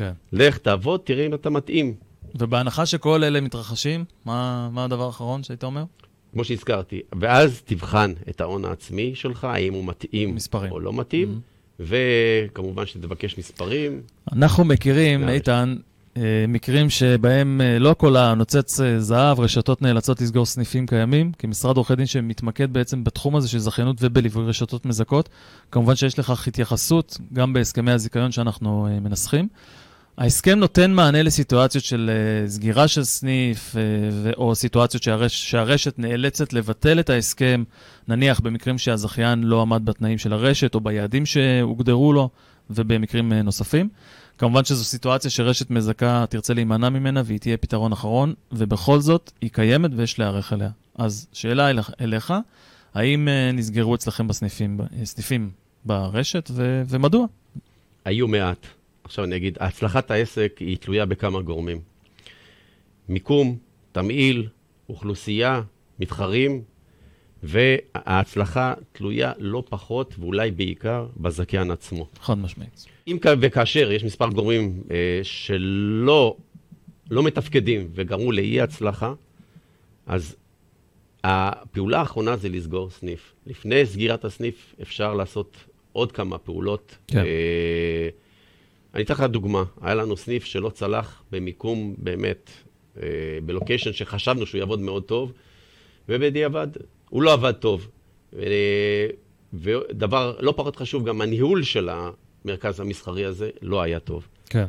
כן. 0.00 0.12
לך, 0.32 0.58
תעבוד, 0.58 1.00
תראה 1.04 1.26
אם 1.26 1.34
אתה 1.34 1.50
מתאים. 1.50 1.94
ובהנחה 2.34 2.86
שכל 2.86 3.24
אלה 3.24 3.40
מתרחשים, 3.40 4.04
מה, 4.24 4.68
מה 4.72 4.84
הדבר 4.84 5.06
האחרון 5.06 5.42
שהיית 5.42 5.64
אומר? 5.64 5.84
כמו 6.32 6.44
שהזכרתי, 6.44 7.00
ואז 7.20 7.62
תבחן 7.64 8.12
את 8.28 8.40
ההון 8.40 8.64
העצמי 8.64 9.14
שלך, 9.14 9.44
האם 9.44 9.74
הוא 9.74 9.84
מתאים 9.84 10.34
מספרים. 10.34 10.72
או 10.72 10.80
לא 10.80 10.92
מתאים. 10.92 11.28
Mm-hmm. 11.28 11.82
וכמובן 12.50 12.86
שתבקש 12.86 13.38
מספרים. 13.38 14.00
אנחנו 14.32 14.64
מכירים, 14.64 15.28
איתן, 15.28 15.76
אה, 16.16 16.44
מקרים 16.48 16.90
שבהם 16.90 17.60
אה, 17.60 17.78
לא 17.78 17.94
כל 17.98 18.16
הנוצץ 18.16 18.80
אה, 18.80 19.00
זהב, 19.00 19.40
רשתות 19.40 19.82
נאלצות 19.82 20.20
לסגור 20.20 20.46
סניפים 20.46 20.86
קיימים, 20.86 21.32
כי 21.32 21.46
משרד 21.46 21.76
עורכי 21.76 21.96
דין 21.96 22.06
שמתמקד 22.06 22.72
בעצם 22.72 23.04
בתחום 23.04 23.36
הזה 23.36 23.48
של 23.48 23.58
זכיינות 23.58 23.96
ובליווי 24.00 24.44
רשתות 24.44 24.86
מזכות. 24.86 25.28
כמובן 25.70 25.96
שיש 25.96 26.18
לכך 26.18 26.48
התייחסות 26.48 27.18
גם 27.32 27.52
בהסכמי 27.52 27.90
הזיכיון 27.90 28.32
שאנחנו 28.32 28.88
מנסחים. 29.00 29.48
ההסכם 30.20 30.58
נותן 30.58 30.90
מענה 30.92 31.22
לסיטואציות 31.22 31.84
של 31.84 32.10
uh, 32.10 32.50
סגירה 32.50 32.88
של 32.88 33.04
סניף, 33.04 33.74
uh, 33.74 34.36
או 34.36 34.54
סיטואציות 34.54 35.02
שהרש, 35.02 35.50
שהרשת 35.50 35.98
נאלצת 35.98 36.52
לבטל 36.52 37.00
את 37.00 37.10
ההסכם, 37.10 37.64
נניח 38.08 38.40
במקרים 38.40 38.78
שהזכיין 38.78 39.42
לא 39.42 39.62
עמד 39.62 39.84
בתנאים 39.84 40.18
של 40.18 40.32
הרשת, 40.32 40.74
או 40.74 40.80
ביעדים 40.80 41.26
שהוגדרו 41.26 42.12
לו, 42.12 42.28
ובמקרים 42.70 43.32
uh, 43.32 43.34
נוספים. 43.34 43.88
כמובן 44.38 44.64
שזו 44.64 44.84
סיטואציה 44.84 45.30
שרשת 45.30 45.70
מזכה 45.70 46.24
תרצה 46.30 46.54
להימנע 46.54 46.88
ממנה, 46.88 47.22
והיא 47.24 47.38
תהיה 47.38 47.56
פתרון 47.56 47.92
אחרון, 47.92 48.34
ובכל 48.52 49.00
זאת, 49.00 49.32
היא 49.40 49.50
קיימת 49.50 49.90
ויש 49.96 50.18
להיערך 50.18 50.52
אליה. 50.52 50.70
אז 50.98 51.26
שאלה 51.32 51.70
אליך, 51.70 51.90
אליך, 52.00 52.34
האם 52.94 53.28
נסגרו 53.52 53.94
אצלכם 53.94 54.28
בסניפים, 54.28 54.80
סניפים 55.04 55.50
ברשת, 55.84 56.50
ו- 56.54 56.82
ומדוע? 56.88 57.26
היו 58.04 58.28
מעט. 58.28 58.79
עכשיו 59.10 59.24
אני 59.24 59.36
אגיד, 59.36 59.58
הצלחת 59.60 60.10
העסק 60.10 60.56
היא 60.60 60.76
תלויה 60.76 61.06
בכמה 61.06 61.40
גורמים. 61.40 61.80
מיקום, 63.08 63.58
תמהיל, 63.92 64.48
אוכלוסייה, 64.88 65.62
מתחרים, 65.98 66.62
וההצלחה 67.42 68.74
תלויה 68.92 69.32
לא 69.38 69.62
פחות, 69.68 70.14
ואולי 70.18 70.50
בעיקר, 70.50 71.06
בזכיין 71.16 71.70
עצמו. 71.70 72.08
חד 72.20 72.38
משמעית. 72.38 72.86
אם 73.06 73.18
וכאשר 73.40 73.92
יש 73.92 74.04
מספר 74.04 74.28
גורמים 74.28 74.82
אה, 74.90 75.20
שלא 75.22 76.36
לא 77.10 77.22
מתפקדים 77.22 77.88
וגרמו 77.94 78.32
לאי 78.32 78.60
הצלחה, 78.60 79.12
אז 80.06 80.36
הפעולה 81.24 81.98
האחרונה 81.98 82.36
זה 82.36 82.48
לסגור 82.48 82.90
סניף. 82.90 83.34
לפני 83.46 83.86
סגירת 83.86 84.24
הסניף 84.24 84.74
אפשר 84.82 85.14
לעשות 85.14 85.56
עוד 85.92 86.12
כמה 86.12 86.38
פעולות. 86.38 86.96
כן. 87.06 87.18
אה, 87.18 88.08
אני 88.94 89.02
אתן 89.02 89.14
לך 89.14 89.20
דוגמה, 89.20 89.64
היה 89.80 89.94
לנו 89.94 90.16
סניף 90.16 90.44
שלא 90.44 90.70
צלח 90.70 91.22
במיקום 91.32 91.94
באמת, 91.98 92.50
אה, 93.02 93.08
בלוקיישן 93.46 93.92
שחשבנו 93.92 94.46
שהוא 94.46 94.58
יעבוד 94.58 94.80
מאוד 94.80 95.02
טוב, 95.02 95.32
ובדיעבד 96.08 96.68
הוא 97.08 97.22
לא 97.22 97.32
עבד 97.32 97.52
טוב. 97.52 97.88
אה, 98.36 99.06
ודבר 99.52 100.36
לא 100.40 100.54
פחות 100.56 100.76
חשוב, 100.76 101.08
גם 101.08 101.20
הניהול 101.20 101.62
של 101.62 101.88
המרכז 101.88 102.80
המסחרי 102.80 103.24
הזה 103.24 103.50
לא 103.62 103.82
היה 103.82 104.00
טוב. 104.00 104.28
כן. 104.50 104.66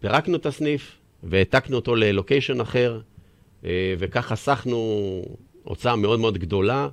פירקנו 0.00 0.36
את 0.36 0.46
הסניף 0.46 0.98
והעתקנו 1.22 1.76
אותו 1.76 1.96
ללוקיישן 1.96 2.60
אחר, 2.60 3.00
אה, 3.64 3.94
וכך 3.98 4.26
חסכנו 4.26 5.22
הוצאה 5.62 5.96
מאוד 5.96 6.20
מאוד 6.20 6.38
גדולה, 6.38 6.88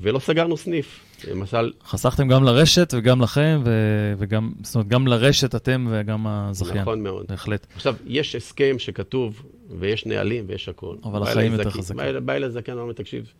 ולא 0.00 0.18
סגרנו 0.18 0.56
סניף. 0.56 1.00
למשל... 1.28 1.72
חסכתם 1.84 2.28
גם 2.28 2.44
לרשת 2.44 2.94
וגם 2.96 3.20
לכם, 3.22 3.60
ו... 3.64 3.70
וגם, 4.18 4.52
זאת 4.62 4.74
אומרת, 4.74 4.88
גם 4.88 5.06
לרשת 5.06 5.54
אתם 5.54 5.88
וגם 5.90 6.26
הזכיין. 6.26 6.78
נכון 6.78 7.02
מאוד. 7.02 7.26
בהחלט. 7.28 7.66
עכשיו, 7.74 7.94
יש 8.06 8.34
הסכם 8.34 8.78
שכתוב, 8.78 9.42
ויש 9.78 10.06
נהלים 10.06 10.44
ויש 10.48 10.68
הכול. 10.68 10.96
אבל 11.04 11.22
החיים 11.22 11.52
יותר 11.52 11.70
חזקים. 11.70 11.96
בא 12.24 12.32
אליי 12.32 12.50
זכיין, 12.50 12.78
אמר 12.78 12.88
לי, 12.88 12.94
תקשיב, 12.94 13.32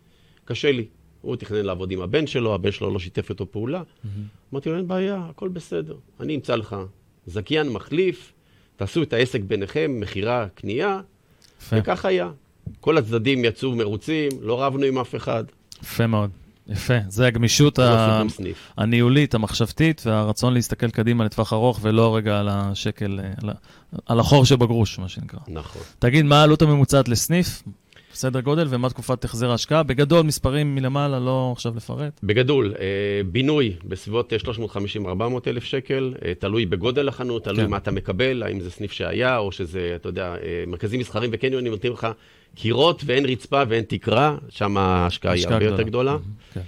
קשה 0.45 0.73
לי. 0.73 0.87
הוא 1.21 1.37
תכנן 1.37 1.65
לעבוד 1.65 1.91
עם 1.91 2.01
הבן 2.01 2.27
שלו, 2.27 2.55
הבן 2.55 2.71
שלו 2.71 2.91
לא 2.91 2.99
שיתף 2.99 3.31
איתו 3.31 3.51
פעולה. 3.51 3.83
אמרתי 4.53 4.71
לו, 4.71 4.77
אין 4.77 4.89
בעיה, 4.89 5.27
הכל 5.31 5.49
בסדר. 5.49 5.97
אני 6.21 6.35
אמצא 6.35 6.57
לך 6.57 6.77
זכיין 7.27 7.69
מחליף, 7.69 8.33
תעשו 8.77 9.03
את 9.03 9.13
העסק 9.13 9.41
ביניכם, 9.41 10.01
מכירה, 10.01 10.47
קנייה, 10.55 11.01
וכך 11.73 12.05
היה. 12.05 12.31
כל 12.81 12.99
הצדדים 12.99 13.45
יצאו 13.45 13.75
מרוצים, 13.75 14.31
לא 14.41 14.63
רבנו 14.63 14.85
עם 14.85 14.99
אף 14.99 15.15
אחד. 15.15 15.45
יפה 15.83 16.07
מאוד. 16.07 16.31
יפה, 16.69 16.95
זה 17.09 17.27
הגמישות 17.27 17.79
ה... 17.79 18.23
הניהולית, 18.77 19.35
המחשבתית, 19.35 20.03
והרצון 20.07 20.55
להסתכל 20.55 20.91
קדימה 20.91 21.25
לטווח 21.25 21.53
ארוך, 21.53 21.79
ולא 21.83 22.17
רגע 22.17 22.41
על 22.41 22.49
השקל, 22.51 23.21
על, 23.43 23.51
על 24.07 24.21
החור 24.21 24.45
שבגרוש, 24.45 24.99
מה 24.99 25.09
שנקרא. 25.09 25.41
נכון. 25.49 25.83
תגיד, 25.99 26.25
מה 26.25 26.41
העלות 26.41 26.63
הממוצעת 26.63 27.09
לסניף? 27.09 27.63
סדר 28.15 28.41
גודל, 28.41 28.67
ומה 28.71 28.91
תקופת 28.91 29.25
החזר 29.25 29.51
ההשקעה? 29.51 29.83
בגדול, 29.83 30.23
מספרים 30.23 30.75
מלמעלה, 30.75 31.19
לא 31.19 31.51
עכשיו 31.53 31.73
לפרט. 31.77 32.21
בגדול, 32.23 32.75
אה, 32.81 32.85
בינוי 33.27 33.77
בסביבות 33.85 34.33
350-400 34.33 35.07
אלף 35.47 35.65
שקל, 35.65 36.15
אה, 36.25 36.33
תלוי 36.39 36.67
בגודל 36.67 37.09
החנות, 37.09 37.45
תלוי 37.45 37.65
כן. 37.65 37.71
מה 37.71 37.77
אתה 37.77 37.91
מקבל, 37.91 38.43
האם 38.43 38.61
זה 38.61 38.71
סניף 38.71 38.93
שהיה, 38.93 39.39
או 39.39 39.53
שזה, 39.53 39.93
אתה 39.97 40.09
יודע, 40.09 40.35
אה, 40.43 40.65
מרכזים 40.67 41.01
מסחרים 41.01 41.31
וקניונים 41.33 41.73
נותנים 41.73 41.93
לך 41.93 42.07
קירות 42.55 43.03
ואין 43.07 43.27
רצפה 43.27 43.63
ואין 43.69 43.85
תקרה, 43.89 44.37
שם 44.49 44.77
ההשקעה 44.77 45.33
היא 45.33 45.47
הרבה 45.49 45.65
יותר 45.65 45.83
גדולה. 45.83 46.17
כן. 46.55 46.61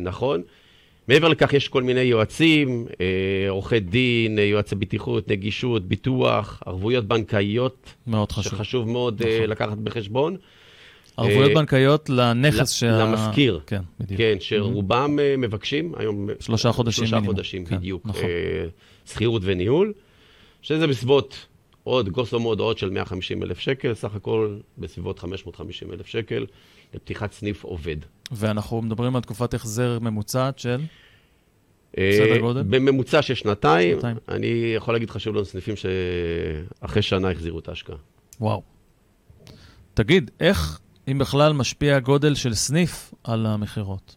נכון. 0.00 0.42
מעבר 1.08 1.28
לכך, 1.28 1.52
יש 1.52 1.68
כל 1.68 1.82
מיני 1.82 2.00
יועצים, 2.00 2.86
עורכי 3.48 3.80
דין, 3.80 4.38
יועצי 4.38 4.74
בטיחות, 4.74 5.28
נגישות, 5.30 5.84
ביטוח, 5.84 6.62
ערבויות 6.66 7.04
בנקאיות. 7.04 7.94
מאוד 8.06 8.32
חשוב. 8.32 8.52
שחשוב 8.52 8.88
מאוד 8.88 9.22
נכון. 9.22 9.50
לקחת 9.50 9.78
בחשבון. 9.78 10.36
ערבויות 11.16 11.52
בנקאיות 11.54 12.10
לנכס 12.10 12.70
שה... 12.70 12.98
למשכיר. 12.98 13.60
כן, 13.66 13.80
בדיוק. 14.00 14.18
כן, 14.18 14.36
שרובם 14.40 15.18
מבקשים 15.38 15.92
היום... 15.96 16.28
שלושה 16.40 16.72
חודשים 16.72 17.04
מינימום. 17.04 17.24
שלושה 17.24 17.36
חודשים, 17.36 17.64
כן, 17.64 17.76
בדיוק. 17.76 18.06
נכון. 18.06 18.24
שכירות 19.06 19.42
וניהול, 19.44 19.92
שזה 20.62 20.86
בסביבות 20.86 21.46
עוד, 21.88 22.08
גוסו 22.08 22.40
מוד, 22.40 22.60
עוד 22.60 22.78
של 22.78 22.90
150 22.90 23.42
אלף 23.42 23.58
שקל, 23.58 23.94
סך 23.94 24.14
הכל 24.14 24.58
בסביבות 24.78 25.18
550 25.18 25.92
אלף 25.92 26.06
שקל 26.06 26.46
לפתיחת 26.94 27.32
סניף 27.32 27.64
עובד. 27.64 27.96
ואנחנו 28.32 28.82
מדברים 28.82 29.16
על 29.16 29.22
תקופת 29.22 29.54
החזר 29.54 29.98
ממוצעת 29.98 30.58
של? 30.58 30.80
אה, 31.98 32.10
בסדר 32.12 32.38
גודל? 32.40 32.62
בממוצע 32.62 33.22
של 33.22 33.34
שנתיים. 33.34 33.94
שנתיים. 33.94 34.16
אני 34.28 34.72
יכול 34.76 34.94
להגיד 34.94 35.10
לך 35.10 35.20
שהיו 35.20 35.32
לנו 35.34 35.44
סניפים 35.44 35.74
שאחרי 35.76 37.02
שנה 37.02 37.30
החזירו 37.30 37.58
את 37.58 37.68
ההשקעה. 37.68 37.96
וואו. 38.40 38.62
תגיד, 39.94 40.30
איך, 40.40 40.80
אם 41.10 41.18
בכלל, 41.18 41.52
משפיע 41.52 41.96
הגודל 41.96 42.34
של 42.34 42.54
סניף 42.54 43.14
על 43.24 43.46
המכירות? 43.46 44.16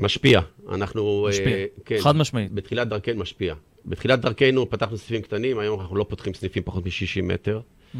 משפיע. 0.00 0.40
אנחנו... 0.72 1.26
משפיע, 1.28 1.56
uh, 1.56 1.80
כן, 1.84 1.96
חד 1.98 2.16
משמעית. 2.16 2.52
בתחילת 2.52 2.88
דרכנו 2.88 3.20
משפיע. 3.20 3.54
בתחילת 3.86 4.20
דרכנו 4.20 4.70
פתחנו 4.70 4.98
סניפים 4.98 5.22
קטנים, 5.22 5.58
היום 5.58 5.80
אנחנו 5.80 5.96
לא 5.96 6.06
פותחים 6.08 6.34
סניפים 6.34 6.62
פחות 6.62 6.86
מ-60 6.86 7.22
מטר. 7.22 7.60
Mm-hmm. 7.60 7.98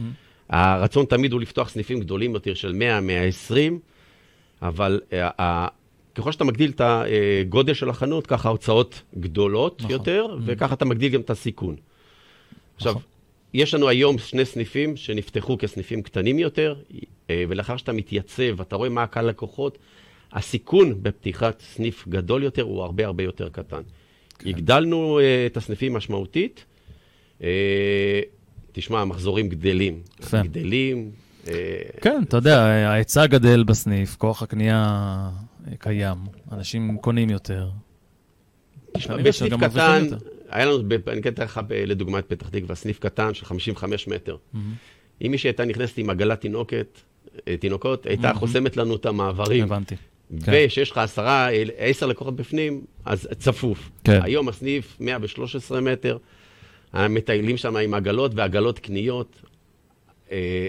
הרצון 0.48 1.06
תמיד 1.06 1.32
הוא 1.32 1.40
לפתוח 1.40 1.68
סניפים 1.68 2.00
גדולים 2.00 2.34
יותר 2.34 2.54
של 2.54 2.72
100, 2.72 3.00
120, 3.00 3.78
אבל 4.62 5.00
uh, 5.10 5.40
uh, 5.40 5.42
ככל 6.14 6.32
שאתה 6.32 6.44
מגדיל 6.44 6.70
את 6.70 6.80
הגודל 6.84 7.74
של 7.74 7.90
החנות, 7.90 8.26
ככה 8.26 8.48
ההוצאות 8.48 9.02
גדולות 9.18 9.78
נכון. 9.78 9.90
יותר, 9.90 10.26
mm-hmm. 10.30 10.42
וככה 10.46 10.74
אתה 10.74 10.84
מגדיל 10.84 11.12
גם 11.12 11.20
את 11.20 11.30
הסיכון. 11.30 11.74
נכון. 11.74 11.82
עכשיו, 12.76 12.94
יש 13.54 13.74
לנו 13.74 13.88
היום 13.88 14.18
שני 14.18 14.44
סניפים 14.44 14.96
שנפתחו 14.96 15.58
כסניפים 15.58 16.02
קטנים 16.02 16.38
יותר, 16.38 16.74
ולאחר 17.32 17.76
שאתה 17.76 17.92
מתייצב, 17.92 18.60
אתה 18.60 18.76
רואה 18.76 18.88
מה 18.88 19.02
הקהל 19.02 19.26
לקוחות, 19.26 19.78
הסיכון 20.32 21.02
בפתיחת 21.02 21.60
סניף 21.60 22.08
גדול 22.08 22.42
יותר 22.42 22.62
הוא 22.62 22.82
הרבה 22.82 23.06
הרבה 23.06 23.22
יותר 23.22 23.48
קטן. 23.48 23.82
כן. 24.38 24.48
הגדלנו 24.48 25.20
uh, 25.20 25.22
את 25.46 25.56
הסניפים 25.56 25.92
משמעותית. 25.92 26.64
Uh, 27.40 27.44
תשמע, 28.72 29.00
המחזורים 29.00 29.48
גדלים. 29.48 30.00
יפה. 30.20 30.42
גדלים. 30.42 31.10
Uh, 31.44 31.48
כן, 32.00 32.22
אתה 32.28 32.36
יודע, 32.36 32.60
ההיצע 32.62 33.26
גדל 33.26 33.64
בסניף, 33.64 34.16
כוח 34.16 34.42
הקנייה 34.42 35.30
קיים, 35.78 36.16
אנשים 36.52 36.96
קונים 37.00 37.30
יותר. 37.30 37.68
תשמע, 38.92 39.16
בסניף 39.16 39.52
קטן, 39.60 40.06
היה 40.48 40.66
לנו, 40.66 40.82
אני 41.08 41.20
אתן 41.20 41.42
לך 41.42 41.60
לדוגמה 41.70 42.18
את 42.18 42.24
פתח 42.28 42.48
תקווה, 42.48 42.74
סניף 42.74 42.98
קטן 42.98 43.34
של 43.34 43.44
55 43.44 44.08
מטר. 44.08 44.36
Mm-hmm. 44.36 44.58
אם 45.22 45.30
מישהי 45.30 45.48
הייתה 45.48 45.64
נכנסת 45.64 45.98
עם 45.98 46.10
עגלת 46.10 46.40
תינוקת, 46.40 47.00
תינוקות, 47.60 48.06
הייתה 48.06 48.30
mm-hmm. 48.30 48.34
חוסמת 48.34 48.76
לנו 48.76 48.96
את 48.96 49.06
המעברים. 49.06 49.64
הבנתי. 49.64 49.96
כן. 50.44 50.52
ושיש 50.54 50.90
לך 50.90 50.98
עשרה, 50.98 51.48
עשר 51.76 52.06
לקוחות 52.06 52.36
בפנים, 52.36 52.84
אז 53.04 53.28
צפוף. 53.38 53.90
כן. 54.04 54.20
היום 54.22 54.48
הסניף 54.48 54.96
113 55.00 55.80
מטר, 55.80 56.16
המטיילים 56.92 57.56
שם 57.56 57.76
עם 57.76 57.94
עגלות 57.94 58.32
ועגלות 58.34 58.78
קניות. 58.78 59.42
אה, 60.32 60.68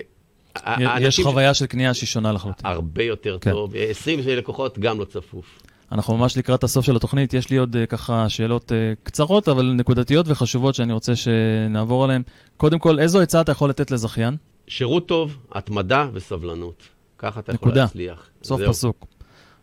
יש 0.99 1.19
חוויה 1.19 1.53
של 1.53 1.65
קנייה 1.65 1.93
שהיא 1.93 2.07
שונה 2.07 2.31
לחלוטין. 2.31 2.65
הרבה 2.65 3.03
יותר 3.03 3.37
כן. 3.41 3.51
טוב, 3.51 3.73
20 3.89 4.19
לקוחות 4.19 4.79
גם 4.79 4.99
לא 4.99 5.05
צפוף. 5.05 5.59
אנחנו 5.91 6.17
ממש 6.17 6.37
לקראת 6.37 6.63
הסוף 6.63 6.85
של 6.85 6.95
התוכנית, 6.95 7.33
יש 7.33 7.49
לי 7.49 7.57
עוד 7.57 7.75
uh, 7.75 7.85
ככה 7.85 8.29
שאלות 8.29 8.71
uh, 8.71 8.75
קצרות, 9.03 9.49
אבל 9.49 9.65
נקודתיות 9.65 10.25
וחשובות 10.29 10.75
שאני 10.75 10.93
רוצה 10.93 11.15
שנעבור 11.15 12.03
עליהן. 12.03 12.21
קודם 12.57 12.79
כל, 12.79 12.99
איזו 12.99 13.21
עצה 13.21 13.41
אתה 13.41 13.51
יכול 13.51 13.69
לתת 13.69 13.91
לזכיין? 13.91 14.37
שירות 14.67 15.07
טוב, 15.07 15.37
התמדה 15.51 16.09
וסבלנות. 16.13 16.83
ככה 17.17 17.39
אתה 17.39 17.53
נקודה. 17.53 17.71
יכול 17.71 17.83
להצליח. 17.83 18.29
סוף 18.43 18.59
זהו. 18.59 18.69
פסוק. 18.73 19.05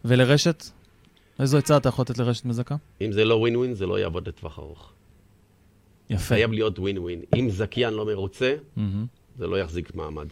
ולרשת? 0.05 0.65
איזו 1.41 1.59
עצה 1.59 1.77
אתה 1.77 1.89
יכול 1.89 2.03
לתת 2.03 2.19
לרשת 2.19 2.45
מזכה? 2.45 2.77
אם 3.01 3.13
זה 3.13 3.25
לא 3.25 3.35
ווין 3.35 3.57
ווין, 3.57 3.75
זה 3.75 3.87
לא 3.87 3.99
יעבוד 3.99 4.29
לטווח 4.29 4.59
ארוך. 4.59 4.93
יפה. 6.11 6.25
חייב 6.25 6.53
להיות 6.53 6.79
ווין 6.79 6.99
ווין. 6.99 7.21
אם 7.37 7.51
זכיין 7.51 7.95
לא 7.95 8.07
מרוצה, 8.07 8.55
mm-hmm. 8.77 8.81
זה 9.39 9.47
לא 9.47 9.59
יחזיק 9.61 9.95
מעמד. 9.95 10.27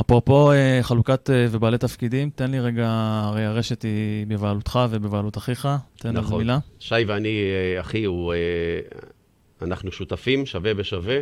אפרופו 0.00 0.52
אה, 0.52 0.78
חלוקת 0.82 1.30
אה, 1.30 1.46
ובעלי 1.50 1.78
תפקידים, 1.78 2.30
תן 2.30 2.50
לי 2.50 2.60
רגע, 2.60 2.88
הרי 3.24 3.44
הרשת 3.44 3.82
היא 3.82 4.26
בבעלותך 4.26 4.78
ובבעלות 4.90 5.36
אחיך, 5.36 5.68
תן 5.98 6.16
נכון. 6.16 6.32
על 6.32 6.38
מילה. 6.38 6.58
שי 6.78 6.94
ואני, 7.06 7.28
אה, 7.28 7.80
אחי, 7.80 8.04
הוא, 8.04 8.34
אנחנו 9.62 9.92
שותפים, 9.92 10.46
שווה 10.46 10.74
בשווה. 10.74 11.20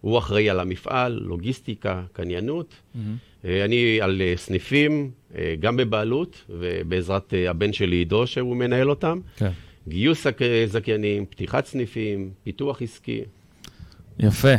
הוא 0.00 0.18
אחראי 0.18 0.50
על 0.50 0.60
המפעל, 0.60 1.12
לוגיסטיקה, 1.12 2.02
קניינות. 2.12 2.74
Mm-hmm. 2.74 2.98
אני 3.44 4.00
על 4.00 4.22
סניפים, 4.36 5.10
גם 5.60 5.76
בבעלות, 5.76 6.44
ובעזרת 6.48 7.34
הבן 7.48 7.72
שלי 7.72 7.96
עידו, 7.96 8.26
שהוא 8.26 8.56
מנהל 8.56 8.90
אותם. 8.90 9.18
כן. 9.36 9.50
גיוס 9.88 10.26
זכיינים, 10.66 11.26
פתיחת 11.26 11.66
סניפים, 11.66 12.30
פיתוח 12.44 12.82
עסקי. 12.82 13.20
יפה. 14.18 14.54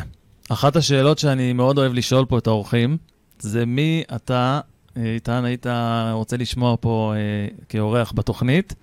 אחת 0.50 0.76
השאלות 0.76 1.20
שאני 1.20 1.54
מאוד 1.54 1.78
אוהב 1.78 1.94
לשאול 1.94 2.26
פה 2.26 2.38
את 2.38 2.48
האורחים, 2.48 2.98
זה 3.40 3.66
מי 3.66 4.04
אתה, 4.16 4.60
איתן, 4.96 5.46
היית 5.46 5.66
רוצה 6.12 6.38
לשמוע 6.38 6.76
פה 6.80 7.14
אה, 7.16 7.48
כאורח 7.70 8.14
בתוכנית, 8.16 8.76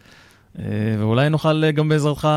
אה, 0.59 0.65
ואולי 0.99 1.29
נוכל 1.29 1.71
גם 1.71 1.89
בעזרתך 1.89 2.29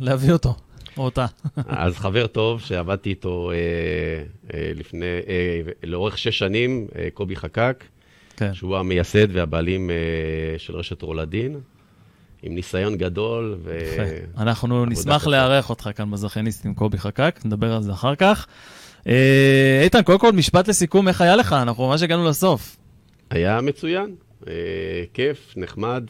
להביא 0.00 0.32
אותו, 0.32 0.56
או 0.96 1.04
אותה. 1.04 1.26
אז 1.68 1.96
חבר 1.96 2.26
טוב 2.26 2.60
שעבדתי 2.60 3.10
איתו 3.10 3.50
אה, 3.50 4.62
לפני, 4.74 5.06
לאורך 5.82 6.18
שש 6.18 6.38
שנים, 6.38 6.86
קובי 7.14 7.36
חקק. 7.36 7.84
כן. 8.36 8.54
שהוא 8.54 8.76
המייסד 8.76 9.36
והבעלים 9.36 9.90
של 10.58 10.76
רשת 10.76 11.02
רולדין. 11.02 11.60
עם 12.44 12.54
ניסיון 12.54 12.96
גדול. 12.96 13.56
ו... 13.64 13.78
יפה. 13.82 14.42
אנחנו 14.42 14.86
נשמח 14.86 15.26
לארח 15.26 15.70
אותך 15.70 15.90
כאן 15.94 16.10
בזכייניסטים 16.10 16.74
קובי 16.74 16.98
חקק, 16.98 17.40
נדבר 17.44 17.72
על 17.72 17.82
זה 17.82 17.92
אחר 17.92 18.14
כך. 18.14 18.46
אה, 19.06 19.80
איתן, 19.84 20.02
קודם 20.02 20.18
כל 20.18 20.32
משפט 20.32 20.68
לסיכום, 20.68 21.08
איך 21.08 21.20
היה 21.20 21.36
לך? 21.36 21.52
אנחנו 21.52 21.88
ממש 21.88 22.02
הגענו 22.02 22.28
לסוף. 22.28 22.76
היה 23.30 23.60
מצוין, 23.60 24.14
אה, 24.48 24.52
כיף, 25.14 25.54
נחמד. 25.56 26.04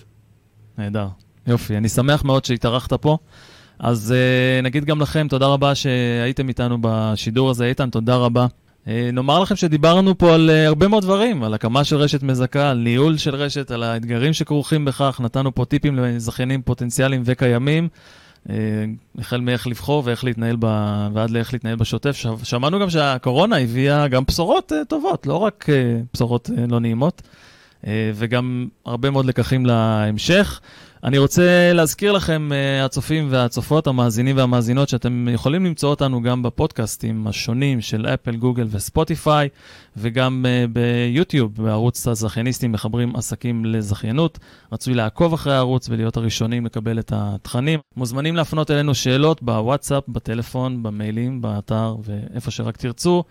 נהדר, 0.78 1.08
יופי. 1.46 1.76
אני 1.76 1.88
שמח 1.88 2.24
מאוד 2.24 2.44
שהתארחת 2.44 2.92
פה. 2.92 3.18
אז 3.78 4.14
אה, 4.16 4.62
נגיד 4.62 4.84
גם 4.84 5.00
לכם, 5.00 5.26
תודה 5.28 5.46
רבה 5.46 5.74
שהייתם 5.74 6.48
איתנו 6.48 6.78
בשידור 6.80 7.50
הזה. 7.50 7.64
איתן, 7.64 7.90
תודה 7.90 8.16
רבה. 8.16 8.46
אה, 8.88 9.10
נאמר 9.12 9.40
לכם 9.40 9.56
שדיברנו 9.56 10.18
פה 10.18 10.34
על 10.34 10.50
uh, 10.50 10.68
הרבה 10.68 10.88
מאוד 10.88 11.02
דברים, 11.02 11.42
על 11.42 11.54
הקמה 11.54 11.84
של 11.84 11.96
רשת 11.96 12.22
מזכה, 12.22 12.70
על 12.70 12.78
ניהול 12.78 13.16
של 13.16 13.34
רשת, 13.34 13.70
על 13.70 13.82
האתגרים 13.82 14.32
שכרוכים 14.32 14.84
בכך, 14.84 15.20
נתנו 15.22 15.54
פה 15.54 15.64
טיפים 15.64 15.96
לזכיינים 15.96 16.62
פוטנציאליים 16.62 17.22
וקיימים, 17.24 17.88
uh, 18.46 18.50
החל 19.18 19.40
מאיך 19.40 19.66
לבחור 19.66 20.02
ואיך 20.06 20.24
להתנהל 20.24 20.56
ב... 20.58 20.66
ועד 21.12 21.30
לאיך 21.30 21.52
להתנהל 21.52 21.76
בשוטף. 21.76 22.16
ש... 22.16 22.26
שמענו 22.42 22.80
גם 22.80 22.90
שהקורונה 22.90 23.58
הביאה 23.58 24.08
גם 24.08 24.22
בשורות 24.28 24.72
uh, 24.72 24.88
טובות, 24.88 25.26
לא 25.26 25.36
רק 25.36 25.66
uh, 25.68 26.06
בשורות 26.14 26.50
uh, 26.50 26.70
לא 26.70 26.80
נעימות, 26.80 27.22
uh, 27.82 27.86
וגם 28.14 28.68
הרבה 28.86 29.10
מאוד 29.10 29.26
לקחים 29.26 29.66
להמשך. 29.66 30.60
אני 31.04 31.18
רוצה 31.18 31.72
להזכיר 31.72 32.12
לכם, 32.12 32.48
uh, 32.52 32.84
הצופים 32.84 33.26
והצופות, 33.30 33.86
המאזינים 33.86 34.36
והמאזינות, 34.36 34.88
שאתם 34.88 35.28
יכולים 35.32 35.64
למצוא 35.64 35.90
אותנו 35.90 36.22
גם 36.22 36.42
בפודקאסטים 36.42 37.26
השונים 37.26 37.80
של 37.80 38.06
אפל, 38.06 38.36
גוגל 38.36 38.66
וספוטיפיי, 38.70 39.48
וגם 39.96 40.44
uh, 40.44 40.70
ביוטיוב, 40.72 41.62
בערוץ 41.62 42.08
הזכייניסטים 42.08 42.72
מחברים 42.72 43.16
עסקים 43.16 43.64
לזכיינות. 43.64 44.38
רצוי 44.72 44.94
לעקוב 44.94 45.32
אחרי 45.32 45.54
הערוץ 45.54 45.88
ולהיות 45.88 46.16
הראשונים 46.16 46.66
לקבל 46.66 46.98
את 46.98 47.12
התכנים. 47.14 47.80
מוזמנים 47.96 48.36
להפנות 48.36 48.70
אלינו 48.70 48.94
שאלות 48.94 49.42
בוואטסאפ, 49.42 50.04
בטלפון, 50.08 50.82
במיילים, 50.82 51.40
באתר 51.40 51.96
ואיפה 52.04 52.50
שרק 52.50 52.76
תרצו. 52.76 53.24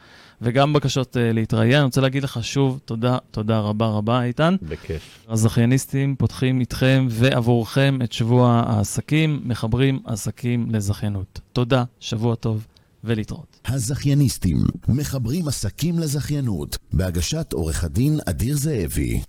וגם 0.44 0.74
בקשות 0.74 1.16
uh, 1.16 1.20
להתראיין. 1.34 1.76
אני 1.76 1.84
רוצה 1.86 2.02
להגיד 2.02 2.24
לך 2.24 2.40
שוב, 2.42 2.80
תודה, 2.86 3.18
תודה 3.32 3.60
רבה 3.60 3.88
רבה, 3.88 4.24
איתן. 4.24 4.56
בכיף. 4.62 5.26
הזכייניסטים 5.30 6.16
פותחים 6.16 6.60
איתכם 6.60 7.08
ועבורכם 7.10 8.00
את 8.04 8.12
שבוע 8.12 8.64
העסקים, 8.68 9.42
מחברים 9.46 10.00
עסקים 10.06 10.68
לזכיינות. 10.72 11.40
תודה, 11.54 11.84
שבוע 12.00 12.36
טוב 12.36 12.68
ולהתראות. 13.04 13.60
הזכייניסטים, 13.66 14.58
מחברים 14.88 15.48
עסקים 15.48 16.00
לזכיינות, 16.00 16.78
בהגשת 16.94 17.54
עורך 17.54 17.84
הדין 17.84 18.20
אדיר 18.26 18.56
זאבי. 18.58 19.22